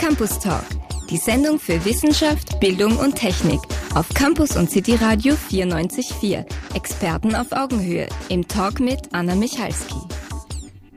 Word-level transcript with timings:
Campus 0.00 0.38
Talk, 0.38 0.64
die 1.10 1.18
Sendung 1.18 1.58
für 1.60 1.84
Wissenschaft, 1.84 2.58
Bildung 2.58 2.96
und 2.96 3.16
Technik 3.16 3.60
auf 3.94 4.08
Campus 4.14 4.56
und 4.56 4.70
City 4.70 4.94
Radio 4.94 5.34
94.4. 5.34 6.46
Experten 6.74 7.34
auf 7.34 7.52
Augenhöhe 7.52 8.08
im 8.30 8.48
Talk 8.48 8.80
mit 8.80 9.12
Anna 9.12 9.34
Michalski. 9.34 10.00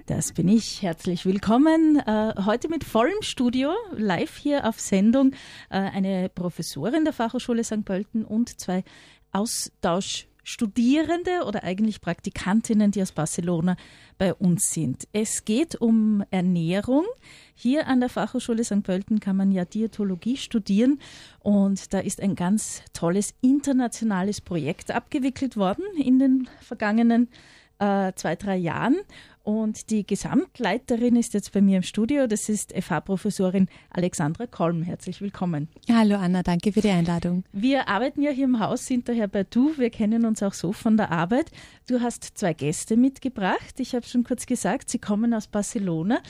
Das 0.06 0.32
bin 0.32 0.48
ich. 0.48 0.82
Herzlich 0.82 1.26
willkommen. 1.26 1.98
Äh, 2.00 2.34
heute 2.46 2.70
mit 2.70 2.86
vollem 2.86 3.22
Studio, 3.22 3.74
live 3.92 4.38
hier 4.38 4.66
auf 4.66 4.80
Sendung, 4.80 5.34
äh, 5.70 5.80
eine 5.80 6.30
Professorin 6.30 7.04
der 7.04 7.12
Fachhochschule 7.12 7.66
St. 7.66 7.84
Pölten 7.84 8.24
und 8.24 8.58
zwei 8.62 8.86
Austauschstudierende 10.44 11.46
oder 11.46 11.64
eigentlich 11.64 12.02
Praktikantinnen, 12.02 12.92
die 12.92 13.02
aus 13.02 13.12
Barcelona 13.12 13.76
bei 14.18 14.34
uns 14.34 14.72
sind. 14.72 15.08
Es 15.14 15.46
geht 15.46 15.76
um 15.76 16.24
Ernährung. 16.32 17.06
Hier 17.56 17.88
an 17.88 18.00
der 18.00 18.10
Fachhochschule 18.10 18.64
St. 18.64 18.84
Pölten 18.84 19.20
kann 19.20 19.38
man 19.38 19.52
ja 19.52 19.66
Diätologie 19.66 20.38
studieren 20.38 21.00
und 21.40 21.94
da 21.94 22.00
ist 22.00 22.22
ein 22.22 22.36
ganz 22.36 22.84
tolles 22.94 23.34
internationales 23.42 24.42
Projekt 24.42 24.92
abgewickelt 24.92 25.56
worden 25.56 25.86
in 25.98 26.20
den 26.20 26.50
vergangenen 26.62 27.30
äh, 27.84 28.14
zwei, 28.16 28.36
drei 28.36 28.56
Jahren. 28.56 28.98
Und 29.44 29.90
die 29.90 30.08
Gesamtleiterin 30.08 31.18
ist 31.18 31.34
jetzt 31.34 31.52
bei 31.52 31.60
mir 31.60 31.76
im 31.76 31.84
Studio. 31.84 32.28
Das 32.28 32.48
ist 32.48 32.72
FH-Professorin 32.72 33.68
Alexandra 33.90 34.48
Kolm. 34.48 34.84
Herzlich 34.84 35.20
willkommen. 35.20 35.68
Hallo 35.92 36.16
Anna, 36.16 36.44
danke 36.44 36.72
für 36.72 36.80
die 36.80 36.90
Einladung. 36.90 37.44
Wir 37.52 37.90
arbeiten 37.90 38.22
ja 38.22 38.32
hier 38.32 38.46
im 38.46 38.62
Haus, 38.62 38.86
sind 38.86 39.10
daher 39.10 39.28
bei 39.28 39.44
Du. 39.44 39.78
Wir 39.78 39.90
kennen 39.90 40.26
uns 40.26 40.42
auch 40.42 40.54
so 40.54 40.72
von 40.72 40.96
der 40.96 41.12
Arbeit. 41.12 41.52
Du 41.90 42.00
hast 42.00 42.24
zwei 42.38 42.54
Gäste 42.54 42.96
mitgebracht. 42.96 43.80
Ich 43.80 43.94
habe 43.94 44.06
schon 44.06 44.24
kurz 44.24 44.46
gesagt, 44.46 44.90
sie 44.90 45.00
kommen 45.00 45.34
aus 45.34 45.48
Barcelona 45.48 46.22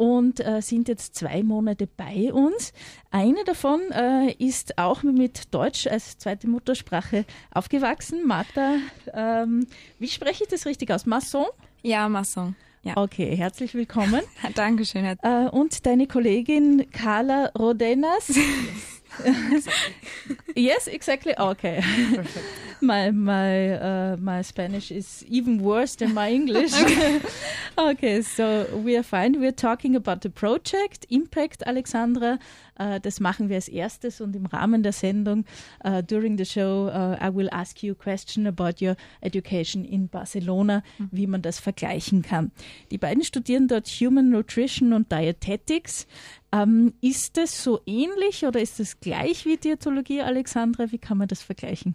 und 0.00 0.40
äh, 0.40 0.62
sind 0.62 0.88
jetzt 0.88 1.14
zwei 1.14 1.42
Monate 1.42 1.86
bei 1.86 2.32
uns. 2.32 2.72
Eine 3.10 3.44
davon 3.44 3.82
äh, 3.90 4.32
ist 4.38 4.78
auch 4.78 5.02
mit 5.02 5.52
Deutsch 5.52 5.86
als 5.86 6.16
zweite 6.16 6.48
Muttersprache 6.48 7.26
aufgewachsen. 7.50 8.26
Martha, 8.26 8.76
ähm, 9.12 9.66
wie 9.98 10.08
spreche 10.08 10.44
ich 10.44 10.48
das 10.48 10.64
richtig 10.64 10.90
aus? 10.90 11.04
Masson? 11.04 11.44
Ja, 11.82 12.08
Masson. 12.08 12.56
Ja. 12.82 12.96
Okay, 12.96 13.36
herzlich 13.36 13.74
willkommen. 13.74 14.22
Dankeschön. 14.54 15.04
Äh, 15.04 15.48
und 15.52 15.84
deine 15.84 16.06
Kollegin 16.06 16.90
Carla 16.90 17.50
Rodenas. 17.58 18.32
yes, 20.56 20.86
exactly. 20.86 21.34
Okay. 21.38 21.80
Perfect. 22.14 22.46
my 22.80 23.10
my 23.10 23.72
uh, 23.72 24.16
my 24.18 24.42
Spanish 24.42 24.90
is 24.90 25.24
even 25.28 25.62
worse 25.62 25.96
than 25.96 26.14
my 26.14 26.30
English. 26.30 26.72
okay, 27.78 28.22
so 28.22 28.66
we 28.84 28.96
are 28.96 29.02
fine. 29.02 29.40
We're 29.40 29.52
talking 29.52 29.96
about 29.96 30.20
the 30.20 30.30
project 30.30 31.06
Impact, 31.10 31.62
Alexandra. 31.66 32.38
Uh, 32.80 32.98
das 33.00 33.20
machen 33.20 33.48
wir 33.50 33.56
als 33.56 33.68
erstes 33.68 34.20
und 34.20 34.34
im 34.34 34.46
Rahmen 34.46 34.82
der 34.82 34.92
Sendung 34.92 35.44
uh, 35.84 36.00
during 36.00 36.38
the 36.38 36.46
show 36.46 36.88
uh, 36.88 37.14
I 37.22 37.34
will 37.34 37.50
ask 37.50 37.82
you 37.82 37.92
a 37.92 37.94
question 37.94 38.46
about 38.46 38.82
your 38.82 38.96
education 39.20 39.84
in 39.84 40.08
Barcelona, 40.08 40.82
mhm. 40.98 41.08
wie 41.12 41.26
man 41.26 41.42
das 41.42 41.60
vergleichen 41.60 42.22
kann. 42.22 42.52
Die 42.90 42.98
beiden 42.98 43.22
studieren 43.22 43.68
dort 43.68 43.86
Human 43.88 44.30
Nutrition 44.30 44.92
und 44.92 45.12
Dietetics. 45.12 46.06
Ähm, 46.52 46.94
ist 47.00 47.36
das 47.36 47.62
so 47.62 47.80
ähnlich 47.86 48.44
oder 48.44 48.60
ist 48.60 48.80
es 48.80 48.98
gleich 48.98 49.46
wie 49.46 49.56
Diätologie, 49.56 50.20
Alexandra? 50.22 50.90
Wie 50.90 50.98
kann 50.98 51.16
man 51.16 51.28
das 51.28 51.42
vergleichen? 51.42 51.94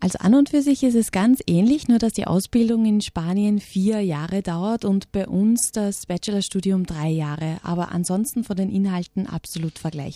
Also 0.00 0.18
an 0.18 0.34
und 0.34 0.50
für 0.50 0.60
sich 0.60 0.82
ist 0.82 0.94
es 0.94 1.12
ganz 1.12 1.40
ähnlich, 1.46 1.88
nur 1.88 1.98
dass 1.98 2.12
die 2.12 2.26
Ausbildung 2.26 2.84
in 2.84 3.00
Spanien 3.00 3.58
vier 3.58 4.00
Jahre 4.00 4.42
dauert 4.42 4.84
und 4.84 5.12
bei 5.12 5.26
uns 5.26 5.72
das 5.72 6.04
Bachelorstudium 6.04 6.84
drei 6.84 7.08
Jahre. 7.08 7.56
Aber 7.62 7.90
ansonsten 7.90 8.44
von 8.44 8.56
den 8.56 8.70
Inhalten 8.70 9.26
absolut 9.26 9.78
vergleichbar. 9.78 10.15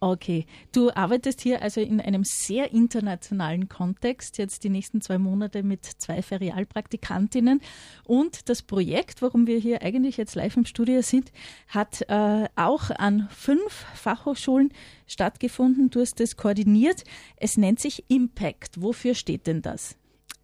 Okay, 0.00 0.46
du 0.70 0.90
arbeitest 0.90 1.40
hier 1.40 1.60
also 1.60 1.80
in 1.80 2.00
einem 2.00 2.22
sehr 2.22 2.70
internationalen 2.70 3.68
Kontext, 3.68 4.38
jetzt 4.38 4.62
die 4.62 4.68
nächsten 4.68 5.00
zwei 5.00 5.18
Monate 5.18 5.64
mit 5.64 5.84
zwei 5.84 6.22
Ferialpraktikantinnen. 6.22 7.60
Und 8.04 8.48
das 8.48 8.62
Projekt, 8.62 9.22
warum 9.22 9.48
wir 9.48 9.58
hier 9.58 9.82
eigentlich 9.82 10.16
jetzt 10.16 10.36
live 10.36 10.56
im 10.56 10.66
Studio 10.66 11.02
sind, 11.02 11.32
hat 11.66 12.02
äh, 12.08 12.48
auch 12.54 12.90
an 12.90 13.28
fünf 13.30 13.86
Fachhochschulen 13.94 14.72
stattgefunden. 15.08 15.90
Du 15.90 16.00
hast 16.00 16.20
es 16.20 16.36
koordiniert. 16.36 17.02
Es 17.36 17.56
nennt 17.56 17.80
sich 17.80 18.04
Impact. 18.06 18.80
Wofür 18.80 19.16
steht 19.16 19.48
denn 19.48 19.62
das? 19.62 19.96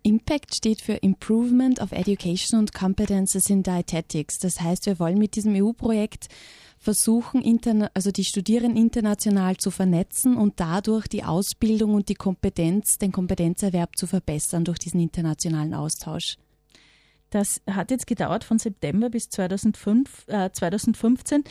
Impact 0.03 0.55
steht 0.55 0.83
für 0.83 0.95
Improvement 0.95 1.81
of 1.81 1.93
Education 1.93 2.59
and 2.59 2.75
Competences 2.75 3.49
in 3.49 3.63
Dietetics. 3.63 4.39
Das 4.39 4.61
heißt, 4.61 4.85
wir 4.85 4.99
wollen 4.99 5.17
mit 5.17 5.37
diesem 5.37 5.55
EU-Projekt 5.55 6.29
versuchen, 6.85 7.43
also 7.95 8.11
die 8.11 8.25
Studierenden 8.25 8.81
international 8.81 9.57
zu 9.57 9.71
vernetzen 9.71 10.37
und 10.37 10.61
dadurch 10.61 11.09
die 11.09 11.25
Ausbildung 11.25 11.95
und 11.95 12.11
die 12.11 12.15
Kompetenz, 12.15 12.99
den 12.99 13.11
Kompetenzerwerb 13.11 13.97
zu 13.97 14.07
verbessern 14.07 14.65
durch 14.65 14.79
diesen 14.79 15.01
internationalen 15.01 15.75
Austausch. 15.75 16.37
Das 17.31 17.63
hat 17.69 17.91
jetzt 17.91 18.07
gedauert 18.07 18.45
von 18.45 18.59
September 18.59 19.09
bis 19.11 19.29
2005, 19.31 20.29
äh, 20.29 20.51
2015 20.53 21.43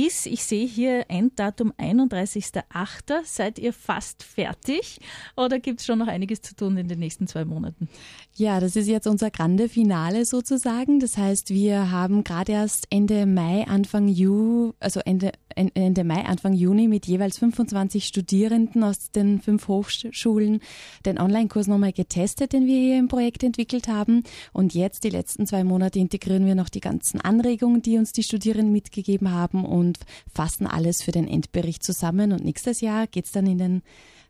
bis, 0.00 0.26
ich 0.26 0.44
sehe 0.44 0.64
hier 0.64 1.06
Enddatum 1.08 1.72
31.08. 1.72 3.24
Seid 3.24 3.58
ihr 3.58 3.72
fast 3.72 4.22
fertig 4.22 5.00
oder 5.36 5.58
gibt 5.58 5.80
es 5.80 5.86
schon 5.86 5.98
noch 5.98 6.06
einiges 6.06 6.40
zu 6.40 6.54
tun 6.54 6.76
in 6.76 6.86
den 6.86 7.00
nächsten 7.00 7.26
zwei 7.26 7.44
Monaten? 7.44 7.88
Ja, 8.36 8.60
das 8.60 8.76
ist 8.76 8.86
jetzt 8.86 9.08
unser 9.08 9.32
grande 9.32 9.68
Finale 9.68 10.24
sozusagen. 10.24 11.00
Das 11.00 11.18
heißt, 11.18 11.50
wir 11.50 11.90
haben 11.90 12.22
gerade 12.22 12.52
erst 12.52 12.86
Ende 12.90 13.26
Mai, 13.26 13.66
Anfang 13.66 14.06
Juni, 14.06 14.72
also 14.78 15.00
Ende, 15.00 15.32
Ende 15.58 16.04
Mai, 16.04 16.24
Anfang 16.24 16.52
Juni 16.52 16.88
mit 16.88 17.06
jeweils 17.06 17.38
25 17.38 18.06
Studierenden 18.06 18.84
aus 18.84 19.10
den 19.10 19.40
fünf 19.40 19.68
Hochschulen 19.68 20.60
den 21.04 21.18
Online-Kurs 21.18 21.66
nochmal 21.66 21.92
getestet, 21.92 22.52
den 22.52 22.66
wir 22.66 22.78
hier 22.78 22.98
im 22.98 23.08
Projekt 23.08 23.42
entwickelt 23.42 23.88
haben. 23.88 24.22
Und 24.52 24.74
jetzt, 24.74 25.04
die 25.04 25.10
letzten 25.10 25.46
zwei 25.46 25.64
Monate, 25.64 25.98
integrieren 25.98 26.46
wir 26.46 26.54
noch 26.54 26.68
die 26.68 26.80
ganzen 26.80 27.20
Anregungen, 27.20 27.82
die 27.82 27.98
uns 27.98 28.12
die 28.12 28.22
Studierenden 28.22 28.72
mitgegeben 28.72 29.32
haben 29.32 29.64
und 29.64 29.98
fassen 30.32 30.66
alles 30.66 31.02
für 31.02 31.12
den 31.12 31.26
Endbericht 31.26 31.82
zusammen. 31.82 32.32
Und 32.32 32.44
nächstes 32.44 32.80
Jahr 32.80 33.06
geht 33.06 33.26
es 33.26 33.32
dann 33.32 33.46
in 33.46 33.58
den 33.58 33.82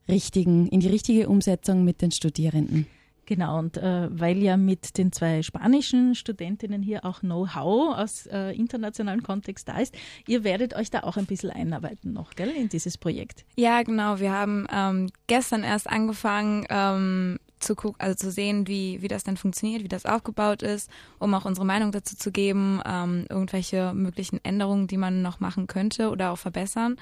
richtigen, 0.09 0.66
in 0.69 0.81
die 0.81 0.89
richtige 0.89 1.28
Umsetzung 1.28 1.84
mit 1.84 2.03
den 2.03 2.10
Studierenden. 2.10 2.87
Genau, 3.28 3.59
und 3.59 3.77
äh, 3.77 4.09
weil 4.11 4.39
ja 4.39 4.56
mit 4.56 4.97
den 4.97 5.12
zwei 5.12 5.43
spanischen 5.43 6.15
Studentinnen 6.15 6.83
hier 6.83 7.05
auch 7.05 7.21
Know-how 7.21 7.94
aus 7.99 8.25
äh, 8.25 8.56
internationalem 8.56 9.22
Kontext 9.22 9.69
da 9.69 9.77
ist, 9.81 9.94
ihr 10.27 10.44
werdet 10.44 10.75
euch 10.75 10.91
da 10.91 11.00
auch 11.00 11.19
ein 11.19 11.27
bisschen 11.27 11.50
einarbeiten 11.50 12.15
noch, 12.15 12.31
gell, 12.37 12.49
in 12.49 12.71
dieses 12.71 12.97
Projekt. 12.97 13.44
Ja, 13.55 13.83
genau. 13.83 14.19
Wir 14.19 14.33
haben 14.33 14.66
ähm, 14.72 15.11
gestern 15.27 15.62
erst 15.62 15.91
angefangen, 15.91 16.65
ähm, 16.71 17.39
zu 17.59 17.75
gucken, 17.75 18.00
also 18.00 18.15
zu 18.15 18.31
sehen, 18.31 18.66
wie, 18.66 19.03
wie 19.03 19.09
das 19.09 19.25
denn 19.25 19.37
funktioniert, 19.37 19.84
wie 19.84 19.89
das 19.89 20.06
aufgebaut 20.06 20.62
ist, 20.62 20.89
um 21.19 21.34
auch 21.34 21.45
unsere 21.45 21.66
Meinung 21.66 21.93
dazu 21.93 22.16
zu 22.16 22.33
geben, 22.33 22.81
ähm, 22.87 23.27
irgendwelche 23.28 23.93
möglichen 23.93 24.43
Änderungen, 24.43 24.87
die 24.87 24.97
man 24.97 25.21
noch 25.21 25.39
machen 25.39 25.66
könnte 25.66 26.09
oder 26.09 26.31
auch 26.31 26.39
verbessern. 26.39 26.97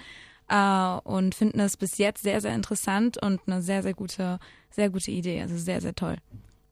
Äh, 0.49 0.99
und 1.05 1.34
finden 1.34 1.61
es 1.61 1.77
bis 1.77 1.99
jetzt 1.99 2.23
sehr, 2.23 2.41
sehr 2.41 2.55
interessant 2.55 3.21
und 3.23 3.41
eine 3.47 3.62
sehr, 3.62 3.83
sehr 3.83 3.95
gute, 3.95 4.39
sehr 4.71 4.91
gute 4.91 5.11
Idee. 5.11 5.43
Also 5.43 5.57
sehr, 5.57 5.81
sehr 5.81 5.95
toll. 5.95 6.17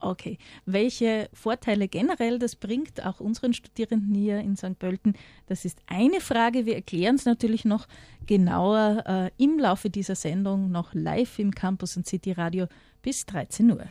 Okay. 0.04 0.38
Welche 0.66 1.30
Vorteile 1.32 1.88
generell 1.88 2.38
das 2.38 2.56
bringt, 2.56 3.04
auch 3.04 3.20
unseren 3.20 3.54
Studierenden 3.54 4.14
hier 4.14 4.38
in 4.38 4.54
St. 4.56 4.78
Pölten, 4.78 5.14
das 5.46 5.64
ist 5.64 5.78
eine 5.86 6.20
Frage. 6.20 6.66
Wir 6.66 6.74
erklären 6.74 7.14
es 7.14 7.24
natürlich 7.24 7.64
noch 7.64 7.88
genauer 8.26 9.02
äh, 9.06 9.42
im 9.42 9.58
Laufe 9.58 9.88
dieser 9.88 10.14
Sendung 10.14 10.70
noch 10.70 10.92
live 10.92 11.38
im 11.38 11.54
Campus 11.54 11.96
und 11.96 12.06
City 12.06 12.32
Radio 12.32 12.66
bis 13.02 13.24
13 13.24 13.70
Uhr. 13.72 13.86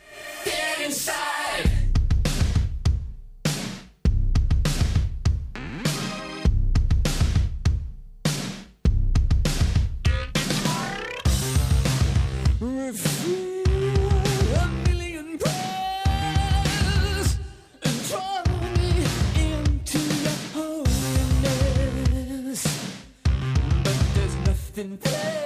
something. 24.83 25.42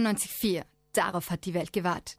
94.4. 0.00 0.64
Darauf 0.92 1.30
hat 1.30 1.44
die 1.44 1.54
Welt 1.54 1.72
gewartet. 1.72 2.16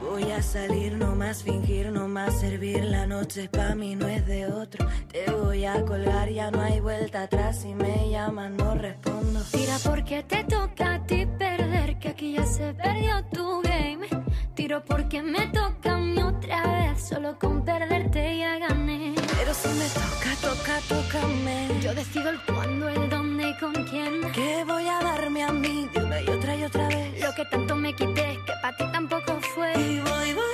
Voy 0.00 0.32
a 0.32 0.42
salir, 0.42 0.92
no 0.98 1.14
más 1.16 1.42
fingir, 1.42 1.90
no 1.90 2.06
más 2.06 2.40
servir. 2.40 2.84
La 2.84 3.06
noche 3.06 3.48
pa' 3.48 3.74
mí 3.74 3.96
no 3.96 4.06
es 4.06 4.26
de 4.26 4.46
otro. 4.46 4.86
Te 5.10 5.30
voy 5.30 5.64
a 5.64 5.84
colgar, 5.84 6.28
ya 6.28 6.50
no 6.50 6.60
hay 6.60 6.80
vuelta 6.80 7.22
atrás. 7.22 7.62
Si 7.62 7.74
me 7.74 8.10
llaman, 8.10 8.56
no 8.56 8.74
respondo. 8.74 9.40
Tira 9.50 9.78
porque 9.82 10.22
te 10.22 10.44
toca 10.44 10.94
a 10.94 11.06
ti 11.06 11.26
perder, 11.26 11.98
que 11.98 12.08
aquí 12.08 12.32
ya 12.34 12.44
se 12.44 12.74
perdió 12.74 13.24
tu 13.32 13.62
game. 13.62 14.06
Tiro 14.54 14.84
porque 14.84 15.22
me 15.22 15.46
toca 15.46 15.94
a 15.94 15.98
mí 15.98 16.20
otra 16.22 16.62
vez, 16.66 17.08
solo 17.08 17.38
con 17.38 17.64
perderte 17.64 18.38
ya 18.38 18.58
gané. 18.58 19.09
Pero 19.50 19.62
si 19.62 19.78
me 19.80 19.88
toca, 19.88 20.36
toca, 20.40 20.80
tócame. 20.88 21.68
Yo 21.82 21.92
decido 21.92 22.30
el 22.30 22.40
cuándo, 22.42 22.88
el 22.88 23.10
dónde 23.10 23.48
y 23.48 23.54
con 23.58 23.72
quién. 23.72 24.30
Que 24.30 24.62
voy 24.64 24.86
a 24.86 25.00
darme 25.00 25.42
a 25.42 25.50
mí 25.50 25.88
de 25.92 26.04
una 26.04 26.20
y 26.20 26.28
otra 26.28 26.54
y 26.54 26.62
otra 26.62 26.86
vez. 26.86 27.20
Lo 27.20 27.34
que 27.34 27.44
tanto 27.46 27.74
me 27.74 27.92
quité, 27.92 28.38
que 28.46 28.52
para 28.62 28.76
ti 28.76 28.84
tampoco 28.92 29.40
fue. 29.52 29.72
Y 29.72 29.98
voy, 29.98 30.34
voy, 30.34 30.49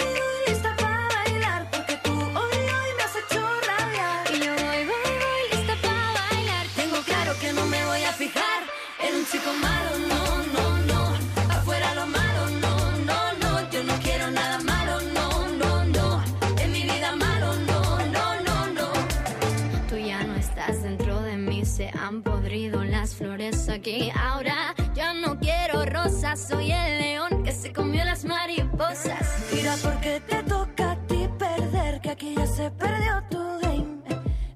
han 22.57 22.71
podrido 22.71 22.85
las 22.85 23.15
flores 23.15 23.69
aquí. 23.69 24.11
Ahora 24.19 24.75
ya 24.95 25.13
no 25.13 25.39
quiero 25.39 25.85
rosas, 25.85 26.49
soy 26.49 26.73
el 26.73 26.99
león 26.99 27.43
que 27.45 27.53
se 27.53 27.73
comió 27.73 28.05
las 28.05 28.25
mariposas. 28.25 29.45
Tira 29.51 29.75
porque 29.83 30.21
te 30.27 30.43
toca 30.43 30.93
a 30.93 31.07
ti 31.07 31.29
perder, 31.39 32.01
que 32.01 32.11
aquí 32.11 32.35
ya 32.35 32.47
se 32.47 32.71
perdió 32.71 33.23
tu 33.31 33.39
game. 33.61 33.99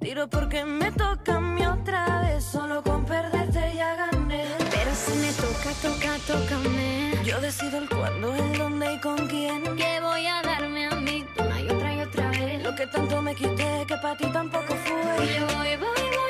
Tiro 0.01 0.29
porque 0.29 0.65
me 0.65 0.91
toca 0.93 1.37
a 1.37 1.41
mí 1.41 1.67
otra 1.67 2.23
vez, 2.23 2.43
solo 2.45 2.83
con 2.83 3.05
perderte 3.05 3.75
ya 3.77 3.95
gané. 3.97 4.45
Pero 4.59 4.95
si 4.95 5.13
me 5.19 5.33
toca, 5.33 5.71
toca, 5.83 6.17
tócame. 6.27 7.13
Yo 7.25 7.39
decido 7.41 7.79
el 7.79 7.89
cuándo, 7.89 8.35
el 8.35 8.59
dónde 8.59 8.95
y 8.95 9.01
con 9.01 9.29
quién. 9.29 9.63
Que 9.77 10.01
voy 10.01 10.27
a 10.27 10.41
darme 10.43 10.87
a 10.87 10.95
mí 10.95 11.27
una 11.39 11.61
y 11.61 11.69
otra 11.69 11.95
y 11.95 12.01
otra 12.01 12.31
vez. 12.31 12.63
Lo 12.63 12.75
que 12.75 12.87
tanto 12.87 13.21
me 13.21 13.35
quité, 13.35 13.85
que 13.87 13.97
para 13.97 14.17
ti 14.17 14.25
tampoco 14.33 14.75
fue. 14.85 15.27
Y 15.27 15.39
yo 15.39 15.47
voy, 15.59 15.77
voy, 15.77 16.17
voy, 16.17 16.30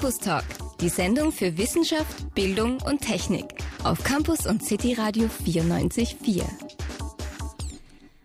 Campus 0.00 0.18
Talk, 0.18 0.44
die 0.80 0.88
Sendung 0.88 1.30
für 1.30 1.58
Wissenschaft, 1.58 2.34
Bildung 2.34 2.80
und 2.80 3.02
Technik 3.02 3.44
auf 3.84 4.02
Campus 4.02 4.46
und 4.46 4.64
City 4.64 4.94
Radio 4.94 5.26
94.4. 5.44 6.42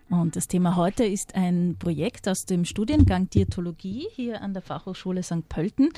Und 0.09 0.37
das 0.37 0.47
Thema 0.47 0.77
heute 0.77 1.03
ist 1.03 1.35
ein 1.35 1.75
Projekt 1.77 2.29
aus 2.29 2.45
dem 2.45 2.63
Studiengang 2.63 3.29
Diätologie 3.29 4.07
hier 4.15 4.41
an 4.41 4.53
der 4.53 4.61
Fachhochschule 4.61 5.21
St. 5.21 5.49
Pölten. 5.49 5.89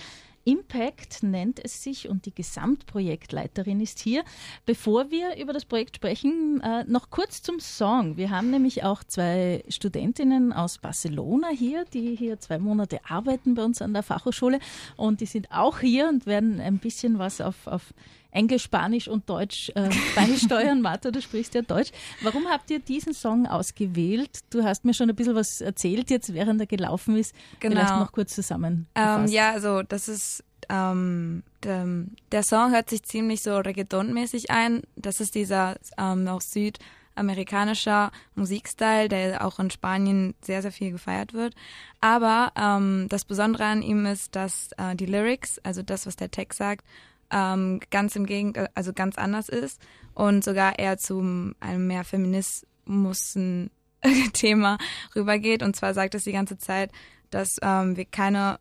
Impact 0.48 1.24
nennt 1.24 1.60
es 1.64 1.84
sich 1.84 2.08
und 2.08 2.26
die 2.26 2.34
Gesamtprojektleiterin 2.34 3.82
ist 3.82 4.00
hier. 4.00 4.24
Bevor 4.66 5.12
wir 5.12 5.36
über 5.36 5.52
das 5.52 5.66
Projekt 5.66 5.98
sprechen, 5.98 6.62
äh, 6.62 6.86
noch 6.86 7.10
kurz 7.10 7.42
zum 7.42 7.60
Song. 7.60 8.16
Wir 8.16 8.30
haben 8.30 8.50
nämlich 8.50 8.86
auch 8.86 9.04
zwei 9.04 9.66
Studentinnen 9.68 10.54
aus 10.54 10.78
Barcelona 10.78 11.50
hier, 11.50 11.84
die 11.94 12.16
hier 12.16 12.40
zwei 12.40 12.60
Monate 12.60 13.02
arbeiten 13.06 13.56
bei 13.56 13.66
uns 13.66 13.82
an 13.82 13.94
der 13.94 14.04
Fachhochschule 14.04 14.60
und 14.96 15.20
die 15.20 15.26
sind 15.26 15.52
auch 15.52 15.80
hier 15.80 16.08
und 16.08 16.26
werden 16.26 16.62
ein 16.62 16.78
bisschen 16.78 17.20
was 17.20 17.42
auf, 17.42 17.68
auf 17.68 17.94
Englisch, 18.38 18.64
Spanisch 18.64 19.08
und 19.08 19.30
Deutsch 19.30 19.72
äh, 19.76 19.90
beisteuern. 20.16 20.82
Martha, 20.84 21.12
du 21.12 21.22
sprichst 21.22 21.56
ja 21.56 21.64
Deutsch. 21.64 21.92
Warum 22.22 22.48
habt 22.48 22.70
ihr 22.70 22.80
diesen 22.80 23.14
Song 23.14 23.48
ausgewählt? 23.48 24.40
Du 24.52 24.64
hast 24.64 24.86
mir 24.86 24.94
schon 24.94 25.10
ein 25.10 25.16
bisschen 25.16 25.36
was 25.36 25.60
erzählt 25.60 26.10
jetzt, 26.12 26.34
während 26.34 26.62
er 26.62 26.68
gelaufen 26.68 27.18
ist. 27.18 27.34
Genau. 27.60 27.76
Vielleicht 27.76 27.96
noch 27.96 28.12
kurz 28.12 28.36
zusammen. 28.36 28.88
Ähm, 28.96 29.26
ja, 29.26 29.52
also 29.52 29.82
das 29.82 30.08
ist 30.08 30.44
ähm, 30.70 31.44
der, 31.64 31.86
der 32.32 32.44
Song 32.44 32.72
hört 32.72 32.90
sich 32.90 33.04
ziemlich 33.04 33.42
so 33.42 33.58
Reggaeton-mäßig 33.58 34.52
ein. 34.52 34.84
Das 34.96 35.20
ist 35.20 35.36
dieser 35.36 35.76
ähm, 35.98 36.28
auch 36.28 36.42
südamerikanischer 36.42 38.12
Musikstyle, 38.36 39.08
der 39.08 39.46
auch 39.46 39.60
in 39.60 39.72
Spanien 39.72 40.36
sehr, 40.42 40.62
sehr 40.62 40.72
viel 40.72 40.92
gefeiert 40.92 41.34
wird. 41.34 41.56
Aber 42.02 42.52
ähm, 42.56 43.08
das 43.10 43.26
Besondere 43.26 43.66
an 43.66 43.82
ihm 43.82 44.06
ist, 44.06 44.36
dass 44.36 44.70
äh, 44.78 44.96
die 44.96 45.06
Lyrics, 45.06 45.60
also 45.64 45.82
das, 45.82 46.06
was 46.06 46.16
der 46.16 46.32
Text 46.32 46.60
sagt, 46.60 46.86
ähm, 47.32 47.80
ganz 47.90 48.16
im 48.16 48.26
Gegenteil, 48.26 48.70
also 48.76 48.94
ganz 48.94 49.18
anders 49.18 49.50
ist 49.50 49.82
und 50.14 50.44
sogar 50.44 50.80
eher 50.80 50.98
zu 50.98 51.54
einem 51.60 51.88
mehr 51.88 52.04
Feminismus 52.04 53.38
Thema 54.34 54.78
rübergeht. 55.16 55.64
Und 55.64 55.76
zwar 55.76 55.94
sagt 55.94 56.16
es 56.16 56.24
die 56.24 56.32
ganze 56.32 56.58
Zeit, 56.58 56.92
dass 57.30 57.58
ähm, 57.62 57.98
wir 57.98 58.06
keine, 58.06 58.60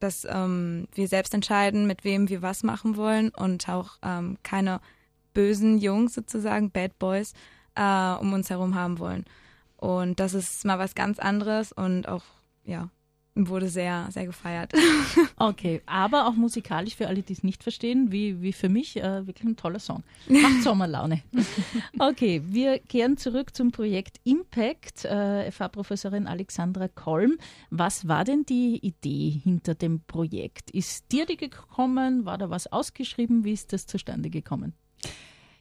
dass 0.00 0.26
ähm, 0.28 0.88
wir 0.94 1.08
selbst 1.08 1.34
entscheiden, 1.34 1.86
mit 1.86 2.04
wem 2.04 2.28
wir 2.28 2.42
was 2.42 2.62
machen 2.62 2.96
wollen 2.96 3.30
und 3.30 3.68
auch 3.68 3.98
ähm, 4.02 4.38
keine 4.42 4.80
bösen 5.34 5.78
Jungs 5.78 6.14
sozusagen, 6.14 6.70
Bad 6.70 6.98
Boys, 6.98 7.34
äh, 7.74 8.12
um 8.14 8.32
uns 8.32 8.50
herum 8.50 8.74
haben 8.74 8.98
wollen. 8.98 9.24
Und 9.76 10.18
das 10.18 10.32
ist 10.32 10.64
mal 10.64 10.78
was 10.78 10.94
ganz 10.94 11.18
anderes 11.18 11.72
und 11.72 12.08
auch, 12.08 12.24
ja, 12.64 12.88
wurde 13.36 13.68
sehr, 13.68 14.08
sehr 14.10 14.26
gefeiert. 14.26 14.72
Okay, 15.38 15.82
aber 15.84 16.26
auch 16.26 16.32
musikalisch 16.34 16.96
für 16.96 17.08
alle, 17.08 17.22
die 17.22 17.32
es 17.34 17.42
nicht 17.42 17.62
verstehen, 17.62 18.10
wie, 18.10 18.40
wie 18.40 18.54
für 18.54 18.70
mich, 18.70 18.96
äh, 18.96 19.26
wirklich 19.26 19.44
ein 19.46 19.56
toller 19.56 19.78
Song. 19.78 20.02
Macht 20.28 20.62
Sommerlaune. 20.62 21.22
Okay, 21.98 22.42
wir 22.46 22.78
kehren 22.78 23.16
zurück 23.18 23.54
zum 23.54 23.70
Projekt 23.70 24.18
Impact. 24.24 25.04
Äh, 25.04 25.50
FH-Professorin 25.50 26.26
Alexandra 26.26 26.88
Kolm, 26.88 27.36
was 27.70 28.08
war 28.08 28.24
denn 28.24 28.44
die 28.44 28.78
Idee 28.78 29.40
hinter 29.42 29.74
dem 29.74 30.00
Projekt? 30.00 30.70
Ist 30.70 31.12
dir 31.12 31.26
die 31.26 31.36
gekommen? 31.36 32.24
War 32.24 32.38
da 32.38 32.48
was 32.48 32.66
ausgeschrieben? 32.72 33.44
Wie 33.44 33.52
ist 33.52 33.72
das 33.72 33.86
zustande 33.86 34.30
gekommen? 34.30 34.72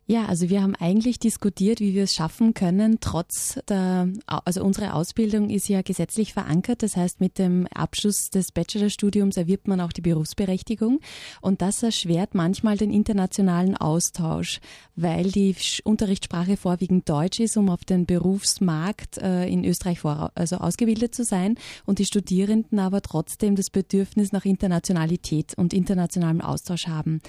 Ja, 0.07 0.27
also 0.27 0.51
wir 0.51 0.61
haben 0.61 0.75
eigentlich 0.75 1.17
diskutiert, 1.17 1.79
wie 1.79 1.95
wir 1.95 2.03
es 2.03 2.13
schaffen 2.13 2.53
können, 2.53 2.99
trotz 3.01 3.59
der, 3.67 4.07
also 4.27 4.63
unsere 4.63 4.93
Ausbildung 4.93 5.49
ist 5.49 5.67
ja 5.67 5.81
gesetzlich 5.81 6.31
verankert. 6.31 6.83
Das 6.83 6.95
heißt, 6.95 7.21
mit 7.21 7.39
dem 7.39 7.65
Abschluss 7.73 8.29
des 8.29 8.51
Bachelorstudiums 8.51 9.35
erwirbt 9.35 9.67
man 9.67 9.81
auch 9.81 9.91
die 9.91 10.01
Berufsberechtigung. 10.01 10.99
Und 11.41 11.63
das 11.63 11.81
erschwert 11.81 12.35
manchmal 12.35 12.77
den 12.77 12.91
internationalen 12.91 13.75
Austausch, 13.75 14.59
weil 14.95 15.31
die 15.31 15.55
Unterrichtssprache 15.83 16.55
vorwiegend 16.55 17.09
Deutsch 17.09 17.39
ist, 17.39 17.57
um 17.57 17.71
auf 17.71 17.83
den 17.83 18.05
Berufsmarkt 18.05 19.17
äh, 19.17 19.47
in 19.47 19.65
Österreich 19.65 20.01
vor, 20.01 20.31
also 20.35 20.57
ausgebildet 20.57 21.15
zu 21.15 21.23
sein. 21.23 21.55
Und 21.87 21.97
die 21.97 22.05
Studierenden 22.05 22.77
aber 22.77 23.01
trotzdem 23.01 23.55
das 23.55 23.71
Bedürfnis 23.71 24.31
nach 24.31 24.45
Internationalität 24.45 25.55
und 25.57 25.73
internationalem 25.73 26.41
Austausch 26.41 26.85
haben. 26.85 27.21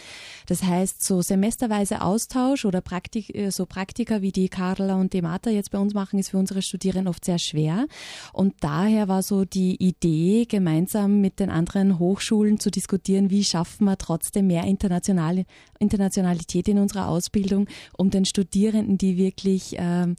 Das 0.45 0.63
heißt, 0.63 1.03
so 1.03 1.23
semesterweise 1.23 2.03
Austausch 2.03 2.66
oder 2.67 2.81
Praktik, 2.81 3.35
äh, 3.35 3.51
so 3.51 3.67
Praktika 3.67 4.23
wie 4.23 4.33
die 4.33 4.49
Carla 4.49 4.97
und 4.97 5.13
die 5.13 5.23
Martha 5.23 5.51
jetzt 5.51 5.71
bei 5.71 5.79
uns 5.79 5.95
machen, 5.95 6.19
ist 6.19 6.31
für 6.31 6.39
unsere 6.39 6.63
Studierenden 6.63 7.09
oft 7.09 7.25
sehr 7.25 7.39
schwer. 7.39 7.87
Und 8.33 8.55
daher 8.61 9.09
war 9.09 9.23
so 9.23 9.45
die 9.45 9.77
Idee, 9.83 10.45
gemeinsam 10.47 11.21
mit 11.21 11.41
den 11.41 11.51
anderen 11.51 11.99
Hochschulen 11.99 12.59
zu 12.61 12.71
diskutieren, 12.71 13.31
wie 13.31 13.45
schaffen 13.45 13.85
wir 13.85 13.97
trotzdem 13.97 14.49
mehr 14.49 14.65
Internationale, 14.65 15.45
Internationalität 15.79 16.69
in 16.69 16.79
unserer 16.79 17.09
Ausbildung, 17.09 17.69
um 17.97 18.11
den 18.11 18.25
Studierenden, 18.25 18.99
die 18.99 19.17
wirklich 19.17 19.77
ähm, 19.79 20.17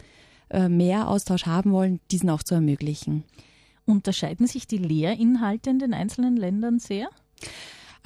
äh, 0.50 0.70
mehr 0.70 1.10
Austausch 1.10 1.46
haben 1.46 1.72
wollen, 1.72 2.00
diesen 2.12 2.30
auch 2.30 2.44
zu 2.44 2.56
ermöglichen. 2.56 3.24
Unterscheiden 3.86 4.48
sich 4.48 4.68
die 4.68 4.77
Lehrinhalte 4.77 5.70
in 5.70 5.80
den 5.80 5.94
einzelnen 5.94 6.36
Ländern 6.36 6.80
sehr? 6.80 7.10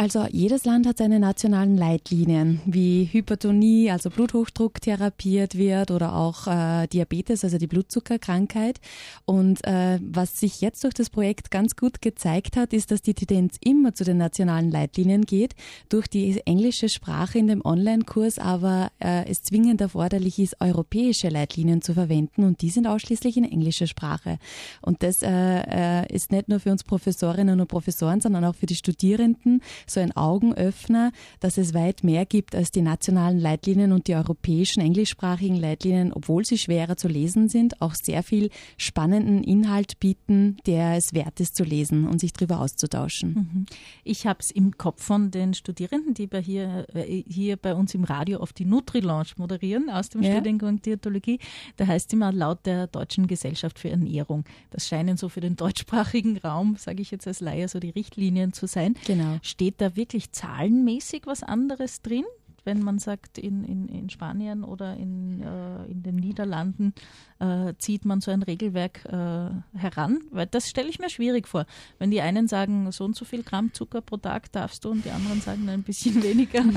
Also 0.01 0.25
jedes 0.31 0.65
Land 0.65 0.87
hat 0.87 0.97
seine 0.97 1.19
nationalen 1.19 1.77
Leitlinien, 1.77 2.59
wie 2.65 3.07
Hypertonie, 3.11 3.91
also 3.91 4.09
Bluthochdruck 4.09 4.81
therapiert 4.81 5.55
wird 5.55 5.91
oder 5.91 6.15
auch 6.15 6.47
äh, 6.47 6.87
Diabetes, 6.87 7.43
also 7.43 7.59
die 7.59 7.67
Blutzuckerkrankheit. 7.67 8.81
Und 9.25 9.63
äh, 9.63 9.99
was 10.01 10.39
sich 10.39 10.59
jetzt 10.59 10.83
durch 10.85 10.95
das 10.95 11.11
Projekt 11.11 11.51
ganz 11.51 11.75
gut 11.75 12.01
gezeigt 12.01 12.57
hat, 12.57 12.73
ist, 12.73 12.89
dass 12.89 13.03
die 13.03 13.13
Tendenz 13.13 13.57
immer 13.63 13.93
zu 13.93 14.03
den 14.03 14.17
nationalen 14.17 14.71
Leitlinien 14.71 15.21
geht, 15.21 15.53
durch 15.89 16.07
die 16.07 16.41
englische 16.47 16.89
Sprache 16.89 17.37
in 17.37 17.45
dem 17.45 17.63
Online-Kurs 17.63 18.39
aber 18.39 18.91
äh, 18.97 19.29
es 19.29 19.43
zwingend 19.43 19.81
erforderlich 19.81 20.39
ist, 20.39 20.59
europäische 20.61 21.29
Leitlinien 21.29 21.83
zu 21.83 21.93
verwenden 21.93 22.43
und 22.43 22.63
die 22.63 22.71
sind 22.71 22.87
ausschließlich 22.87 23.37
in 23.37 23.43
englischer 23.43 23.85
Sprache. 23.85 24.39
Und 24.81 25.03
das 25.03 25.21
äh, 25.21 25.29
äh, 25.29 26.11
ist 26.11 26.31
nicht 26.31 26.49
nur 26.49 26.59
für 26.59 26.71
uns 26.71 26.83
Professorinnen 26.83 27.61
und 27.61 27.67
Professoren, 27.67 28.19
sondern 28.19 28.45
auch 28.45 28.55
für 28.55 28.65
die 28.65 28.73
Studierenden 28.73 29.61
so 29.93 29.99
ein 29.99 30.15
Augenöffner, 30.15 31.11
dass 31.39 31.57
es 31.57 31.73
weit 31.73 32.03
mehr 32.03 32.25
gibt 32.25 32.55
als 32.55 32.71
die 32.71 32.81
nationalen 32.81 33.39
Leitlinien 33.39 33.91
und 33.91 34.07
die 34.07 34.15
europäischen 34.15 34.81
englischsprachigen 34.81 35.55
Leitlinien, 35.55 36.13
obwohl 36.13 36.45
sie 36.45 36.57
schwerer 36.57 36.97
zu 36.97 37.07
lesen 37.07 37.49
sind, 37.49 37.81
auch 37.81 37.95
sehr 37.95 38.23
viel 38.23 38.49
spannenden 38.77 39.43
Inhalt 39.43 39.99
bieten, 39.99 40.57
der 40.65 40.95
es 40.95 41.13
wert 41.13 41.39
ist 41.39 41.55
zu 41.55 41.63
lesen 41.63 42.07
und 42.07 42.19
sich 42.19 42.33
darüber 42.33 42.59
auszutauschen. 42.59 43.33
Mhm. 43.33 43.65
Ich 44.03 44.27
habe 44.27 44.39
es 44.39 44.51
im 44.51 44.77
Kopf 44.77 45.03
von 45.03 45.31
den 45.31 45.53
Studierenden, 45.53 46.13
die 46.13 46.27
bei 46.27 46.41
hier, 46.41 46.85
äh, 46.93 47.23
hier 47.27 47.57
bei 47.57 47.73
uns 47.73 47.93
im 47.93 48.03
Radio 48.03 48.39
auf 48.39 48.53
die 48.53 48.65
Nutri-Launch 48.65 49.37
moderieren 49.37 49.89
aus 49.89 50.09
dem 50.09 50.23
Ja. 50.23 50.33
Studiengang 50.33 50.81
Diätologie. 50.81 51.39
Da 51.77 51.87
heißt 51.87 52.13
immer 52.13 52.31
laut 52.31 52.65
der 52.65 52.87
Deutschen 52.87 53.27
Gesellschaft 53.27 53.79
für 53.79 53.89
Ernährung. 53.89 54.45
Das 54.69 54.87
scheinen 54.87 55.17
so 55.17 55.29
für 55.29 55.41
den 55.41 55.55
deutschsprachigen 55.55 56.37
Raum, 56.37 56.75
sage 56.77 57.01
ich 57.01 57.11
jetzt 57.11 57.27
als 57.27 57.39
Laie, 57.39 57.67
so 57.67 57.79
die 57.79 57.89
Richtlinien 57.89 58.53
zu 58.53 58.67
sein. 58.67 58.95
Genau. 59.05 59.37
Steht 59.41 59.80
da 59.81 59.95
wirklich 59.95 60.31
zahlenmäßig 60.31 61.23
was 61.25 61.43
anderes 61.43 62.01
drin? 62.01 62.25
Wenn 62.63 62.83
man 62.83 62.99
sagt, 62.99 63.39
in, 63.39 63.63
in, 63.63 63.87
in 63.87 64.09
Spanien 64.09 64.63
oder 64.63 64.95
in, 64.95 65.41
äh, 65.41 65.85
in 65.85 66.03
den 66.03 66.15
Niederlanden 66.17 66.93
äh, 67.41 67.73
zieht 67.79 68.05
man 68.05 68.21
so 68.21 68.29
ein 68.31 68.43
Regelwerk 68.43 69.03
äh, 69.05 69.77
heran? 69.77 70.19
Weil 70.29 70.45
das 70.45 70.69
stelle 70.69 70.89
ich 70.89 70.99
mir 70.99 71.09
schwierig 71.09 71.47
vor. 71.47 71.65
Wenn 71.97 72.11
die 72.11 72.21
einen 72.21 72.47
sagen, 72.47 72.91
so 72.91 73.03
und 73.03 73.15
so 73.15 73.25
viel 73.25 73.43
Gramm 73.43 73.73
Zucker 73.73 74.01
pro 74.01 74.17
Tag 74.17 74.51
darfst 74.51 74.85
du 74.85 74.91
und 74.91 75.03
die 75.05 75.09
anderen 75.09 75.41
sagen 75.41 75.67
ein 75.67 75.83
bisschen 75.83 76.21
weniger. 76.23 76.63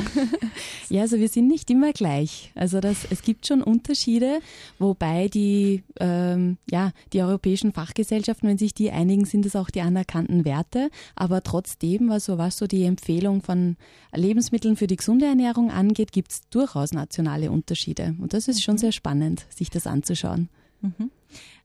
Ja, 0.90 1.02
also 1.02 1.18
wir 1.18 1.28
sind 1.28 1.49
nicht 1.49 1.71
immer 1.71 1.92
gleich. 1.92 2.52
Also 2.54 2.80
das, 2.80 3.06
es 3.11 3.23
gibt 3.23 3.47
schon 3.47 3.62
Unterschiede, 3.62 4.40
wobei 4.78 5.28
die, 5.28 5.83
ähm, 5.99 6.59
ja, 6.71 6.92
die 7.12 7.23
europäischen 7.23 7.73
Fachgesellschaften, 7.73 8.49
wenn 8.49 8.59
sich 8.59 8.75
die 8.75 8.90
einigen, 8.90 9.25
sind 9.25 9.47
es 9.47 9.56
auch 9.56 9.71
die 9.71 9.80
anerkannten 9.80 10.44
Werte. 10.44 10.90
Aber 11.16 11.42
trotzdem, 11.42 12.11
was 12.11 12.26
so, 12.26 12.38
was 12.38 12.59
so 12.59 12.66
die 12.66 12.85
Empfehlung 12.85 13.42
von 13.42 13.76
Lebensmitteln 14.14 14.76
für 14.76 14.87
die 14.87 14.97
gesunde 14.97 15.26
Ernährung 15.26 15.71
angeht, 15.71 16.12
gibt 16.12 16.33
es 16.33 16.49
durchaus 16.50 16.92
nationale 16.92 17.50
Unterschiede. 17.50 18.14
Und 18.21 18.35
das 18.35 18.47
ist 18.47 18.62
schon 18.62 18.78
sehr 18.78 18.92
spannend, 18.92 19.47
sich 19.49 19.71
das 19.71 19.87
anzuschauen. 19.87 20.49
Mhm. 20.85 21.11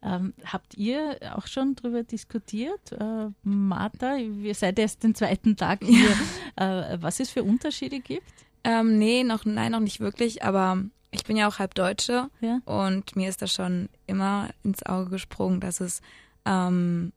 Ähm, 0.02 0.34
habt 0.46 0.76
ihr 0.78 1.18
auch 1.36 1.46
schon 1.48 1.76
darüber 1.76 2.04
diskutiert? 2.04 2.92
Äh, 2.94 3.28
Martha, 3.44 4.16
ihr 4.16 4.56
seid 4.56 4.80
erst 4.80 5.04
den 5.04 5.14
zweiten 5.14 5.56
Tag 5.56 5.84
hier, 5.84 6.10
äh, 6.56 6.98
was 7.02 7.20
es 7.20 7.30
für 7.30 7.44
Unterschiede 7.44 8.00
gibt? 8.00 8.24
Ähm, 8.64 8.98
nee, 8.98 9.24
noch, 9.24 9.46
nein, 9.46 9.72
noch 9.74 9.80
nicht 9.80 10.00
wirklich, 10.00 10.44
aber 10.44 10.84
ich 11.12 11.24
bin 11.26 11.38
ja 11.38 11.48
auch 11.48 11.60
halb 11.60 11.76
Deutsche 11.76 12.30
Ja. 12.42 12.60
und 12.66 13.16
mir 13.16 13.30
ist 13.30 13.42
das 13.42 13.54
schon 13.54 13.90
immer 14.08 14.50
ins 14.64 14.84
Auge 14.86 15.10
gesprungen, 15.12 15.60
dass 15.60 15.80
es 15.82 16.02
ähm, 16.46 17.12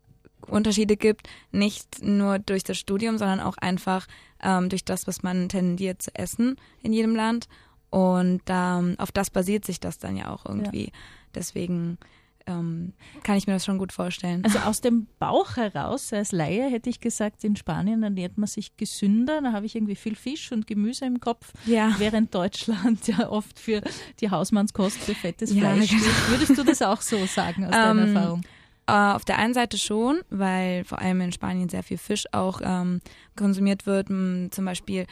Unterschiede 0.46 0.96
gibt, 0.96 1.28
nicht 1.52 2.02
nur 2.02 2.38
durch 2.38 2.64
das 2.64 2.78
Studium, 2.78 3.16
sondern 3.18 3.40
auch 3.40 3.56
einfach 3.58 4.06
ähm, 4.42 4.68
durch 4.68 4.84
das, 4.84 5.06
was 5.06 5.22
man 5.22 5.48
tendiert 5.48 6.02
zu 6.02 6.14
essen 6.14 6.56
in 6.82 6.92
jedem 6.92 7.14
Land. 7.14 7.48
Und 7.90 8.42
ähm, 8.48 8.94
auf 8.98 9.12
das 9.12 9.30
basiert 9.30 9.64
sich 9.66 9.78
das 9.78 9.98
dann 9.98 10.16
ja 10.16 10.30
auch 10.30 10.46
irgendwie. 10.46 10.90
Deswegen 11.34 11.98
ähm, 12.46 12.92
kann 13.22 13.36
ich 13.36 13.46
mir 13.46 13.52
das 13.52 13.64
schon 13.64 13.78
gut 13.78 13.92
vorstellen. 13.92 14.44
Also 14.44 14.58
aus 14.60 14.80
dem 14.80 15.06
Bauch 15.20 15.56
heraus, 15.56 16.12
als 16.12 16.32
Laie 16.32 16.68
hätte 16.68 16.90
ich 16.90 16.98
gesagt, 17.00 17.44
in 17.44 17.54
Spanien 17.54 18.02
ernährt 18.02 18.36
man 18.36 18.48
sich 18.48 18.76
gesünder. 18.76 19.40
Da 19.42 19.52
habe 19.52 19.66
ich 19.66 19.76
irgendwie 19.76 19.94
viel 19.94 20.16
Fisch 20.16 20.50
und 20.50 20.66
Gemüse 20.66 21.04
im 21.04 21.20
Kopf, 21.20 21.52
Ja. 21.66 21.94
während 21.98 22.34
Deutschland 22.34 23.06
ja 23.06 23.28
oft 23.30 23.58
für 23.60 23.80
die 24.20 24.30
Hausmannskost 24.30 24.98
für 24.98 25.14
fettes 25.14 25.52
Ja, 25.54 25.60
Fleisch 25.72 25.90
genau. 25.90 26.02
steht. 26.02 26.28
Würdest 26.30 26.58
du 26.58 26.64
das 26.64 26.82
auch 26.82 27.00
so 27.00 27.24
sagen 27.26 27.64
aus 27.64 27.70
deiner 27.72 28.02
Ähm, 28.02 28.16
Erfahrung? 28.16 28.40
Äh, 28.88 28.92
auf 29.14 29.24
der 29.24 29.38
einen 29.38 29.54
Seite 29.54 29.78
schon, 29.78 30.18
weil 30.28 30.84
vor 30.84 30.98
allem 30.98 31.20
in 31.20 31.30
Spanien 31.30 31.68
sehr 31.68 31.84
viel 31.84 31.98
Fisch 31.98 32.24
auch 32.32 32.60
ähm, 32.64 33.00
konsumiert 33.36 33.86
wird, 33.86 34.08
zum 34.08 34.64
Beispiel 34.64 35.06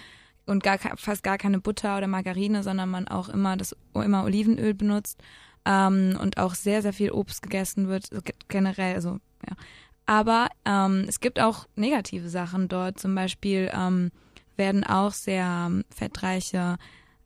und 0.46 0.64
gar, 0.64 0.78
fast 0.96 1.22
gar 1.22 1.38
keine 1.38 1.60
Butter 1.60 1.96
oder 1.96 2.08
Margarine, 2.08 2.64
sondern 2.64 2.88
man 2.88 3.06
auch 3.06 3.28
immer 3.28 3.56
das 3.56 3.76
immer 3.94 4.24
Olivenöl 4.24 4.74
benutzt 4.74 5.22
ähm, 5.64 6.18
und 6.20 6.38
auch 6.38 6.54
sehr 6.54 6.82
sehr 6.82 6.92
viel 6.92 7.10
Obst 7.10 7.42
gegessen 7.42 7.88
wird 7.88 8.08
generell, 8.48 8.94
also 8.94 9.18
ja. 9.48 9.56
Aber 10.06 10.48
ähm, 10.64 11.04
es 11.08 11.20
gibt 11.20 11.38
auch 11.38 11.68
negative 11.76 12.28
Sachen 12.28 12.66
dort. 12.66 12.98
Zum 12.98 13.14
Beispiel 13.14 13.70
ähm, 13.72 14.10
werden 14.56 14.82
auch 14.82 15.12
sehr 15.12 15.66
ähm, 15.68 15.84
fettreiche 15.88 16.78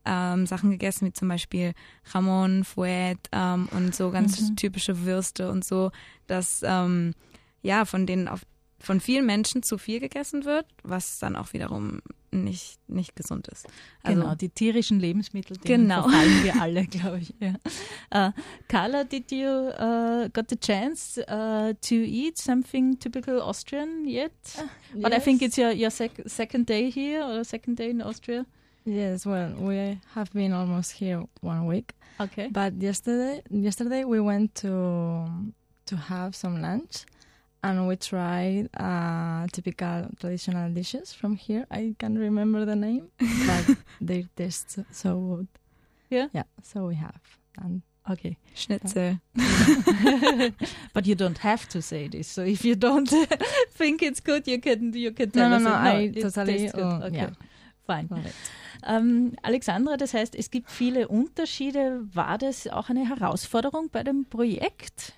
ähm, 0.04 0.46
Sachen 0.46 0.70
gegessen, 0.70 1.06
wie 1.06 1.12
zum 1.12 1.28
Beispiel 1.28 1.72
Jamon, 2.12 2.64
Fuet 2.64 3.18
ähm, 3.32 3.68
und 3.72 3.94
so 3.94 4.10
ganz 4.10 4.54
typische 4.56 5.04
Würste 5.04 5.50
und 5.50 5.64
so, 5.64 5.92
dass 6.26 6.62
ähm, 6.62 7.14
ja 7.62 7.86
von 7.86 8.06
denen 8.06 8.28
auf, 8.28 8.42
von 8.78 9.00
vielen 9.00 9.24
Menschen 9.24 9.62
zu 9.62 9.78
viel 9.78 10.00
gegessen 10.00 10.44
wird, 10.44 10.66
was 10.82 11.18
dann 11.18 11.36
auch 11.36 11.52
wiederum 11.52 12.02
nicht, 12.34 12.78
nicht 12.88 13.14
gesund 13.16 13.46
ist. 13.48 13.66
Also, 14.02 14.20
genau, 14.20 14.34
die 14.34 14.48
tierischen 14.48 14.98
Lebensmittel, 15.00 15.56
denen 15.56 15.88
Genau. 15.88 16.02
verfallen 16.02 16.44
wir 16.44 16.54
alle, 16.62 16.86
glaube 16.86 17.20
ich. 17.20 17.34
Ja. 17.40 18.28
Uh, 18.28 18.32
Carla, 18.68 19.04
did 19.04 19.30
you 19.30 19.48
uh, 19.48 20.28
got 20.32 20.48
the 20.50 20.56
chance 20.56 21.18
uh, 21.28 21.72
to 21.80 21.94
eat 21.94 22.36
something 22.38 22.98
typical 22.98 23.40
Austrian 23.40 24.06
yet? 24.06 24.32
But 24.94 25.12
I 25.12 25.20
think 25.20 25.40
it's 25.42 25.56
your, 25.56 25.70
your 25.72 25.90
sec 25.90 26.10
second 26.26 26.66
day 26.66 26.90
here 26.90 27.22
or 27.22 27.44
second 27.44 27.76
day 27.78 27.90
in 27.90 28.02
Austria. 28.02 28.44
Yes, 28.86 29.24
well, 29.24 29.54
we 29.58 29.98
have 30.14 30.30
been 30.34 30.52
almost 30.52 30.92
here 30.92 31.24
one 31.40 31.64
week, 31.66 31.94
Okay. 32.20 32.48
but 32.52 32.74
yesterday, 32.82 33.40
yesterday 33.50 34.04
we 34.04 34.20
went 34.20 34.54
to 34.56 35.24
to 35.86 35.96
have 35.96 36.34
some 36.36 36.60
lunch, 36.60 37.06
and 37.64 37.88
we 37.88 37.96
tried 37.96 38.68
uh, 38.76 39.46
typical 39.52 40.06
traditional 40.20 40.70
dishes 40.74 41.12
from 41.14 41.36
here. 41.36 41.64
I 41.70 41.94
can't 41.98 42.18
remember 42.18 42.64
the 42.66 42.76
name, 42.76 43.08
but 43.46 43.76
they 44.00 44.26
taste 44.36 44.78
so- 44.92 45.36
good. 45.36 45.48
Yeah? 46.10 46.28
yeah. 46.32 46.44
So 46.62 46.86
we 46.86 46.94
have, 46.96 47.20
and 47.62 47.82
Okay. 48.10 48.36
Schnitzel. 48.54 49.18
but 50.92 51.06
you 51.06 51.14
don't 51.14 51.38
have 51.38 51.66
to 51.70 51.80
say 51.80 52.06
this. 52.08 52.28
So 52.28 52.42
if 52.42 52.62
you 52.64 52.74
don't 52.76 53.08
think 53.78 54.02
it's 54.02 54.20
good, 54.20 54.46
you 54.46 54.60
can 54.60 54.92
you 54.92 55.10
can 55.12 55.30
No, 55.34 55.40
tell 55.40 55.48
no, 55.50 55.56
us. 55.56 55.62
no, 55.62 55.70
it- 55.70 55.84
I 55.86 56.00
it 56.02 56.22
totally, 56.22 56.68
uh, 56.70 57.06
okay. 57.06 57.16
yeah. 57.16 57.30
Fine. 57.86 58.08
Ähm, 58.86 59.32
Alexandra, 59.42 59.96
das 59.96 60.12
heißt, 60.14 60.34
es 60.36 60.50
gibt 60.50 60.70
viele 60.70 61.08
Unterschiede. 61.08 62.02
War 62.14 62.36
das 62.38 62.66
auch 62.68 62.90
eine 62.90 63.08
Herausforderung 63.08 63.88
bei 63.90 64.02
dem 64.02 64.24
Projekt? 64.26 65.14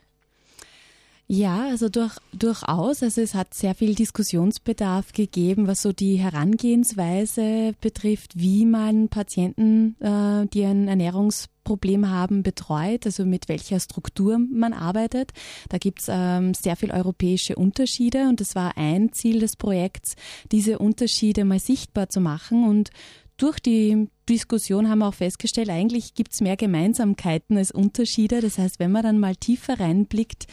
Ja, 1.29 1.67
also 1.67 1.89
durch, 1.89 2.17
durchaus. 2.33 3.03
Also 3.03 3.21
es 3.21 3.35
hat 3.35 3.53
sehr 3.53 3.75
viel 3.75 3.97
Diskussionsbedarf 3.97 5.13
gegeben, 5.13 5.67
was 5.67 5.83
so 5.83 5.93
die 5.93 6.17
Herangehensweise 6.17 7.75
betrifft, 7.81 8.39
wie 8.39 8.65
man 8.65 9.09
Patienten, 9.09 9.97
äh, 10.01 10.47
die 10.47 10.65
ein 10.65 10.87
Ernährungsproblem 10.87 12.09
haben, 12.09 12.45
betreut, 12.45 13.07
also 13.07 13.25
mit 13.25 13.49
welcher 13.49 13.81
Struktur 13.81 14.39
man 14.39 14.73
arbeitet. 14.73 15.33
Da 15.69 15.79
gibt's 15.79 16.07
ähm, 16.09 16.55
sehr 16.55 16.77
viel 16.77 16.93
europäische 16.93 17.57
Unterschiede 17.57 18.29
und 18.29 18.41
es 18.41 18.55
war 18.55 18.77
ein 18.77 19.13
Ziel 19.13 19.41
des 19.41 19.57
Projekts, 19.57 20.15
diese 20.53 20.79
Unterschiede 20.79 21.45
mal 21.45 21.59
sichtbar 21.59 22.09
zu 22.09 22.21
machen 22.21 22.69
und 22.69 22.91
durch 23.37 23.59
die 23.59 24.09
Diskussion 24.29 24.89
haben 24.89 25.01
wir 25.01 25.09
auch 25.09 25.15
festgestellt, 25.15 25.69
eigentlich 25.69 26.15
gibt's 26.15 26.41
mehr 26.41 26.57
Gemeinsamkeiten 26.57 27.59
als 27.59 27.71
Unterschiede. 27.71 28.41
Das 28.41 28.57
heißt, 28.57 28.79
wenn 28.79 28.91
man 28.91 29.03
dann 29.03 29.19
mal 29.19 29.37
tiefer 29.37 29.79
reinblickt, 29.79 30.47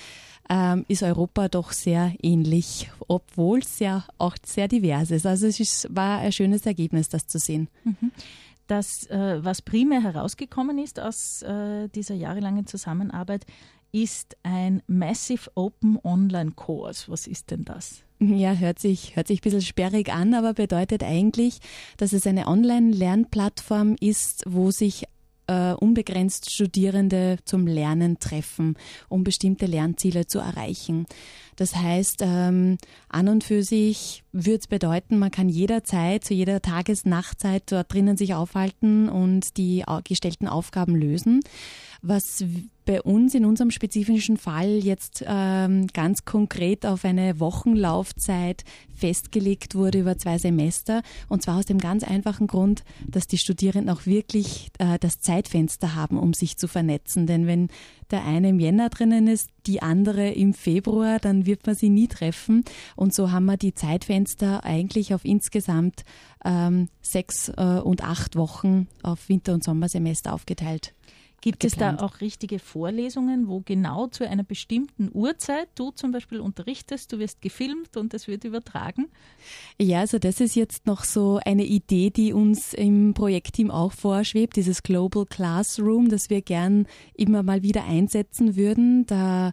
ähm, 0.49 0.85
ist 0.87 1.03
Europa 1.03 1.47
doch 1.47 1.71
sehr 1.71 2.13
ähnlich, 2.21 2.89
obwohl 3.07 3.59
es 3.59 3.79
ja 3.79 4.05
auch 4.17 4.35
sehr 4.45 4.67
divers 4.67 5.11
ist. 5.11 5.25
Also 5.25 5.47
es 5.47 5.59
ist, 5.59 5.87
war 5.89 6.19
ein 6.19 6.31
schönes 6.31 6.65
Ergebnis, 6.65 7.09
das 7.09 7.27
zu 7.27 7.39
sehen. 7.39 7.69
Das, 8.67 9.07
äh, 9.07 9.43
was 9.43 9.61
primär 9.61 10.01
herausgekommen 10.01 10.79
ist 10.79 10.99
aus 10.99 11.41
äh, 11.41 11.89
dieser 11.89 12.15
jahrelangen 12.15 12.65
Zusammenarbeit, 12.65 13.45
ist 13.91 14.35
ein 14.41 14.81
Massive 14.87 15.51
Open 15.55 15.99
Online 16.03 16.51
Course. 16.51 17.11
Was 17.11 17.27
ist 17.27 17.51
denn 17.51 17.63
das? 17.63 18.03
Ja, 18.19 18.53
hört 18.53 18.79
sich, 18.79 19.15
hört 19.15 19.27
sich 19.27 19.39
ein 19.39 19.43
bisschen 19.43 19.61
sperrig 19.61 20.11
an, 20.11 20.33
aber 20.33 20.53
bedeutet 20.53 21.03
eigentlich, 21.03 21.59
dass 21.97 22.13
es 22.13 22.25
eine 22.25 22.47
Online-Lernplattform 22.47 23.95
ist, 23.99 24.43
wo 24.47 24.71
sich 24.71 25.05
äh, 25.47 25.73
unbegrenzt 25.73 26.51
Studierende 26.51 27.37
zum 27.45 27.67
Lernen 27.67 28.19
treffen, 28.19 28.75
um 29.09 29.23
bestimmte 29.23 29.65
Lernziele 29.65 30.27
zu 30.27 30.39
erreichen. 30.39 31.05
Das 31.55 31.75
heißt, 31.75 32.21
ähm, 32.21 32.77
an 33.09 33.27
und 33.27 33.43
für 33.43 33.63
sich 33.63 34.23
würde 34.31 34.59
es 34.59 34.67
bedeuten, 34.67 35.19
man 35.19 35.31
kann 35.31 35.49
jederzeit, 35.49 36.23
zu 36.23 36.33
jeder 36.33 36.61
Tages-Nachtzeit 36.61 37.63
dort 37.71 37.93
drinnen 37.93 38.17
sich 38.17 38.33
aufhalten 38.33 39.09
und 39.09 39.57
die 39.57 39.83
gestellten 40.03 40.47
Aufgaben 40.47 40.95
lösen. 40.95 41.41
Was 42.01 42.43
bei 42.85 43.01
uns 43.01 43.33
in 43.33 43.45
unserem 43.45 43.71
spezifischen 43.71 44.37
Fall 44.37 44.79
jetzt 44.83 45.23
ähm, 45.25 45.87
ganz 45.93 46.25
konkret 46.25 46.85
auf 46.85 47.05
eine 47.05 47.39
Wochenlaufzeit 47.39 48.63
festgelegt 48.93 49.75
wurde 49.75 49.99
über 49.99 50.17
zwei 50.17 50.37
Semester. 50.37 51.01
Und 51.29 51.43
zwar 51.43 51.57
aus 51.59 51.65
dem 51.65 51.77
ganz 51.77 52.03
einfachen 52.03 52.47
Grund, 52.47 52.83
dass 53.07 53.27
die 53.27 53.37
Studierenden 53.37 53.89
auch 53.95 54.05
wirklich 54.05 54.69
äh, 54.79 54.99
das 54.99 55.19
Zeitfenster 55.19 55.95
haben, 55.95 56.17
um 56.17 56.33
sich 56.33 56.57
zu 56.57 56.67
vernetzen. 56.67 57.25
Denn 57.25 57.47
wenn 57.47 57.69
der 58.13 58.25
eine 58.25 58.49
im 58.49 58.59
Jänner 58.59 58.89
drinnen 58.89 59.27
ist, 59.27 59.49
die 59.65 59.81
andere 59.81 60.29
im 60.29 60.53
Februar, 60.53 61.19
dann 61.19 61.45
wird 61.45 61.65
man 61.65 61.75
sie 61.75 61.89
nie 61.89 62.07
treffen. 62.07 62.63
Und 62.95 63.13
so 63.13 63.31
haben 63.31 63.45
wir 63.45 63.57
die 63.57 63.73
Zeitfenster 63.73 64.63
eigentlich 64.63 65.13
auf 65.13 65.25
insgesamt 65.25 66.05
ähm, 66.45 66.89
sechs 67.01 67.49
äh, 67.49 67.81
und 67.83 68.03
acht 68.03 68.35
Wochen 68.35 68.87
auf 69.01 69.27
Winter- 69.29 69.53
und 69.53 69.63
Sommersemester 69.63 70.33
aufgeteilt. 70.33 70.93
Gibt 71.43 71.65
es 71.65 71.73
da 71.73 71.91
geplant. 71.91 72.01
auch 72.01 72.21
richtige 72.21 72.57
Vorlesungen, 72.57 73.49
wo 73.49 73.59
genau 73.59 74.07
zu 74.07 74.25
einer 74.25 74.45
bestimmten 74.45 75.09
Uhrzeit 75.13 75.67
du 75.75 75.91
zum 75.91 76.13
Beispiel 76.13 76.39
unterrichtest, 76.39 77.11
du 77.11 77.19
wirst 77.19 77.41
gefilmt 77.41 77.97
und 77.97 78.13
es 78.13 78.29
wird 78.29 78.45
übertragen? 78.45 79.09
Ja, 79.77 79.99
also 79.99 80.19
das 80.19 80.39
ist 80.39 80.55
jetzt 80.55 80.85
noch 80.85 81.03
so 81.03 81.41
eine 81.43 81.65
Idee, 81.65 82.11
die 82.11 82.31
uns 82.31 82.73
im 82.73 83.13
Projektteam 83.13 83.71
auch 83.71 83.91
vorschwebt, 83.91 84.55
dieses 84.55 84.83
Global 84.83 85.25
Classroom, 85.25 86.07
das 86.07 86.29
wir 86.29 86.41
gern 86.41 86.87
immer 87.13 87.43
mal 87.43 87.61
wieder 87.61 87.83
einsetzen 87.83 88.55
würden. 88.55 89.05
Da 89.05 89.51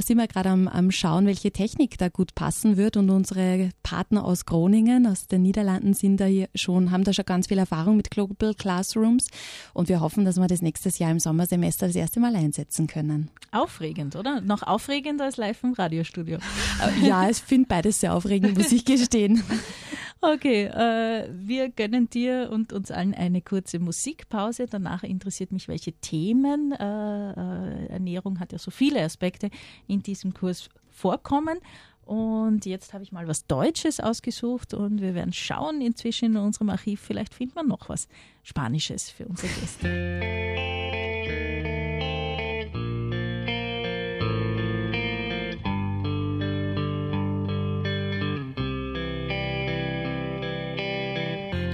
sind 0.00 0.18
wir 0.18 0.26
gerade 0.26 0.50
am, 0.50 0.68
am 0.68 0.90
Schauen, 0.90 1.26
welche 1.26 1.50
Technik 1.50 1.98
da 1.98 2.08
gut 2.08 2.34
passen 2.34 2.76
wird 2.76 2.96
und 2.96 3.10
unsere 3.10 3.70
Partner 3.82 4.24
aus 4.24 4.44
Groningen, 4.44 5.06
aus 5.06 5.26
den 5.26 5.42
Niederlanden 5.42 5.94
sind 5.94 6.18
da 6.18 6.26
hier 6.26 6.48
schon, 6.54 6.90
haben 6.90 7.04
da 7.04 7.12
schon 7.12 7.24
ganz 7.24 7.48
viel 7.48 7.58
Erfahrung 7.58 7.96
mit 7.96 8.10
Global 8.10 8.54
Classrooms 8.54 9.28
und 9.72 9.88
wir 9.88 10.00
hoffen, 10.00 10.24
dass 10.24 10.36
wir 10.36 10.46
das 10.46 10.62
nächstes 10.62 10.98
Jahr 10.98 11.10
im 11.10 11.20
Sommersemester 11.20 11.86
das 11.86 11.96
erste 11.96 12.20
Mal 12.20 12.36
einsetzen 12.36 12.86
können. 12.86 13.30
Aufregend, 13.52 14.16
oder? 14.16 14.40
Noch 14.40 14.62
aufregender 14.62 15.24
als 15.24 15.36
live 15.36 15.62
im 15.62 15.72
Radiostudio. 15.72 16.38
Äh, 16.82 17.06
Ja, 17.06 17.28
ich 17.28 17.38
finde 17.38 17.68
beides 17.68 18.00
sehr 18.00 18.14
aufregend, 18.14 18.56
muss 18.56 18.72
ich 18.72 18.84
gestehen. 18.84 19.42
Okay, 20.20 20.64
äh, 20.64 21.28
wir 21.30 21.68
gönnen 21.68 22.08
dir 22.08 22.48
und 22.50 22.72
uns 22.72 22.90
allen 22.90 23.14
eine 23.14 23.42
kurze 23.42 23.78
Musikpause. 23.78 24.66
Danach 24.66 25.02
interessiert 25.02 25.52
mich, 25.52 25.68
welche 25.68 25.92
Themen, 25.92 26.72
äh, 26.72 27.30
äh, 27.30 27.86
Ernährung 27.88 28.40
hat 28.40 28.52
ja 28.52 28.58
so 28.58 28.70
viele 28.70 29.02
Aspekte, 29.02 29.50
in 29.86 30.02
diesem 30.02 30.34
Kurs 30.34 30.68
vorkommen. 30.90 31.58
Und 32.06 32.66
jetzt 32.66 32.94
habe 32.94 33.02
ich 33.02 33.12
mal 33.12 33.26
was 33.26 33.46
Deutsches 33.46 33.98
ausgesucht 33.98 34.74
und 34.74 35.00
wir 35.00 35.14
werden 35.14 35.32
schauen 35.32 35.80
inzwischen 35.80 36.26
in 36.26 36.36
unserem 36.36 36.70
Archiv, 36.70 37.00
vielleicht 37.00 37.34
findet 37.34 37.56
man 37.56 37.66
noch 37.66 37.88
was 37.88 38.08
Spanisches 38.44 39.10
für 39.10 39.26
unsere 39.26 39.52
Gäste. 39.52 41.05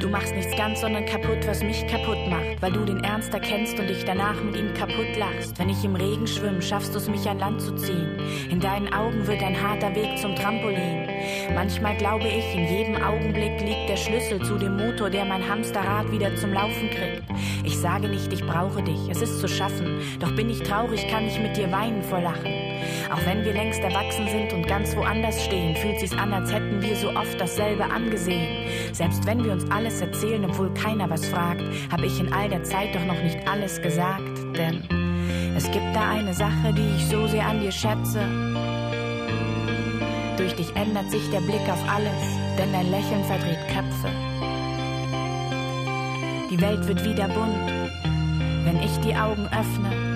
Du 0.03 0.09
machst 0.09 0.35
nichts 0.35 0.57
ganz, 0.57 0.81
sondern 0.81 1.07
kaputt, 1.07 1.47
was 1.47 1.63
mich 1.63 1.87
kaputt 1.87 2.19
macht, 2.29 2.61
weil 2.61 2.73
du 2.73 2.85
den 2.85 3.05
Ernst 3.05 3.33
erkennst 3.33 3.79
und 3.79 3.87
dich 3.87 4.05
danach 4.05 4.35
mit 4.43 4.57
ihm 4.57 4.75
kaputt 4.75 5.17
lachst. 5.17 5.57
Wenn 5.61 5.69
ich 5.69 5.85
im 5.85 5.95
Regen 5.95 6.27
schwimme, 6.27 6.61
schaffst 6.61 6.93
du 6.93 6.99
es, 6.99 7.09
mich 7.09 7.29
an 7.29 7.39
Land 7.39 7.63
zu 7.63 7.73
ziehen. 7.77 8.19
In 8.51 8.59
deinen 8.59 8.93
Augen 8.93 9.25
wird 9.29 9.41
ein 9.41 9.63
harter 9.63 9.95
Weg 9.95 10.19
zum 10.19 10.35
Trampolin. 10.35 11.07
Manchmal 11.55 11.97
glaube 11.97 12.27
ich, 12.27 12.53
in 12.53 12.67
jedem 12.67 13.01
Augenblick 13.01 13.61
liegt 13.61 13.89
der 13.89 13.97
Schlüssel 13.97 14.43
zu 14.43 14.59
dem 14.59 14.77
Motor, 14.77 15.09
der 15.09 15.25
mein 15.25 15.49
Hamsterrad 15.49 16.11
wieder 16.11 16.35
zum 16.35 16.53
Laufen 16.53 16.91
kriegt. 16.91 17.23
Ich 17.63 17.79
sage 17.79 18.09
nicht, 18.09 18.33
ich 18.33 18.45
brauche 18.45 18.83
dich, 18.83 19.09
es 19.09 19.23
ist 19.23 19.39
zu 19.39 19.47
schaffen. 19.47 20.01
Doch 20.19 20.35
bin 20.35 20.51
ich 20.51 20.65
traurig, 20.65 21.07
kann 21.09 21.29
ich 21.29 21.39
mit 21.39 21.57
dir 21.57 21.71
weinen 21.71 22.03
vor 22.03 22.21
Lachen. 22.21 22.53
Auch 23.13 23.25
wenn 23.27 23.45
wir 23.45 23.53
längst 23.53 23.81
erwachsen 23.81 24.27
sind 24.27 24.53
und 24.53 24.67
ganz 24.67 24.97
woanders 24.97 25.45
stehen, 25.45 25.77
fühlt 25.77 26.01
sich's 26.01 26.17
an, 26.17 26.33
als 26.33 26.53
hätten 26.53 26.81
wir 26.81 26.97
so 26.97 27.11
oft 27.11 27.41
dasselbe 27.41 27.85
angesehen. 27.85 28.67
Selbst 28.93 29.27
wenn 29.27 29.45
wir 29.45 29.53
uns 29.53 29.71
alles 29.71 29.92
erzählen, 30.01 30.45
obwohl 30.45 30.73
keiner 30.75 31.09
was 31.11 31.27
fragt, 31.27 31.63
hab 31.91 32.03
ich 32.03 32.19
in 32.21 32.33
all 32.33 32.49
der 32.49 32.65
Zeit 32.65 32.95
doch 32.95 33.05
noch 33.05 33.23
nicht 33.23 33.47
alles 33.49 33.81
gesagt. 33.83 34.23
Denn 34.57 34.83
es 35.57 35.65
gibt 35.71 35.95
da 35.95 36.11
eine 36.11 36.35
Sache, 36.35 36.73
die 36.77 36.97
ich 36.97 37.07
so 37.07 37.27
sehr 37.27 37.47
an 37.47 37.61
dir 37.61 37.73
schätze. 37.73 38.27
Durch 40.37 40.55
dich 40.55 40.75
ändert 40.75 41.11
sich 41.11 41.29
der 41.31 41.41
Blick 41.41 41.69
auf 41.71 41.83
alles, 41.89 42.39
denn 42.59 42.73
dein 42.73 42.91
Lächeln 42.91 43.25
verdreht 43.25 43.69
Köpfe. 43.69 44.09
Die 46.51 46.61
Welt 46.61 46.87
wird 46.89 47.05
wieder 47.05 47.29
bunt, 47.29 47.73
wenn 48.65 48.83
ich 48.83 48.97
die 48.99 49.15
Augen 49.15 49.47
öffne. 49.47 50.13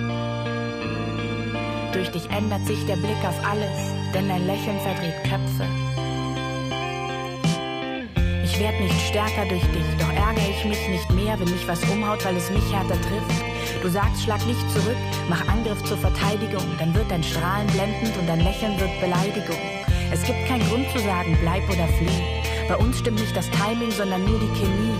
Durch 1.93 2.11
dich 2.11 2.29
ändert 2.29 2.65
sich 2.67 2.85
der 2.85 2.97
Blick 2.97 3.23
auf 3.27 3.39
alles, 3.49 3.93
denn 4.13 4.27
dein 4.27 4.45
Lächeln 4.45 4.79
verdreht 4.79 5.23
Köpfe. 5.23 5.86
Ich 8.57 8.63
werd 8.63 8.79
nicht 8.79 8.99
stärker 9.09 9.45
durch 9.45 9.61
dich, 9.65 9.85
doch 9.99 10.11
ärgere 10.13 10.49
ich 10.49 10.65
mich 10.65 10.89
nicht 10.89 11.11
mehr, 11.11 11.39
wenn 11.39 11.51
mich 11.51 11.67
was 11.67 11.79
umhaut, 11.91 12.25
weil 12.25 12.35
es 12.37 12.49
mich 12.49 12.73
härter 12.73 12.99
trifft. 12.99 13.83
Du 13.83 13.87
sagst, 13.87 14.23
schlag 14.23 14.43
nicht 14.47 14.71
zurück, 14.71 14.97
mach 15.29 15.47
Angriff 15.47 15.83
zur 15.83 15.99
Verteidigung, 15.99 16.65
dann 16.79 16.91
wird 16.95 17.05
dein 17.11 17.21
Strahlen 17.21 17.67
blendend 17.67 18.17
und 18.17 18.25
dein 18.25 18.39
Lächeln 18.39 18.79
wird 18.79 18.99
Beleidigung. 18.99 19.59
Es 20.11 20.23
gibt 20.23 20.47
keinen 20.47 20.67
Grund 20.69 20.89
zu 20.89 20.97
sagen, 20.97 21.37
bleib 21.39 21.69
oder 21.69 21.87
flieh. 21.99 22.67
Bei 22.67 22.75
uns 22.77 22.97
stimmt 22.97 23.19
nicht 23.19 23.37
das 23.37 23.47
Timing, 23.51 23.91
sondern 23.91 24.25
nur 24.25 24.39
die 24.39 24.59
Chemie. 24.59 24.97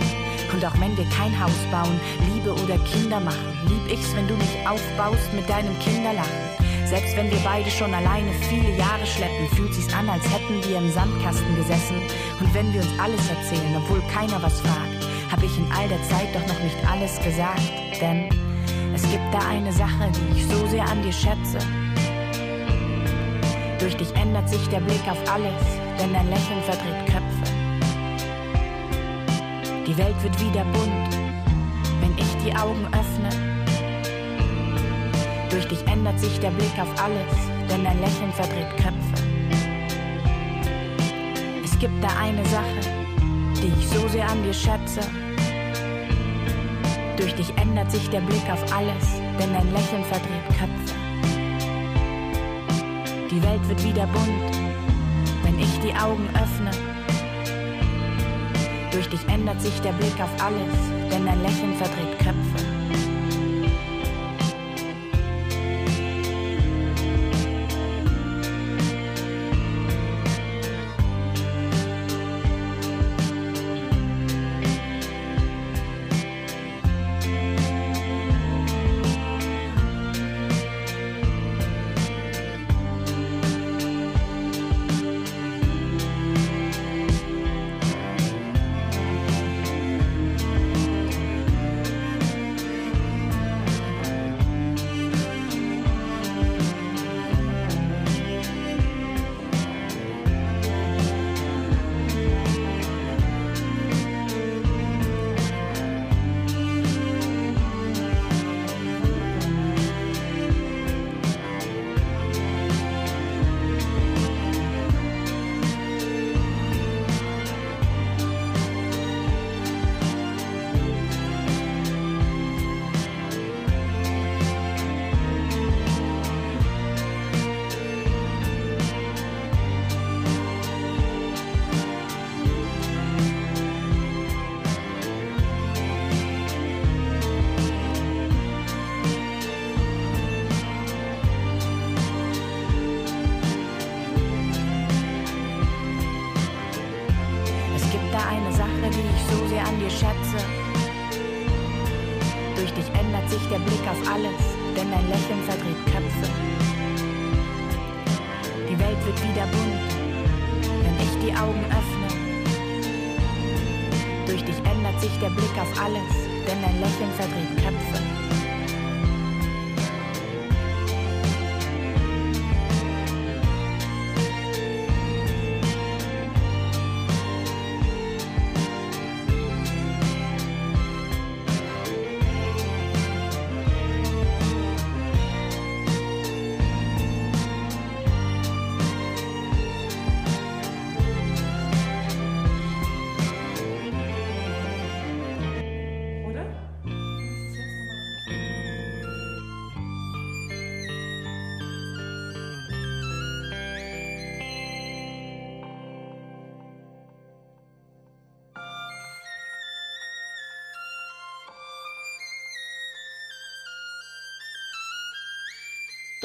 Und 0.52 0.64
auch 0.64 0.80
wenn 0.80 0.96
wir 0.96 1.06
kein 1.06 1.34
Haus 1.42 1.58
bauen, 1.72 1.98
Liebe 2.32 2.52
oder 2.52 2.78
Kinder 2.84 3.18
machen, 3.18 3.58
lieb 3.66 3.92
ich's, 3.92 4.14
wenn 4.14 4.28
du 4.28 4.34
mich 4.34 4.68
aufbaust 4.68 5.34
mit 5.34 5.50
deinem 5.50 5.76
Kinderlachen. 5.80 6.67
Selbst 6.88 7.14
wenn 7.18 7.30
wir 7.30 7.38
beide 7.44 7.70
schon 7.70 7.92
alleine 7.92 8.32
viele 8.48 8.74
Jahre 8.78 9.04
schleppen, 9.04 9.46
fühlt 9.54 9.74
sich's 9.74 9.92
an, 9.92 10.08
als 10.08 10.24
hätten 10.24 10.66
wir 10.66 10.78
im 10.78 10.90
Sandkasten 10.90 11.54
gesessen. 11.54 11.96
Und 12.40 12.54
wenn 12.54 12.72
wir 12.72 12.80
uns 12.80 12.98
alles 12.98 13.20
erzählen, 13.28 13.76
obwohl 13.76 14.00
keiner 14.10 14.42
was 14.42 14.58
fragt, 14.62 15.06
hab 15.30 15.42
ich 15.42 15.54
in 15.58 15.70
all 15.70 15.86
der 15.86 16.02
Zeit 16.04 16.34
doch 16.34 16.46
noch 16.46 16.58
nicht 16.62 16.78
alles 16.90 17.20
gesagt. 17.20 17.60
Denn 18.00 18.30
es 18.94 19.02
gibt 19.02 19.34
da 19.34 19.38
eine 19.50 19.70
Sache, 19.70 20.10
die 20.16 20.38
ich 20.38 20.46
so 20.46 20.66
sehr 20.68 20.88
an 20.88 21.02
dir 21.02 21.12
schätze. 21.12 21.58
Durch 23.80 23.94
dich 23.94 24.14
ändert 24.16 24.48
sich 24.48 24.66
der 24.68 24.80
Blick 24.80 25.06
auf 25.10 25.18
alles, 25.30 25.62
denn 26.00 26.14
dein 26.14 26.30
Lächeln 26.30 26.62
verdreht 26.62 27.04
Köpfe. 27.04 27.52
Die 29.86 29.98
Welt 29.98 30.22
wird 30.22 30.40
wieder 30.40 30.64
bunt, 30.64 31.14
wenn 32.00 32.16
ich 32.16 32.44
die 32.44 32.56
Augen 32.56 32.86
öffne. 32.92 33.47
Durch 35.50 35.66
dich 35.66 35.86
ändert 35.86 36.20
sich 36.20 36.38
der 36.40 36.50
Blick 36.50 36.78
auf 36.78 36.88
alles, 37.02 37.34
denn 37.70 37.82
dein 37.82 37.98
Lächeln 38.00 38.32
verdreht 38.32 38.70
Köpfe. 38.76 39.24
Es 41.64 41.78
gibt 41.78 42.04
da 42.04 42.08
eine 42.20 42.44
Sache, 42.46 42.80
die 43.56 43.68
ich 43.68 43.88
so 43.88 44.06
sehr 44.08 44.28
an 44.28 44.42
dir 44.42 44.52
schätze. 44.52 45.00
Durch 47.16 47.34
dich 47.34 47.50
ändert 47.56 47.90
sich 47.90 48.10
der 48.10 48.20
Blick 48.20 48.44
auf 48.52 48.62
alles, 48.74 49.20
denn 49.40 49.54
dein 49.54 49.72
Lächeln 49.72 50.04
verdreht 50.04 50.48
Köpfe. 50.48 50.94
Die 53.30 53.42
Welt 53.42 53.68
wird 53.68 53.82
wieder 53.84 54.06
bunt, 54.06 54.56
wenn 55.44 55.58
ich 55.58 55.80
die 55.80 55.94
Augen 55.94 56.28
öffne. 56.34 56.70
Durch 58.92 59.08
dich 59.08 59.26
ändert 59.28 59.62
sich 59.62 59.80
der 59.80 59.92
Blick 59.92 60.20
auf 60.20 60.44
alles, 60.44 61.10
denn 61.10 61.24
dein 61.24 61.42
Lächeln 61.42 61.74
verdreht 61.74 62.18
Köpfe. 62.18 62.67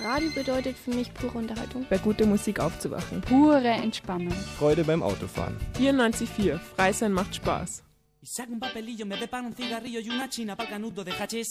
Radio 0.03 0.29
bedeutet 0.31 0.77
für 0.77 0.91
mich 0.91 1.13
pure 1.13 1.37
Unterhaltung. 1.37 1.85
Bei 1.89 1.97
guter 1.97 2.25
Musik 2.25 2.59
aufzuwachen. 2.59 3.21
Pure 3.21 3.69
Entspannung. 3.69 4.33
Freude 4.57 4.83
beim 4.83 5.01
Autofahren. 5.01 5.55
94.4 5.79 6.59
Freisein 6.59 7.13
macht 7.13 7.35
Spaß. 7.35 7.83
Y 8.21 8.25
saca 8.25 8.51
un 8.51 8.59
papelillo, 8.59 9.05
me 9.05 9.15
prepara 9.17 9.45
un 9.45 9.53
cigarrillo 9.53 9.99
y 9.99 10.09
una 10.09 10.29
china 10.29 10.55
para 10.55 10.69
el 10.69 10.75
canuto 10.75 11.03
de 11.03 11.11
hachís. 11.11 11.49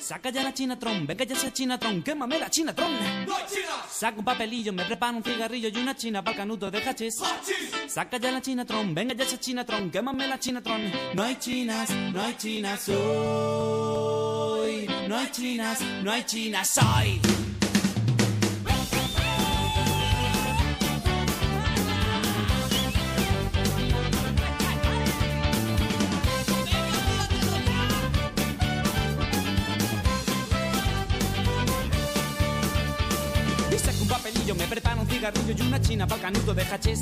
Saca 0.00 0.30
ya 0.30 0.42
la 0.42 0.52
chinatron, 0.52 1.06
venga 1.06 1.24
ya 1.24 1.34
esa 1.34 1.52
chinatron, 1.52 2.02
quémame 2.02 2.38
la 2.40 2.50
chinatron. 2.50 2.90
Saca 3.88 4.18
un 4.18 4.24
papelillo, 4.24 4.72
me 4.72 4.84
prepara 4.84 5.16
un 5.16 5.22
cigarrillo 5.22 5.68
y 5.68 5.76
una 5.76 5.94
china 5.94 6.24
para 6.24 6.32
el 6.32 6.38
canuto 6.38 6.72
de 6.72 6.78
hachís. 6.82 7.20
Saca 7.86 8.18
ya 8.18 8.32
la 8.32 8.40
chinatron, 8.40 8.94
venga 8.94 9.14
ya 9.14 9.24
esa 9.24 9.38
chinatron, 9.38 9.90
quémame 9.92 10.26
la 10.26 10.40
chinatron. 10.40 10.90
No 11.14 11.22
hay 11.22 11.36
chinas, 11.36 11.90
no 11.90 12.20
hay 12.20 12.36
chinas 12.36 12.88
hoy. 12.88 14.08
No 15.08 15.16
hay 15.18 15.30
chinas, 15.30 15.80
no 16.02 16.10
hay 16.10 16.24
chinas 16.24 16.78
hoy. 16.78 17.41
Una 35.72 35.80
china 35.80 36.06
para 36.06 36.16
el 36.16 36.22
canuto 36.22 36.54
de 36.54 36.62
hachís. 36.64 37.00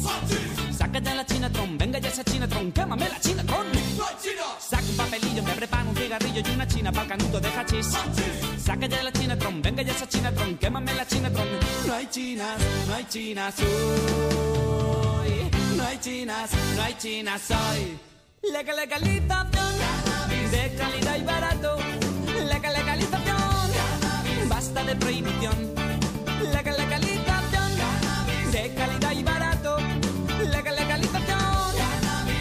Saca 0.79 1.01
ya 1.01 1.15
la 1.17 1.27
chinatron, 1.27 1.77
venga 1.77 1.99
ya 1.99 2.09
esa 2.09 2.23
chinatron, 2.23 2.71
quémame 2.71 3.09
la 3.09 3.19
chinatron. 3.19 3.67
Saca 4.61 4.85
un 4.85 4.97
papelillo, 4.97 5.43
me 5.43 5.53
prepara 5.55 5.85
un 5.91 5.97
cigarrillo 5.97 6.41
y 6.47 6.51
una 6.55 6.69
china 6.69 6.93
para 6.93 7.03
el 7.03 7.09
canuto 7.09 7.41
de 7.41 7.49
hachís. 7.49 7.89
Saca 8.65 8.87
ya 8.87 9.03
la 9.03 9.11
chinatron, 9.11 9.61
venga 9.61 9.83
ya 9.83 9.93
esa 9.93 10.09
chinatron, 10.09 10.57
quémame 10.57 10.95
la 10.95 11.05
chinatron. 11.05 11.49
No 11.85 11.95
hay 11.95 12.07
chinas, 12.07 12.59
no 12.87 12.95
hay 12.95 13.05
chinas 13.07 13.55
hoy. 13.59 15.51
No 15.77 15.85
hay 15.85 15.99
chinas, 15.99 16.51
no 16.77 16.83
hay 16.83 16.95
chinas 16.95 17.51
hoy. 17.51 17.99
Legal 18.53 18.77
legalización 18.77 19.51
de 20.53 20.75
calidad 20.79 21.17
y 21.17 21.25
barato. 21.25 21.77
Legal 22.49 22.73
legalización, 22.73 24.49
basta 24.49 24.85
de 24.85 24.95
prohibición. 24.95 25.75
Legal 26.41 26.77
legalización 26.77 26.90
de 28.51 28.75
calidad 28.75 29.13
y 29.13 29.23
barato. 29.23 29.77
Legal 30.51 30.75
legalización, 30.75 31.39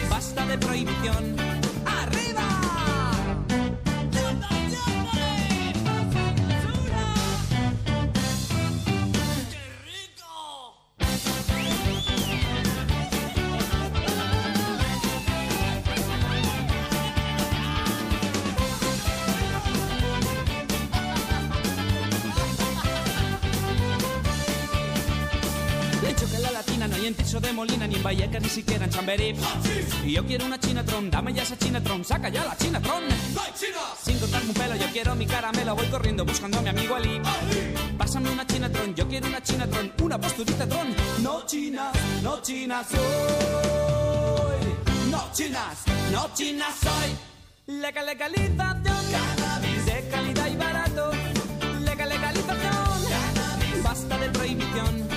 basta 0.08 0.44
de 0.46 0.58
prohibición. 0.58 1.49
Hay 27.00 27.06
en 27.06 27.14
Tirso 27.14 27.40
de 27.40 27.52
Molina 27.52 27.86
ni 27.86 27.96
en 27.96 28.02
Vallecas 28.02 28.42
ni 28.42 28.48
siquiera 28.48 28.84
en 28.84 28.90
Chamberí. 28.90 29.34
Y 30.04 30.12
yo 30.12 30.26
quiero 30.26 30.44
una 30.46 30.58
chinatron, 30.58 31.10
dame 31.10 31.32
ya 31.32 31.42
esa 31.42 31.56
chinatron, 31.56 32.04
saca 32.04 32.28
ya 32.28 32.44
la 32.44 32.56
chinatron. 32.56 33.04
Sin 34.02 34.18
cortarme 34.18 34.48
un 34.48 34.54
pelo, 34.54 34.76
yo 34.76 34.86
quiero 34.92 35.14
mi 35.14 35.26
caramelo, 35.26 35.74
voy 35.74 35.86
corriendo 35.86 36.24
buscando 36.24 36.58
a 36.58 36.62
mi 36.62 36.68
amigo 36.68 36.94
Ali. 36.94 37.20
Pásame 37.96 38.30
una 38.30 38.46
chinatron, 38.46 38.94
yo 38.94 39.08
quiero 39.08 39.28
una 39.28 39.42
chinatron, 39.42 39.92
una 40.02 40.20
posturita 40.20 40.66
tron. 40.66 40.94
No 41.22 41.46
chinas, 41.46 41.92
no 42.22 42.42
chinas 42.42 42.86
soy. 42.88 43.00
No 45.10 45.30
chinas, 45.32 45.84
no 46.12 46.30
chinas 46.34 46.74
soy. 46.82 47.76
Legal 47.80 48.06
legalización, 48.06 48.82
cannabis 49.12 49.86
de 49.86 50.08
calidad 50.10 50.46
y 50.46 50.56
barato. 50.56 51.10
Legal 51.80 52.08
legalización, 52.08 53.04
cannabis, 53.08 53.82
basta 53.82 54.18
de 54.18 54.28
prohibición. 54.30 55.09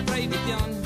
proibición. 0.00 0.81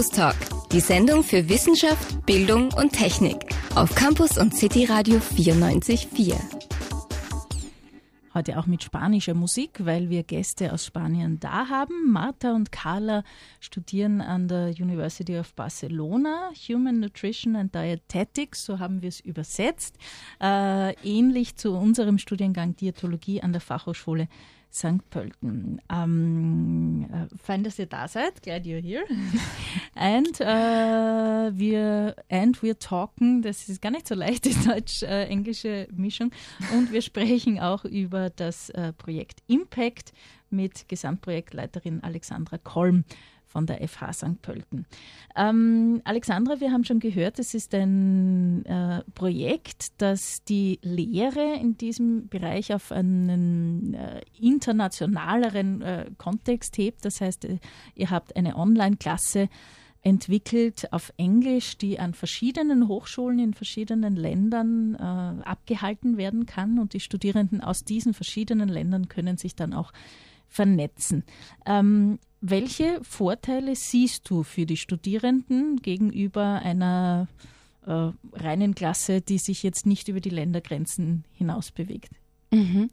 Campus 0.00 0.16
Talk, 0.16 0.68
die 0.72 0.80
Sendung 0.80 1.22
für 1.22 1.46
Wissenschaft, 1.50 2.24
Bildung 2.24 2.72
und 2.72 2.90
Technik 2.90 3.36
auf 3.74 3.94
Campus 3.94 4.38
und 4.38 4.56
City 4.56 4.86
Radio 4.86 5.18
94.4. 5.18 6.36
Heute 8.32 8.58
auch 8.58 8.64
mit 8.64 8.82
spanischer 8.82 9.34
Musik, 9.34 9.84
weil 9.84 10.08
wir 10.08 10.22
Gäste 10.22 10.72
aus 10.72 10.86
Spanien 10.86 11.38
da 11.38 11.68
haben. 11.68 12.10
Marta 12.10 12.54
und 12.54 12.72
Carla 12.72 13.24
studieren 13.60 14.22
an 14.22 14.48
der 14.48 14.68
University 14.68 15.36
of 15.38 15.52
Barcelona 15.52 16.48
Human 16.66 17.00
Nutrition 17.00 17.54
and 17.54 17.74
Dietetics, 17.74 18.64
so 18.64 18.78
haben 18.78 19.02
wir 19.02 19.10
es 19.10 19.20
übersetzt. 19.20 19.98
Äh, 20.40 20.94
ähnlich 21.06 21.56
zu 21.56 21.72
unserem 21.72 22.16
Studiengang 22.16 22.74
Diätologie 22.74 23.42
an 23.42 23.52
der 23.52 23.60
Fachhochschule 23.60 24.28
St. 24.72 25.08
Pölten. 25.10 25.80
Um, 25.92 27.08
uh, 27.12 27.26
fein, 27.36 27.64
dass 27.64 27.78
ihr 27.78 27.86
da 27.86 28.06
seid. 28.06 28.42
Glad 28.42 28.64
you're 28.66 28.80
here. 28.80 29.04
and 29.94 30.40
uh, 30.40 31.50
wir 31.58 32.14
and 32.28 32.62
we're 32.62 32.78
talking. 32.78 33.42
Das 33.42 33.68
ist 33.68 33.82
gar 33.82 33.90
nicht 33.90 34.06
so 34.06 34.14
leicht, 34.14 34.44
die 34.44 34.54
deutsch-englische 34.54 35.88
Mischung. 35.92 36.30
Und 36.72 36.92
wir 36.92 37.02
sprechen 37.02 37.58
auch 37.58 37.84
über 37.84 38.30
das 38.30 38.70
uh, 38.76 38.92
Projekt 38.92 39.42
Impact 39.48 40.12
mit 40.50 40.88
Gesamtprojektleiterin 40.88 42.02
Alexandra 42.02 42.58
Kolm 42.58 43.04
von 43.50 43.66
der 43.66 43.86
FH 43.86 44.12
St. 44.12 44.42
Pölten. 44.42 44.86
Ähm, 45.36 46.00
Alexandra, 46.04 46.60
wir 46.60 46.70
haben 46.70 46.84
schon 46.84 47.00
gehört, 47.00 47.38
es 47.38 47.52
ist 47.52 47.74
ein 47.74 48.64
äh, 48.64 49.02
Projekt, 49.14 49.88
das 49.98 50.44
die 50.44 50.78
Lehre 50.82 51.56
in 51.60 51.76
diesem 51.76 52.28
Bereich 52.28 52.72
auf 52.72 52.92
einen 52.92 53.94
äh, 53.94 54.20
internationaleren 54.40 55.82
äh, 55.82 56.06
Kontext 56.16 56.78
hebt. 56.78 57.04
Das 57.04 57.20
heißt, 57.20 57.44
äh, 57.44 57.58
ihr 57.96 58.10
habt 58.10 58.36
eine 58.36 58.56
Online-Klasse 58.56 59.48
entwickelt 60.02 60.92
auf 60.92 61.12
Englisch, 61.16 61.76
die 61.76 61.98
an 61.98 62.14
verschiedenen 62.14 62.88
Hochschulen 62.88 63.38
in 63.38 63.54
verschiedenen 63.54 64.16
Ländern 64.16 64.94
äh, 64.94 65.42
abgehalten 65.44 66.16
werden 66.16 66.46
kann 66.46 66.78
und 66.78 66.94
die 66.94 67.00
Studierenden 67.00 67.60
aus 67.60 67.84
diesen 67.84 68.14
verschiedenen 68.14 68.68
Ländern 68.68 69.08
können 69.08 69.36
sich 69.36 69.54
dann 69.54 69.74
auch 69.74 69.92
vernetzen. 70.50 71.24
Ähm, 71.64 72.18
welche 72.42 73.00
Vorteile 73.02 73.76
siehst 73.76 74.28
du 74.28 74.42
für 74.42 74.66
die 74.66 74.76
Studierenden 74.76 75.76
gegenüber 75.76 76.60
einer 76.62 77.28
äh, 77.86 78.10
reinen 78.32 78.74
Klasse, 78.74 79.20
die 79.20 79.38
sich 79.38 79.62
jetzt 79.62 79.86
nicht 79.86 80.08
über 80.08 80.20
die 80.20 80.30
Ländergrenzen 80.30 81.24
hinaus 81.32 81.70
bewegt? 81.70 82.10
Mhm. 82.50 82.90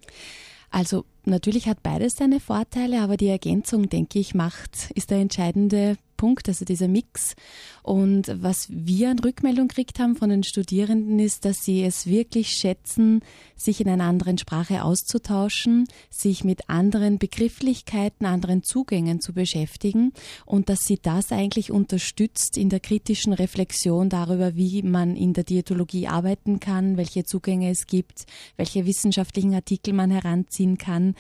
Also 0.70 1.06
natürlich 1.28 1.68
hat 1.68 1.84
beides 1.84 2.16
seine 2.16 2.40
Vorteile, 2.40 3.02
aber 3.02 3.18
die 3.18 3.28
Ergänzung, 3.28 3.90
denke 3.90 4.20
ich, 4.20 4.34
macht, 4.34 4.92
ist 4.96 5.12
der 5.12 5.20
entscheidende 5.20 5.98
Punkt, 6.18 6.50
also 6.50 6.66
dieser 6.66 6.88
Mix. 6.88 7.36
Und 7.84 8.30
was 8.42 8.68
wir 8.70 9.12
an 9.12 9.20
Rückmeldung 9.20 9.70
gekriegt 9.70 10.00
haben 10.00 10.18
von 10.18 10.30
den 10.30 10.44
Studierenden 10.44 11.20
ist, 11.20 11.46
dass 11.46 11.64
sie 11.64 11.84
es 11.84 12.08
wirklich 12.08 12.50
schätzen, 12.50 13.22
sich 13.56 13.80
in 13.80 13.88
einer 13.88 14.04
anderen 14.04 14.38
Sprache 14.38 14.84
auszutauschen, 14.84 15.88
sich 16.10 16.44
mit 16.44 16.70
anderen 16.70 17.18
Begrifflichkeiten, 17.18 18.26
anderen 18.26 18.64
Zugängen 18.64 19.22
zu 19.22 19.34
beschäftigen 19.34 20.12
und 20.46 20.68
dass 20.68 20.82
sie 20.82 21.00
das 21.02 21.32
eigentlich 21.32 21.72
unterstützt 21.72 22.58
in 22.58 22.70
der 22.70 22.82
kritischen 22.82 23.32
Reflexion 23.32 24.10
darüber, 24.10 24.56
wie 24.56 24.82
man 24.84 25.16
in 25.16 25.34
der 25.34 25.46
Diätologie 25.46 26.08
arbeiten 26.08 26.60
kann, 26.60 26.98
welche 26.98 27.24
Zugänge 27.24 27.70
es 27.70 27.88
gibt, 27.88 28.26
welche 28.58 28.86
wissenschaftlichen 28.86 29.54
Artikel 29.54 29.94
man 29.94 30.12
heranziehen 30.12 30.78
kann. 30.78 31.16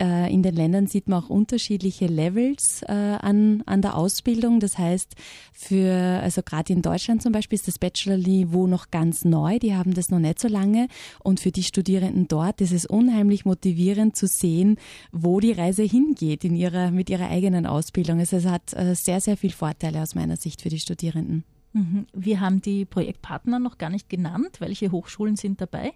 Äh, 0.00 0.32
in 0.32 0.42
den 0.42 0.54
Ländern 0.54 0.86
sieht 0.86 1.08
man 1.08 1.24
auch 1.24 1.28
unterschiedliche 1.28 2.06
Levels 2.06 2.82
äh, 2.82 2.92
an, 2.92 3.62
an 3.66 3.82
der 3.82 3.96
Ausbildung. 3.96 4.60
Das 4.60 4.78
heißt, 4.78 5.14
für, 5.52 6.20
also 6.22 6.42
gerade 6.42 6.72
in 6.72 6.82
Deutschland 6.82 7.20
zum 7.20 7.32
Beispiel 7.32 7.56
ist 7.56 7.66
das 7.66 7.78
Bachelor-Niveau 7.78 8.68
noch 8.68 8.90
ganz 8.90 9.24
neu. 9.24 9.58
Die 9.58 9.74
haben 9.74 9.94
das 9.94 10.10
noch 10.10 10.20
nicht 10.20 10.38
so 10.38 10.46
lange. 10.46 10.86
Und 11.24 11.40
für 11.40 11.50
die 11.50 11.64
Studierenden 11.64 12.28
dort 12.28 12.60
ist 12.60 12.72
es 12.72 12.86
unheimlich 12.86 13.44
motivierend 13.44 14.16
zu 14.16 14.28
sehen, 14.28 14.76
wo 15.10 15.40
die 15.40 15.52
Reise 15.52 15.82
hingeht 15.82 16.44
in 16.44 16.54
ihrer, 16.54 16.92
mit 16.92 17.10
ihrer 17.10 17.28
eigenen 17.28 17.66
Ausbildung. 17.66 18.20
Also 18.20 18.36
es 18.36 18.46
hat 18.46 18.74
äh, 18.74 18.94
sehr, 18.94 19.20
sehr 19.20 19.36
viel 19.36 19.52
Vorteile 19.52 20.00
aus 20.00 20.14
meiner 20.14 20.36
Sicht 20.36 20.62
für 20.62 20.68
die 20.68 20.78
Studierenden. 20.78 21.44
Mhm. 21.72 22.06
Wir 22.12 22.40
haben 22.40 22.62
die 22.62 22.84
Projektpartner 22.84 23.58
noch 23.58 23.78
gar 23.78 23.90
nicht 23.90 24.08
genannt. 24.08 24.60
Welche 24.60 24.90
Hochschulen 24.90 25.36
sind 25.36 25.60
dabei? 25.60 25.92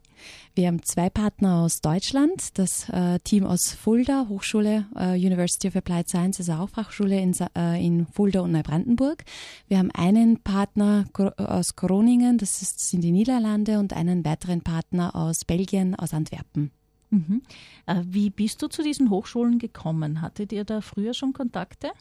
Wir 0.54 0.68
haben 0.68 0.82
zwei 0.82 1.08
Partner 1.08 1.60
aus 1.60 1.80
Deutschland, 1.80 2.58
das 2.58 2.88
äh, 2.90 3.18
Team 3.20 3.44
aus 3.44 3.72
Fulda, 3.72 4.26
Hochschule 4.28 4.86
äh, 4.96 5.14
University 5.14 5.68
of 5.68 5.76
Applied 5.76 6.08
Sciences, 6.08 6.50
auch 6.50 6.68
Fachschule 6.68 7.20
in, 7.20 7.34
äh, 7.56 7.84
in 7.84 8.06
Fulda 8.06 8.40
und 8.40 8.52
Neubrandenburg. 8.52 9.24
Wir 9.68 9.78
haben 9.78 9.90
einen 9.92 10.38
Partner 10.40 11.06
aus 11.36 11.74
Groningen, 11.74 12.38
das 12.38 12.60
ist, 12.60 12.90
sind 12.90 13.02
die 13.02 13.12
Niederlande, 13.12 13.78
und 13.78 13.92
einen 13.92 14.24
weiteren 14.24 14.60
Partner 14.60 15.16
aus 15.16 15.44
Belgien, 15.44 15.94
aus 15.94 16.12
Antwerpen. 16.12 16.70
Mhm. 17.10 17.42
Äh, 17.86 18.02
wie 18.04 18.30
bist 18.30 18.62
du 18.62 18.68
zu 18.68 18.82
diesen 18.82 19.10
Hochschulen 19.10 19.58
gekommen? 19.58 20.20
Hattet 20.20 20.52
ihr 20.52 20.64
da 20.64 20.80
früher 20.80 21.14
schon 21.14 21.32
Kontakte? 21.32 21.92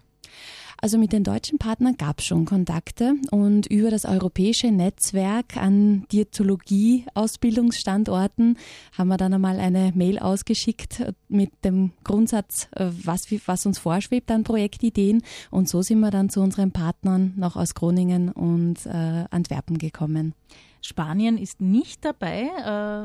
Also 0.82 0.98
mit 0.98 1.14
den 1.14 1.24
deutschen 1.24 1.60
Partnern 1.60 1.96
gab 1.96 2.20
es 2.20 2.26
schon 2.26 2.44
Kontakte 2.46 3.14
und 3.30 3.68
über 3.68 3.92
das 3.92 4.04
europäische 4.04 4.72
Netzwerk 4.72 5.56
an 5.56 6.08
Diätologie-Ausbildungsstandorten 6.12 8.58
haben 8.98 9.08
wir 9.08 9.18
dann 9.18 9.36
einmal 9.36 9.60
eine 9.60 9.92
Mail 9.94 10.18
ausgeschickt 10.18 11.04
mit 11.30 11.52
dem 11.64 11.92
Grundsatz, 12.04 12.68
äh, 12.72 12.88
was, 13.04 13.28
was 13.46 13.68
uns 13.68 13.78
vorschwebt 13.78 14.32
an 14.32 14.44
Projektideen. 14.44 15.22
Und 15.52 15.70
so 15.70 15.84
sind 15.84 16.00
wir 16.00 16.10
dann 16.10 16.30
zu 16.30 16.42
unseren 16.42 16.72
Partnern 16.72 17.34
noch 17.38 17.58
aus 17.58 17.76
Groningen 17.76 18.30
und 18.30 18.88
äh, 18.88 19.26
Antwerpen 19.30 19.78
gekommen. 19.78 20.34
Spanien 20.82 21.38
ist 21.38 21.62
nicht 21.62 22.04
dabei, 22.04 22.50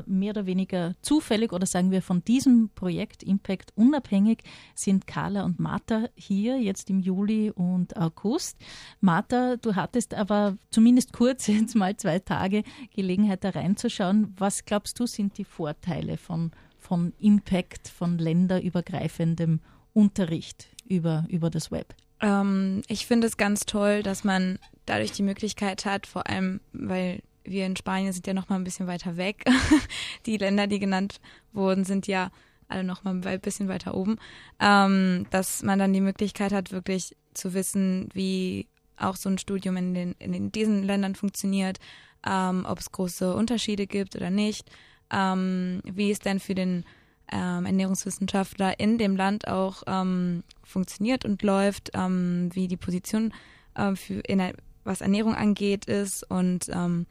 äh, 0.07 0.11
mehr 0.11 0.31
oder 0.31 0.47
weniger 0.47 0.95
zufällig 1.03 1.53
oder 1.53 1.67
sagen 1.67 1.91
wir 1.91 2.03
von 2.03 2.25
diesem 2.25 2.71
Projekt 2.75 3.23
Impact 3.23 3.73
unabhängig 3.77 4.43
sind 4.75 5.07
Carla 5.07 5.45
und 5.45 5.61
Martha 5.61 6.09
hier 6.15 6.59
jetzt 6.59 6.89
im 6.89 7.01
Juli 7.01 7.51
und 7.51 7.97
August. 7.97 8.57
Martha, 9.01 9.57
du 9.57 9.75
hattest 9.75 10.15
aber 10.15 10.57
zumindest 10.71 11.13
kurz 11.13 11.47
jetzt 11.49 11.75
mal 11.75 11.97
zwei 11.97 12.19
Tage 12.19 12.63
Gelegenheit 12.95 13.45
da 13.45 13.51
reinzuschauen. 13.51 14.35
Was 14.39 14.65
glaubst 14.65 14.99
du 14.99 15.07
sind 15.07 15.37
die 15.37 15.45
Vorteile 15.45 16.17
von, 16.17 16.53
von 16.79 17.13
Impact, 17.19 17.89
von 17.89 18.19
länderübergreifendem 18.19 19.61
Unterricht 19.93 20.69
über, 20.89 21.27
über 21.29 21.51
das 21.51 21.71
Web? 21.71 21.95
Ähm, 22.21 22.83
ich 22.89 23.07
finde 23.07 23.27
es 23.27 23.37
ganz 23.37 23.67
toll, 23.67 24.03
dass 24.03 24.25
man 24.25 24.59
dadurch 24.87 25.13
die 25.13 25.23
Möglichkeit 25.23 25.85
hat, 25.85 26.07
vor 26.07 26.27
allem 26.29 26.61
weil 26.73 27.21
wir 27.47 27.67
in 27.67 27.77
Spanien 27.77 28.13
sind 28.13 28.27
ja 28.27 28.35
noch 28.35 28.49
mal 28.49 28.57
ein 28.57 28.65
bisschen 28.65 28.87
weiter 28.87 29.17
weg. 29.17 29.45
die 30.27 30.37
Länder, 30.37 30.67
die 30.67 30.79
genannt 30.79 31.21
wurden, 31.53 31.85
sind 31.85 32.07
ja 32.07 32.31
alle 32.69 32.85
noch 32.85 33.05
mal 33.05 33.21
ein 33.25 33.41
bisschen 33.41 33.69
weiter 33.69 33.95
oben. 33.95 34.17
Ähm, 34.61 35.27
dass 35.31 35.63
man 35.63 35.79
dann 35.79 35.93
die 35.93 36.01
Möglichkeit 36.01 36.53
hat, 36.53 36.73
wirklich 36.73 37.17
zu 37.35 37.55
wissen, 37.55 38.09
wie 38.13 38.67
auch 38.97 39.17
so 39.17 39.29
ein 39.29 39.39
Studium 39.39 39.77
in, 39.77 39.95
den, 39.95 40.13
in 40.19 40.53
diesen 40.53 40.83
Ländern 40.83 41.15
funktioniert, 41.15 41.79
ähm, 42.27 42.67
ob 42.69 42.79
es 42.79 42.93
große 42.93 43.35
Unterschiede 43.35 43.87
gibt 43.87 44.17
oder 44.17 44.31
nicht, 44.31 44.71
ähm, 45.11 45.81
wie 45.85 46.11
es 46.11 46.19
denn 46.19 46.41
für 46.41 46.55
den 46.55 46.85
ähm, 47.31 47.67
Ernährungswissenschaftler 47.67 48.79
in 48.79 48.99
dem 48.99 49.17
Land 49.17 49.49
auch 49.49 49.83
ähm, 49.87 50.45
funktioniert 50.63 51.25
und 51.25 51.43
läuft, 51.43 51.91
ähm, 51.95 52.51
wie 52.53 52.69
die 52.69 52.77
Position 52.77 53.33
äh, 53.75 53.95
für 53.95 54.21
in, 54.21 54.53
was 54.85 55.01
Ernährung 55.01 55.35
angeht 55.35 55.87
ist 55.87 56.29
und 56.31 56.69
ähm, 56.73 57.07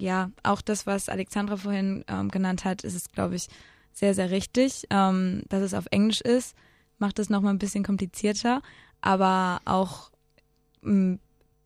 ja, 0.00 0.30
auch 0.42 0.60
das, 0.60 0.86
was 0.86 1.08
Alexandra 1.08 1.56
vorhin 1.56 2.04
ähm, 2.08 2.28
genannt 2.28 2.64
hat, 2.64 2.84
ist 2.84 2.94
es, 2.94 3.08
glaube 3.10 3.36
ich, 3.36 3.48
sehr, 3.92 4.14
sehr 4.14 4.30
richtig. 4.30 4.86
Ähm, 4.90 5.42
dass 5.48 5.62
es 5.62 5.74
auf 5.74 5.86
Englisch 5.90 6.20
ist, 6.20 6.56
macht 6.98 7.18
es 7.18 7.30
nochmal 7.30 7.52
ein 7.54 7.58
bisschen 7.58 7.84
komplizierter, 7.84 8.62
aber 9.00 9.60
auch 9.64 10.10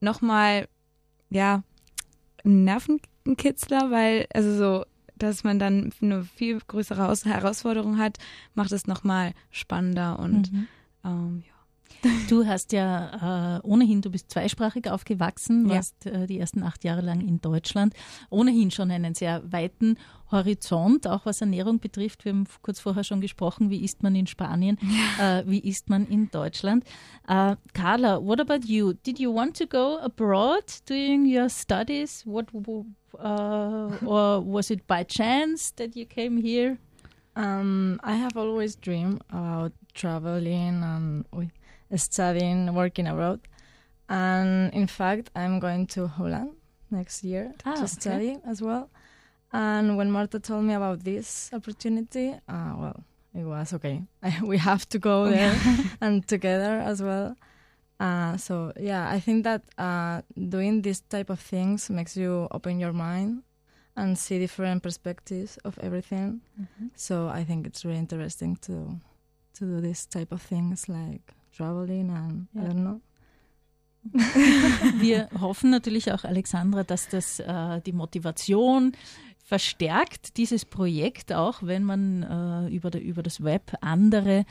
nochmal, 0.00 0.68
ja, 1.30 1.62
ein 2.44 2.64
Nervenkitzler, 2.64 3.90
weil, 3.90 4.26
also 4.34 4.56
so, 4.56 4.84
dass 5.16 5.44
man 5.44 5.58
dann 5.58 5.92
eine 6.02 6.24
viel 6.24 6.58
größere 6.58 7.16
Herausforderung 7.24 7.98
hat, 7.98 8.18
macht 8.54 8.72
es 8.72 8.86
nochmal 8.86 9.32
spannender 9.50 10.18
und 10.18 10.52
mhm. 10.52 10.68
ähm, 11.04 11.42
ja. 11.46 11.53
Du 12.28 12.46
hast 12.46 12.72
ja 12.72 13.58
äh, 13.58 13.60
ohnehin, 13.66 14.00
du 14.00 14.10
bist 14.10 14.30
zweisprachig 14.30 14.90
aufgewachsen, 14.90 15.68
warst 15.68 16.06
äh, 16.06 16.26
die 16.26 16.38
ersten 16.38 16.62
acht 16.62 16.84
Jahre 16.84 17.00
lang 17.00 17.20
in 17.20 17.40
Deutschland, 17.40 17.94
ohnehin 18.30 18.70
schon 18.70 18.90
einen 18.90 19.14
sehr 19.14 19.42
weiten 19.50 19.96
Horizont, 20.30 21.06
auch 21.06 21.26
was 21.26 21.40
Ernährung 21.40 21.80
betrifft. 21.80 22.24
Wir 22.24 22.32
haben 22.32 22.46
kurz 22.62 22.80
vorher 22.80 23.04
schon 23.04 23.20
gesprochen, 23.20 23.70
wie 23.70 23.84
isst 23.84 24.02
man 24.02 24.14
in 24.14 24.26
Spanien, 24.26 24.78
ja. 25.18 25.40
äh, 25.40 25.44
wie 25.46 25.60
isst 25.60 25.90
man 25.90 26.06
in 26.06 26.30
Deutschland. 26.30 26.84
Uh, 27.28 27.56
Carla, 27.72 28.24
what 28.24 28.40
about 28.40 28.66
you? 28.66 28.94
Did 29.04 29.18
you 29.18 29.34
want 29.34 29.56
to 29.58 29.66
go 29.66 29.98
abroad 29.98 30.64
during 30.86 31.26
your 31.26 31.48
studies? 31.48 32.22
What, 32.26 32.46
uh, 32.54 33.90
or 34.04 34.44
was 34.44 34.70
it 34.70 34.86
by 34.86 35.04
chance 35.04 35.74
that 35.76 35.94
you 35.94 36.06
came 36.06 36.40
here? 36.40 36.78
Um, 37.36 38.00
I 38.02 38.14
have 38.14 38.36
always 38.36 38.76
dreamed 38.76 39.22
about 39.28 39.72
traveling 39.92 40.82
and 40.82 41.24
studying, 41.96 42.74
working 42.74 43.06
abroad. 43.06 43.40
And 44.08 44.72
in 44.74 44.86
fact, 44.86 45.30
I'm 45.34 45.60
going 45.60 45.86
to 45.88 46.06
Holland 46.06 46.50
next 46.90 47.24
year 47.24 47.54
ah, 47.64 47.74
to 47.74 47.88
study 47.88 48.32
okay. 48.32 48.40
as 48.46 48.60
well. 48.60 48.90
And 49.52 49.96
when 49.96 50.10
Marta 50.10 50.40
told 50.40 50.64
me 50.64 50.74
about 50.74 51.04
this 51.04 51.50
opportunity, 51.52 52.34
uh, 52.48 52.74
well, 52.76 53.04
it 53.34 53.44
was 53.44 53.72
okay. 53.74 54.02
we 54.42 54.58
have 54.58 54.88
to 54.90 54.98
go 54.98 55.28
there 55.30 55.56
and 56.00 56.26
together 56.26 56.80
as 56.80 57.02
well. 57.02 57.36
Uh, 58.00 58.36
so 58.36 58.72
yeah, 58.78 59.08
I 59.08 59.20
think 59.20 59.44
that 59.44 59.62
uh, 59.78 60.22
doing 60.36 60.82
this 60.82 61.00
type 61.00 61.30
of 61.30 61.40
things 61.40 61.88
makes 61.88 62.16
you 62.16 62.48
open 62.50 62.80
your 62.80 62.92
mind 62.92 63.42
and 63.96 64.18
see 64.18 64.38
different 64.38 64.82
perspectives 64.82 65.56
of 65.58 65.78
everything. 65.80 66.40
Mm-hmm. 66.60 66.86
So 66.96 67.28
I 67.28 67.44
think 67.44 67.66
it's 67.66 67.84
really 67.84 67.98
interesting 67.98 68.56
to 68.62 68.98
to 69.54 69.64
do 69.64 69.80
this 69.80 70.04
type 70.06 70.32
of 70.32 70.42
things 70.42 70.88
like 70.88 71.32
traveling 71.56 72.10
and 72.10 72.46
I 72.54 72.58
Yeah. 72.58 72.68
don't 72.68 72.80
know. 72.82 73.00
Wir 74.98 75.28
hoffen 75.40 75.70
natürlich 75.70 76.12
auch, 76.12 76.24
Alexandra, 76.24 76.84
dass 76.84 77.08
das 77.08 77.40
äh, 77.40 77.80
die 77.80 77.92
Motivation 77.92 78.92
verstärkt, 79.44 80.36
dieses 80.36 80.64
Projekt 80.64 81.32
auch, 81.32 81.62
wenn 81.62 81.84
man 81.84 82.22
äh, 82.22 82.74
über, 82.74 82.90
der, 82.90 83.02
über 83.02 83.22
das 83.22 83.42
Web 83.42 83.74
andere 83.80 84.44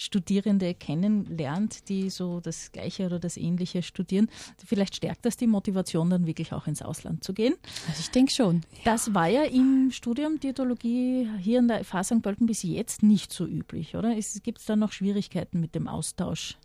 Studierende 0.00 0.72
kennenlernt, 0.72 1.90
die 1.90 2.08
so 2.08 2.40
das 2.40 2.72
Gleiche 2.72 3.04
oder 3.04 3.18
das 3.18 3.36
Ähnliche 3.36 3.82
studieren. 3.82 4.30
Vielleicht 4.64 4.96
stärkt 4.96 5.26
das 5.26 5.36
die 5.36 5.46
Motivation, 5.46 6.08
dann 6.08 6.26
wirklich 6.26 6.54
auch 6.54 6.66
ins 6.66 6.80
Ausland 6.80 7.22
zu 7.22 7.34
gehen. 7.34 7.54
Also 7.86 8.00
ich 8.00 8.10
denke 8.10 8.32
schon. 8.32 8.62
Das 8.84 9.12
war 9.12 9.28
ja 9.28 9.42
im 9.42 9.90
Studium 9.92 10.40
Diätologie 10.40 11.28
hier 11.38 11.58
in 11.58 11.68
der 11.68 11.84
FH 11.84 12.04
St. 12.04 12.22
Pölten 12.22 12.46
bis 12.46 12.62
jetzt 12.62 13.02
nicht 13.02 13.30
so 13.30 13.46
üblich, 13.46 13.94
oder? 13.94 14.14
Gibt 14.42 14.60
es 14.60 14.64
da 14.64 14.74
noch 14.74 14.92
Schwierigkeiten 14.92 15.60
mit 15.60 15.74
dem 15.74 15.86
Austausch? 15.86 16.56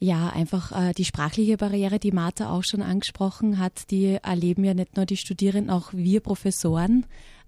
Ja, 0.00 0.30
einfach 0.30 0.72
äh, 0.72 0.92
die 0.92 1.04
sprachliche 1.04 1.56
Barriere, 1.56 2.00
die 2.00 2.10
Martha 2.10 2.50
auch 2.50 2.64
schon 2.64 2.82
angesprochen 2.82 3.60
hat, 3.60 3.90
die 3.92 4.18
erleben 4.20 4.64
ja 4.64 4.74
nicht 4.74 4.96
nur 4.96 5.06
die 5.06 5.16
Studierenden, 5.16 5.70
auch 5.70 5.92
wir 5.92 6.20
Professoren 6.20 7.06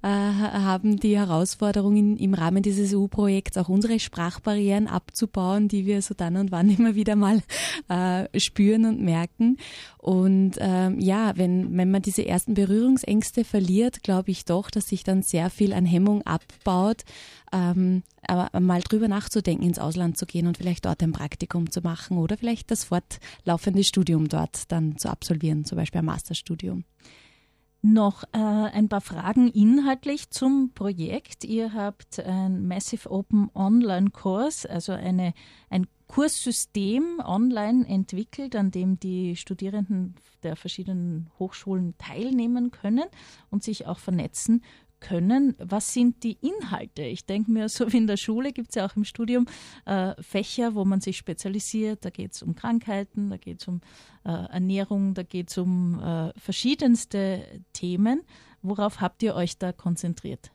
haben 0.09 0.99
die 0.99 1.17
Herausforderung 1.17 1.97
in, 1.97 2.17
im 2.17 2.35
Rahmen 2.35 2.63
dieses 2.63 2.95
EU-Projekts 2.95 3.57
auch 3.57 3.69
unsere 3.69 3.99
Sprachbarrieren 3.99 4.87
abzubauen, 4.87 5.69
die 5.69 5.87
wir 5.87 6.03
so 6.03 6.15
dann 6.15 6.37
und 6.37 6.53
wann 6.53 6.71
immer 6.77 6.95
wieder 6.95 7.17
mal 7.17 7.43
äh, 7.89 8.39
spüren 8.39 8.85
und 8.85 9.01
merken. 9.01 9.57
Und 9.99 10.53
ähm, 10.59 11.01
ja, 11.01 11.37
wenn, 11.37 11.77
wenn 11.77 11.91
man 11.91 12.03
diese 12.03 12.25
ersten 12.25 12.55
Berührungsängste 12.55 13.45
verliert, 13.45 14.03
glaube 14.03 14.31
ich 14.31 14.45
doch, 14.45 14.71
dass 14.71 14.87
sich 14.87 15.03
dann 15.03 15.23
sehr 15.23 15.51
viel 15.51 15.73
an 15.73 15.85
Hemmung 15.85 16.23
abbaut, 16.23 17.03
ähm, 17.53 18.03
aber 18.27 18.61
mal 18.61 18.83
drüber 18.83 19.09
nachzudenken, 19.09 19.65
ins 19.65 19.79
Ausland 19.79 20.17
zu 20.17 20.27
gehen 20.27 20.47
und 20.47 20.59
vielleicht 20.59 20.85
dort 20.85 21.03
ein 21.03 21.13
Praktikum 21.13 21.71
zu 21.71 21.81
machen 21.81 22.19
oder 22.19 22.37
vielleicht 22.37 22.71
das 22.71 22.85
fortlaufende 22.85 23.83
Studium 23.83 24.29
dort 24.29 24.71
dann 24.71 24.99
zu 24.99 25.09
absolvieren, 25.09 25.65
zum 25.65 25.77
Beispiel 25.77 26.01
ein 26.01 26.05
Masterstudium. 26.05 26.85
Noch 27.89 28.25
äh, 28.33 28.39
ein 28.39 28.89
paar 28.89 29.01
Fragen 29.01 29.47
inhaltlich 29.47 30.31
zum 30.31 30.73
Projekt. 30.75 31.45
Ihr 31.45 31.73
habt 31.73 32.19
ein 32.19 32.67
Massive 32.67 33.09
Open 33.09 33.49
Online 33.55 34.11
Kurs, 34.11 34.67
also 34.67 34.91
eine, 34.91 35.35
ein 35.71 35.87
Kurssystem 36.09 37.21
online 37.25 37.87
entwickelt, 37.87 38.57
an 38.57 38.73
dem 38.73 38.99
die 38.99 39.37
Studierenden 39.37 40.17
der 40.43 40.57
verschiedenen 40.57 41.31
Hochschulen 41.39 41.97
teilnehmen 41.97 42.73
können 42.73 43.05
und 43.51 43.63
sich 43.63 43.87
auch 43.87 44.01
vernetzen 44.01 44.65
können. 45.07 45.55
Was 45.59 45.93
sind 45.93 46.25
die 46.25 46.37
Inhalte? 46.41 47.03
Ich 47.03 47.27
denke 47.27 47.51
mir, 47.51 47.69
so 47.69 47.93
wie 47.93 47.99
in 47.99 48.07
der 48.07 48.17
Schule 48.17 48.53
gibt 48.53 48.71
es 48.71 48.75
ja 48.75 48.87
auch 48.87 48.97
im 48.97 49.05
Studium 49.05 49.47
äh, 49.85 50.21
Fächer, 50.21 50.75
wo 50.75 50.85
man 50.85 51.01
sich 51.01 51.17
spezialisiert. 51.17 52.05
Da 52.05 52.11
geht 52.11 52.33
es 52.35 52.43
um 52.43 52.57
Krankheiten, 52.57 53.31
da 53.31 53.37
geht 53.37 53.61
es 53.61 53.69
um 53.69 53.81
äh, 54.25 54.31
Ernährung, 54.31 55.15
da 55.15 55.23
geht 55.23 55.51
es 55.51 55.59
um 55.59 56.01
äh, 56.01 56.33
verschiedenste 56.39 57.63
Themen. 57.73 58.23
Worauf 58.63 59.01
habt 59.01 59.23
ihr 59.23 59.37
euch 59.37 59.59
da 59.59 59.73
konzentriert? 59.73 60.51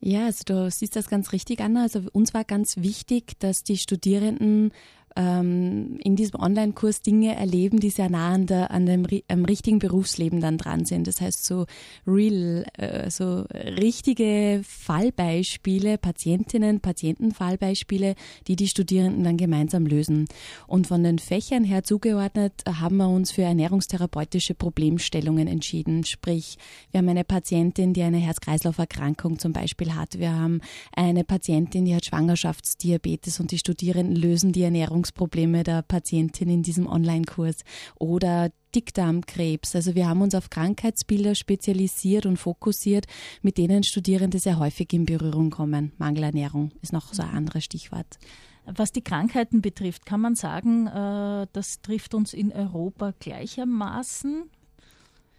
Ja, 0.00 0.26
also 0.26 0.42
du 0.44 0.70
siehst 0.70 0.96
das 0.96 1.08
ganz 1.08 1.32
richtig, 1.32 1.60
Anna. 1.60 1.82
Also 1.82 2.02
uns 2.12 2.34
war 2.34 2.44
ganz 2.44 2.76
wichtig, 2.76 3.38
dass 3.38 3.64
die 3.64 3.78
Studierenden 3.78 4.72
ähm, 5.16 5.98
in 6.02 6.16
diesem 6.16 6.40
Online-Kurs 6.40 7.02
Dinge 7.02 7.36
erleben, 7.36 7.78
die 7.80 7.90
sehr 7.90 8.10
nah 8.10 8.32
an, 8.32 8.46
der, 8.46 8.70
an 8.70 8.86
dem 8.86 9.06
am 9.28 9.44
richtigen 9.44 9.78
Berufsleben 9.78 10.40
dann 10.40 10.58
dran 10.58 10.84
sind. 10.84 11.06
Das 11.06 11.20
heißt 11.20 11.44
so 11.44 11.66
real, 12.06 12.64
äh, 12.74 13.10
so 13.10 13.44
richtige 13.52 14.62
Fallbeispiele, 14.64 15.98
Patientinnen, 15.98 16.80
Patientenfallbeispiele, 16.80 18.14
die 18.48 18.56
die 18.56 18.68
Studierenden 18.68 19.24
dann 19.24 19.36
gemeinsam 19.36 19.86
lösen. 19.86 20.26
Und 20.66 20.86
von 20.86 21.02
den 21.04 21.18
Fächern 21.18 21.64
her 21.64 21.84
zugeordnet 21.84 22.62
haben 22.66 22.96
wir 22.96 23.08
uns 23.08 23.30
für 23.30 23.42
ernährungstherapeutische 23.42 24.54
Problemstellungen 24.54 25.46
entschieden. 25.46 26.04
Sprich, 26.04 26.56
wir 26.90 26.98
haben 26.98 27.08
eine 27.08 27.24
Patientin, 27.24 27.92
die 27.92 28.02
eine 28.02 28.18
Herz-Kreislauf-Erkrankung 28.18 29.38
zum 29.38 29.52
Beispiel 29.52 29.94
hat. 29.94 30.18
Wir 30.18 30.32
haben 30.32 30.60
eine 30.92 31.24
Patientin, 31.24 31.84
die 31.84 31.94
hat 31.94 32.06
Schwangerschaftsdiabetes 32.06 33.38
und 33.40 33.52
die 33.52 33.58
Studierenden 33.58 34.16
lösen 34.16 34.52
die 34.52 34.64
Ernährungsprobleme 35.04 35.64
der 35.64 35.82
Patientin 35.82 36.48
in 36.48 36.62
diesem 36.62 36.86
Online-Kurs. 36.86 37.64
Oder 37.98 38.50
Dickdarmkrebs. 38.74 39.76
Also 39.76 39.94
wir 39.94 40.08
haben 40.08 40.22
uns 40.22 40.34
auf 40.34 40.50
Krankheitsbilder 40.50 41.36
spezialisiert 41.36 42.26
und 42.26 42.38
fokussiert, 42.38 43.06
mit 43.40 43.56
denen 43.56 43.84
Studierende 43.84 44.40
sehr 44.40 44.58
häufig 44.58 44.92
in 44.92 45.04
Berührung 45.04 45.50
kommen. 45.50 45.92
Mangelernährung 45.98 46.72
ist 46.82 46.92
noch 46.92 47.12
so 47.12 47.22
ein 47.22 47.30
anderes 47.30 47.64
Stichwort. 47.64 48.18
Was 48.66 48.90
die 48.90 49.04
Krankheiten 49.04 49.60
betrifft, 49.60 50.06
kann 50.06 50.20
man 50.22 50.34
sagen, 50.34 50.86
äh, 50.86 51.46
das 51.52 51.82
trifft 51.82 52.14
uns 52.14 52.32
in 52.32 52.50
Europa 52.50 53.12
gleichermaßen. 53.20 54.44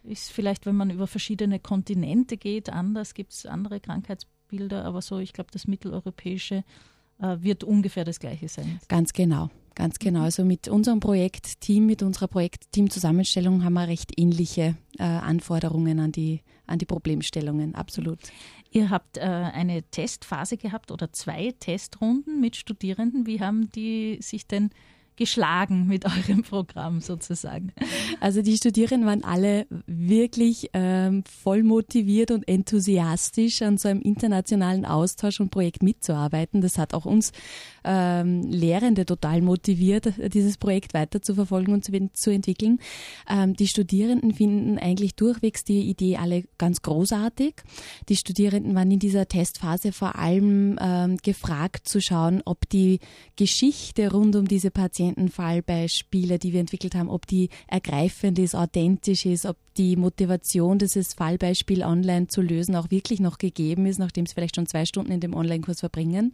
Ist 0.03 0.31
vielleicht, 0.31 0.65
wenn 0.65 0.75
man 0.75 0.91
über 0.91 1.07
verschiedene 1.07 1.59
Kontinente 1.59 2.37
geht, 2.37 2.69
anders, 2.69 3.15
gibt 3.15 3.33
es 3.33 3.45
andere 3.47 3.79
Krankheitsbilder, 3.79 4.85
aber 4.85 5.01
so, 5.01 5.17
ich 5.17 5.33
glaube, 5.33 5.49
das 5.51 5.67
mitteleuropäische 5.67 6.63
wird 7.17 7.63
ungefähr 7.63 8.03
das 8.03 8.19
gleiche 8.19 8.49
sein. 8.49 8.79
Ganz 8.87 9.13
genau. 9.13 9.49
Ganz 9.75 9.99
genau. 9.99 10.21
Also 10.21 10.45
mit 10.45 10.69
unserem 10.69 11.01
Projektteam, 11.01 11.85
mit 11.85 12.01
unserer 12.01 12.29
Projektteam-Zusammenstellung 12.29 13.63
haben 13.65 13.73
wir 13.73 13.89
recht 13.89 14.13
ähnliche 14.17 14.75
äh, 14.97 15.03
Anforderungen 15.03 15.99
an 15.99 16.13
die, 16.13 16.41
an 16.65 16.79
die 16.79 16.85
Problemstellungen, 16.85 17.75
absolut. 17.75 18.19
Ihr 18.71 18.89
habt 18.89 19.17
äh, 19.17 19.21
eine 19.21 19.83
Testphase 19.83 20.55
gehabt 20.55 20.91
oder 20.91 21.11
zwei 21.11 21.53
Testrunden 21.59 22.39
mit 22.39 22.55
Studierenden. 22.55 23.25
Wie 23.27 23.41
haben 23.41 23.69
die 23.71 24.17
sich 24.21 24.47
denn 24.47 24.69
geschlagen 25.17 25.87
mit 25.87 26.05
eurem 26.29 26.43
Programm 26.43 27.01
sozusagen? 27.01 27.73
Also 28.19 28.41
die 28.41 28.57
Studierenden 28.57 29.07
waren 29.07 29.23
alle 29.23 29.67
wirklich 29.87 30.69
ähm, 30.73 31.23
voll 31.25 31.63
motiviert 31.63 32.31
und 32.31 32.47
enthusiastisch 32.47 33.61
an 33.61 33.77
so 33.77 33.87
einem 33.87 34.01
internationalen 34.01 34.85
Austausch 34.85 35.39
und 35.39 35.51
Projekt 35.51 35.83
mitzuarbeiten. 35.83 36.61
Das 36.61 36.77
hat 36.77 36.93
auch 36.93 37.05
uns 37.05 37.31
ähm, 37.85 38.41
Lehrende 38.43 39.05
total 39.05 39.41
motiviert, 39.41 40.13
dieses 40.33 40.57
Projekt 40.57 40.93
weiter 40.93 41.21
zu 41.21 41.35
verfolgen 41.35 41.73
und 41.73 41.85
zu, 41.85 41.91
zu 42.13 42.31
entwickeln. 42.31 42.79
Ähm, 43.29 43.53
die 43.55 43.67
Studierenden 43.67 44.33
finden 44.33 44.77
eigentlich 44.77 45.15
durchwegs 45.15 45.63
die 45.63 45.81
Idee 45.81 46.17
alle 46.17 46.43
ganz 46.57 46.81
großartig. 46.81 47.55
Die 48.09 48.15
Studierenden 48.15 48.75
waren 48.75 48.91
in 48.91 48.99
dieser 48.99 49.27
Testphase 49.27 49.91
vor 49.91 50.17
allem 50.17 50.77
ähm, 50.81 51.17
gefragt 51.17 51.87
zu 51.87 52.01
schauen, 52.01 52.41
ob 52.45 52.67
die 52.69 52.99
Geschichte 53.35 54.11
rund 54.11 54.35
um 54.35 54.47
diese 54.47 54.71
Patientenfallbeispiele, 54.71 56.39
die 56.39 56.53
wir 56.53 56.59
entwickelt 56.59 56.95
haben, 56.95 57.09
ob 57.09 57.27
die 57.27 57.49
ergreifend 57.67 58.39
ist, 58.39 58.55
authentisch 58.55 59.25
ist, 59.25 59.45
ob 59.45 59.57
die 59.77 59.95
Motivation, 59.95 60.79
dieses 60.79 61.13
Fallbeispiel 61.13 61.83
online 61.83 62.27
zu 62.27 62.41
lösen, 62.41 62.75
auch 62.75 62.91
wirklich 62.91 63.19
noch 63.19 63.37
gegeben 63.37 63.85
ist, 63.85 63.99
nachdem 63.99 64.25
sie 64.25 64.33
vielleicht 64.33 64.55
schon 64.55 64.67
zwei 64.67 64.85
Stunden 64.85 65.11
in 65.11 65.19
dem 65.19 65.33
Online-Kurs 65.33 65.81
verbringen. 65.81 66.33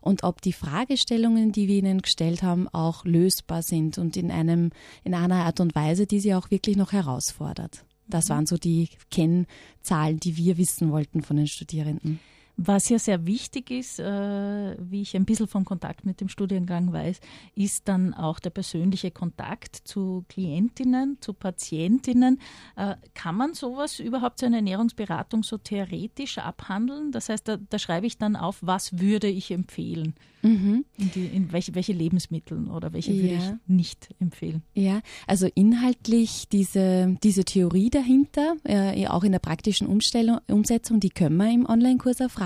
Und 0.00 0.22
ob 0.22 0.40
die 0.40 0.52
Fragestellungen, 0.86 1.50
die 1.50 1.66
wir 1.66 1.76
ihnen 1.78 2.00
gestellt 2.00 2.44
haben, 2.44 2.68
auch 2.68 3.04
lösbar 3.04 3.62
sind 3.62 3.98
und 3.98 4.16
in 4.16 4.30
einem, 4.30 4.70
in 5.02 5.14
einer 5.14 5.44
Art 5.44 5.58
und 5.58 5.74
Weise, 5.74 6.06
die 6.06 6.20
sie 6.20 6.34
auch 6.34 6.50
wirklich 6.52 6.76
noch 6.76 6.92
herausfordert. 6.92 7.84
Das 8.06 8.28
waren 8.28 8.46
so 8.46 8.56
die 8.56 8.88
Kennzahlen, 9.10 10.20
die 10.20 10.36
wir 10.36 10.58
wissen 10.58 10.92
wollten 10.92 11.22
von 11.22 11.38
den 11.38 11.48
Studierenden. 11.48 12.20
Was 12.58 12.88
ja 12.88 12.98
sehr 12.98 13.26
wichtig 13.26 13.70
ist, 13.70 13.98
äh, 14.00 14.76
wie 14.80 15.02
ich 15.02 15.14
ein 15.14 15.26
bisschen 15.26 15.46
vom 15.46 15.66
Kontakt 15.66 16.06
mit 16.06 16.22
dem 16.22 16.30
Studiengang 16.30 16.90
weiß, 16.90 17.20
ist 17.54 17.86
dann 17.86 18.14
auch 18.14 18.38
der 18.38 18.48
persönliche 18.48 19.10
Kontakt 19.10 19.76
zu 19.76 20.24
Klientinnen, 20.30 21.18
zu 21.20 21.34
Patientinnen. 21.34 22.40
Äh, 22.76 22.96
kann 23.12 23.34
man 23.34 23.52
sowas 23.52 24.00
überhaupt 24.00 24.38
so 24.40 24.46
eine 24.46 24.56
Ernährungsberatung 24.56 25.42
so 25.42 25.58
theoretisch 25.58 26.38
abhandeln? 26.38 27.12
Das 27.12 27.28
heißt, 27.28 27.46
da, 27.46 27.58
da 27.58 27.78
schreibe 27.78 28.06
ich 28.06 28.16
dann 28.16 28.36
auf, 28.36 28.56
was 28.62 28.98
würde 28.98 29.28
ich 29.28 29.50
empfehlen? 29.50 30.14
Mhm. 30.40 30.84
In, 30.96 31.10
die, 31.10 31.26
in 31.26 31.52
welche, 31.52 31.74
welche 31.74 31.92
Lebensmittel 31.92 32.70
oder 32.70 32.92
welche 32.94 33.12
würde 33.12 33.34
Ja. 33.34 33.38
ich 33.38 33.68
nicht 33.68 34.14
empfehlen? 34.18 34.62
Ja, 34.74 35.00
also 35.26 35.46
inhaltlich 35.54 36.48
diese, 36.48 37.18
diese 37.22 37.44
Theorie 37.44 37.90
dahinter, 37.90 38.54
äh, 38.64 39.06
auch 39.08 39.24
in 39.24 39.32
der 39.32 39.40
praktischen 39.40 39.86
Umstellung, 39.88 40.38
Umsetzung, 40.48 41.00
die 41.00 41.10
können 41.10 41.36
wir 41.36 41.52
im 41.52 41.66
Online-Kurs 41.66 42.20
erfragen. 42.20 42.45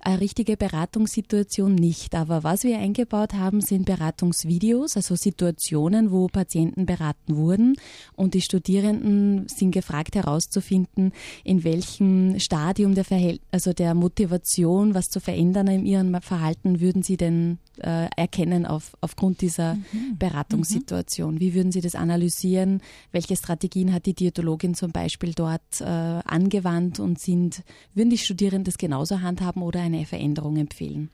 Eine 0.00 0.20
richtige 0.20 0.56
Beratungssituation 0.56 1.74
nicht. 1.74 2.14
Aber 2.14 2.44
was 2.44 2.64
wir 2.64 2.78
eingebaut 2.78 3.34
haben, 3.34 3.60
sind 3.60 3.84
Beratungsvideos, 3.84 4.96
also 4.96 5.16
Situationen, 5.16 6.10
wo 6.10 6.28
Patienten 6.28 6.86
beraten 6.86 7.36
wurden. 7.36 7.76
Und 8.14 8.34
die 8.34 8.40
Studierenden 8.40 9.48
sind 9.48 9.72
gefragt 9.72 10.14
herauszufinden, 10.14 11.12
in 11.44 11.64
welchem 11.64 12.38
Stadium 12.38 12.94
der, 12.94 13.04
Verhält 13.04 13.40
also 13.50 13.72
der 13.72 13.94
Motivation, 13.94 14.94
was 14.94 15.10
zu 15.10 15.20
verändern 15.20 15.68
in 15.68 15.86
ihrem 15.86 16.20
Verhalten, 16.20 16.80
würden 16.80 17.02
sie 17.02 17.16
denn 17.16 17.58
äh, 17.80 18.08
erkennen 18.16 18.66
auf, 18.66 18.96
aufgrund 19.00 19.40
dieser 19.40 19.78
Beratungssituation? 20.18 21.40
Wie 21.40 21.54
würden 21.54 21.72
Sie 21.72 21.80
das 21.80 21.94
analysieren? 21.94 22.80
Welche 23.12 23.36
Strategien 23.36 23.92
hat 23.92 24.06
die 24.06 24.14
Diätologin 24.14 24.74
zum 24.74 24.92
Beispiel 24.92 25.32
dort 25.34 25.80
äh, 25.80 25.84
angewandt 25.84 27.00
und 27.00 27.18
sind, 27.18 27.62
würden 27.94 28.10
die 28.10 28.18
Studierenden 28.18 28.64
das 28.64 28.78
genauso 28.78 29.20
handhaben 29.20 29.62
oder 29.62 29.80
eine 29.80 30.04
Veränderung 30.06 30.56
empfehlen? 30.56 31.10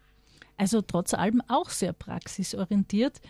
Also 0.57 0.81
trotz 0.83 1.15
allem 1.15 1.43
auch 1.49 1.71
sehr 1.71 1.93
praxisorientiert 1.93 3.21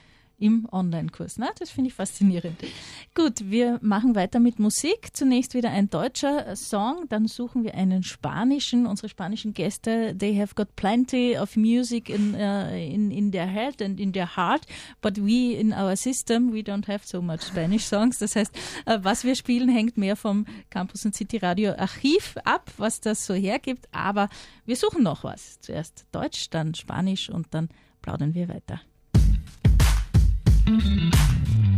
im 0.43 0.68
Online-Kurs. 0.70 1.38
Na, 1.38 1.51
das 1.59 1.70
finde 1.70 1.88
ich 1.88 1.95
faszinierend. 1.95 2.57
Gut, 3.14 3.51
wir 3.51 3.78
machen 3.80 4.16
weiter 4.16 4.40
mit 4.40 4.59
Musik. 4.59 5.11
Zunächst 5.12 5.55
wieder 5.55 5.70
ein 5.70 5.88
deutscher 5.88 6.57
Song, 6.57 7.07
dann 7.09 7.28
suchen 7.28 7.62
wir 7.62 7.74
einen 7.74 8.03
spanischen. 8.03 8.86
Unsere 8.86 9.09
spanischen 9.09 9.55
Gäste, 9.55 10.16
they 10.18 10.36
have 10.36 10.55
got 10.55 10.74
plenty 10.74 11.38
of 11.38 11.57
music 11.57 12.09
in, 12.09 12.34
uh, 12.34 12.74
in, 12.74 13.11
in 13.12 13.30
their 13.30 13.47
head 13.47 13.80
and 13.80 14.01
in 14.01 14.12
their 14.12 14.36
heart, 14.36 14.66
but 15.01 15.16
we 15.18 15.55
in 15.55 15.72
our 15.72 15.97
system, 15.97 16.53
we 16.53 16.61
don't 16.61 16.88
have 16.88 17.07
so 17.07 17.22
much 17.22 17.43
Spanish 17.43 17.84
songs. 17.84 18.18
Das 18.18 18.34
heißt, 18.34 18.55
uh, 18.88 18.99
was 19.03 19.22
wir 19.24 19.36
spielen, 19.36 19.68
hängt 19.68 19.97
mehr 19.97 20.16
vom 20.16 20.45
Campus 20.70 21.05
und 21.05 21.14
City 21.14 21.36
Radio 21.36 21.72
Archiv 21.76 22.36
ab, 22.45 22.72
was 22.78 23.01
das 23.01 23.24
so 23.24 23.34
hergibt. 23.34 23.88
Aber 23.93 24.28
wir 24.66 24.74
suchen 24.74 25.05
noch 25.05 25.22
was. 25.22 25.61
Zuerst 25.61 26.07
Deutsch, 26.11 26.51
dann 26.51 26.74
Spanisch 26.74 27.30
und 27.30 27.47
dann 27.53 27.68
plaudern 28.01 28.34
wir 28.34 28.49
weiter. 28.49 28.80
Mm-hmm. 30.65 31.72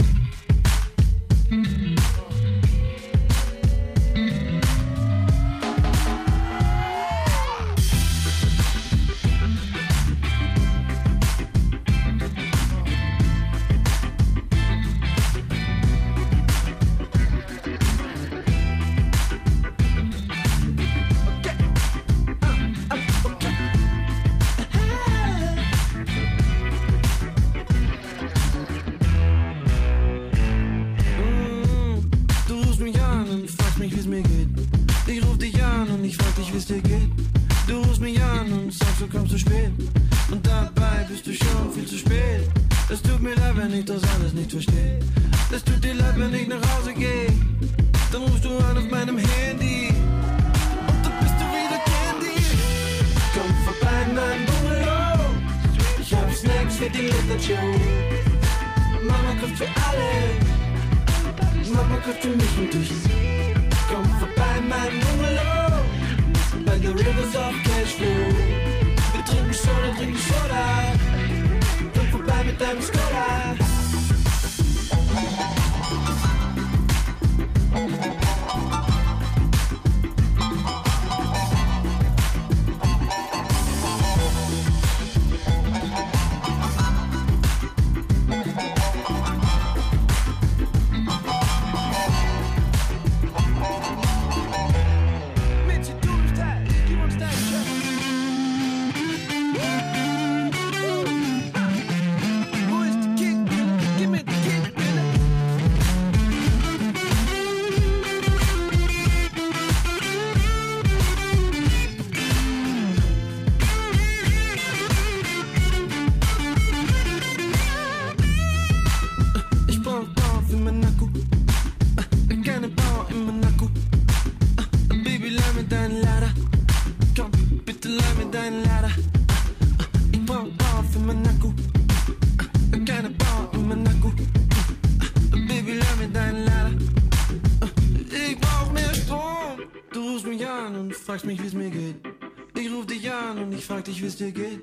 Ich 143.95 144.03
wie's 144.03 144.17
dir 144.17 144.33
geht. 144.33 144.63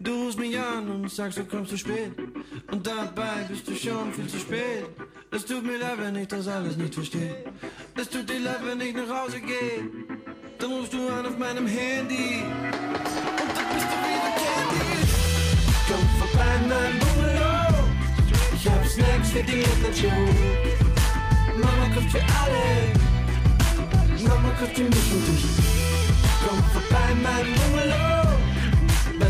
Du 0.00 0.24
rufst 0.24 0.38
mich 0.38 0.58
an 0.58 0.88
und 0.88 1.10
sagst, 1.10 1.36
du 1.38 1.44
kommst 1.44 1.70
zu 1.70 1.76
spät. 1.76 2.12
Und 2.70 2.86
dabei 2.86 3.44
bist 3.48 3.68
du 3.68 3.74
schon 3.74 4.12
viel 4.14 4.26
zu 4.26 4.38
spät. 4.38 4.86
Es 5.30 5.44
tut 5.44 5.64
mir 5.64 5.78
leid, 5.78 5.98
wenn 5.98 6.16
ich 6.16 6.28
das 6.28 6.48
alles 6.48 6.76
nicht 6.78 6.94
verstehe. 6.94 7.44
Es 7.94 8.08
tut 8.08 8.28
dir 8.30 8.40
leid, 8.40 8.60
wenn 8.64 8.80
ich 8.80 8.94
nach 8.94 9.10
Hause 9.22 9.40
gehe. 9.40 9.78
Dann 10.58 10.72
rufst 10.72 10.94
du 10.94 11.08
an 11.08 11.26
auf 11.26 11.36
meinem 11.36 11.66
Handy. 11.66 12.42
Und 12.42 13.52
dann 13.56 13.68
bist 13.74 13.88
du 13.92 13.96
wieder 14.06 14.30
Candy. 14.42 14.92
Komm 15.88 16.04
vorbei, 16.20 16.52
mein 16.72 16.98
Bungalow. 17.00 17.84
Ich 18.54 18.66
hab 18.66 18.86
Snacks 18.86 19.30
für 19.30 19.42
die 19.42 19.56
Literatur. 19.56 20.28
Mama 21.62 21.86
kocht 21.94 22.10
für 22.12 22.24
alle. 22.40 22.66
Mama 24.26 24.50
kocht 24.58 24.74
für 24.74 24.84
mich 24.84 25.12
und 25.14 25.26
dich. 25.28 25.44
Komm 26.46 26.62
vorbei, 26.72 27.08
mein 27.22 27.46
Bungalow. 27.54 28.39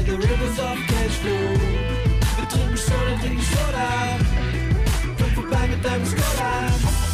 By 0.00 0.06
the 0.06 0.16
rivers 0.16 0.58
of 0.58 0.78
Cashflow. 0.88 1.60
Wir 2.36 2.48
trinken 2.48 2.76
Soda, 2.78 3.18
trinken 3.20 3.44
Soda. 3.44 4.16
Vorbei 5.34 5.66
mit 5.68 5.84
deinem 5.84 6.06
Skoda. 6.06 7.09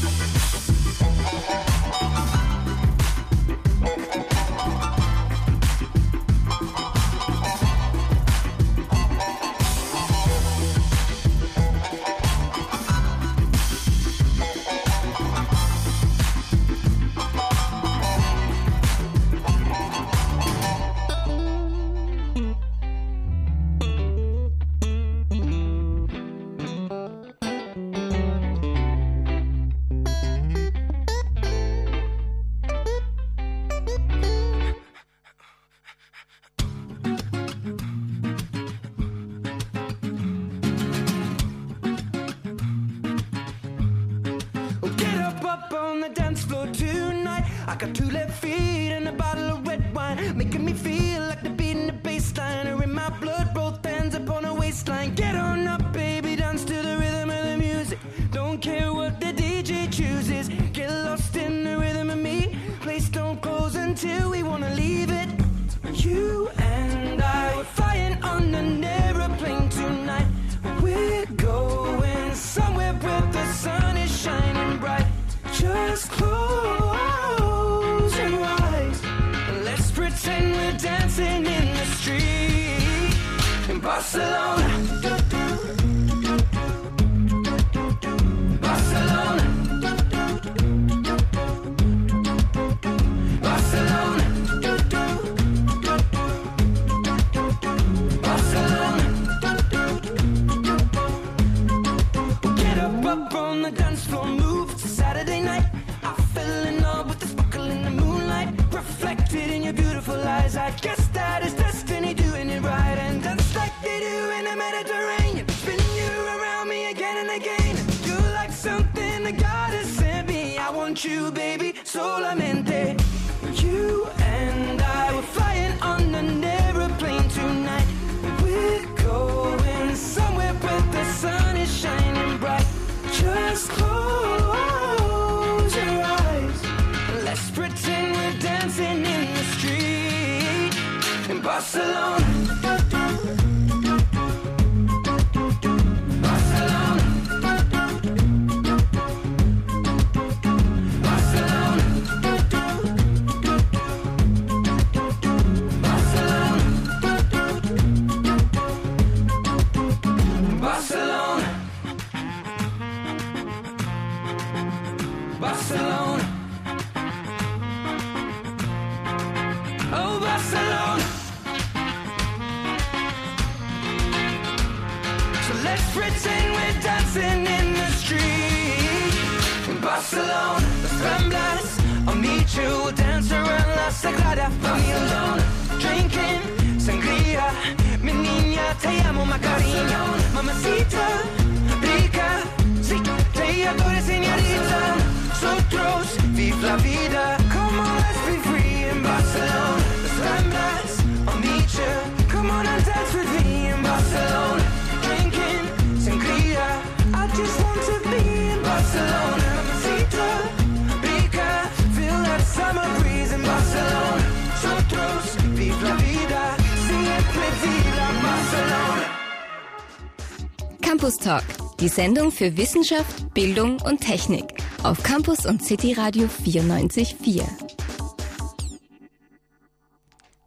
Die 221.86 221.92
Sendung 221.92 222.32
für 222.32 222.56
Wissenschaft, 222.56 223.32
Bildung 223.32 223.80
und 223.82 224.00
Technik 224.00 224.54
auf 224.82 225.04
Campus 225.04 225.46
und 225.46 225.62
City 225.62 225.92
Radio 225.92 226.26
94.4. 226.26 227.44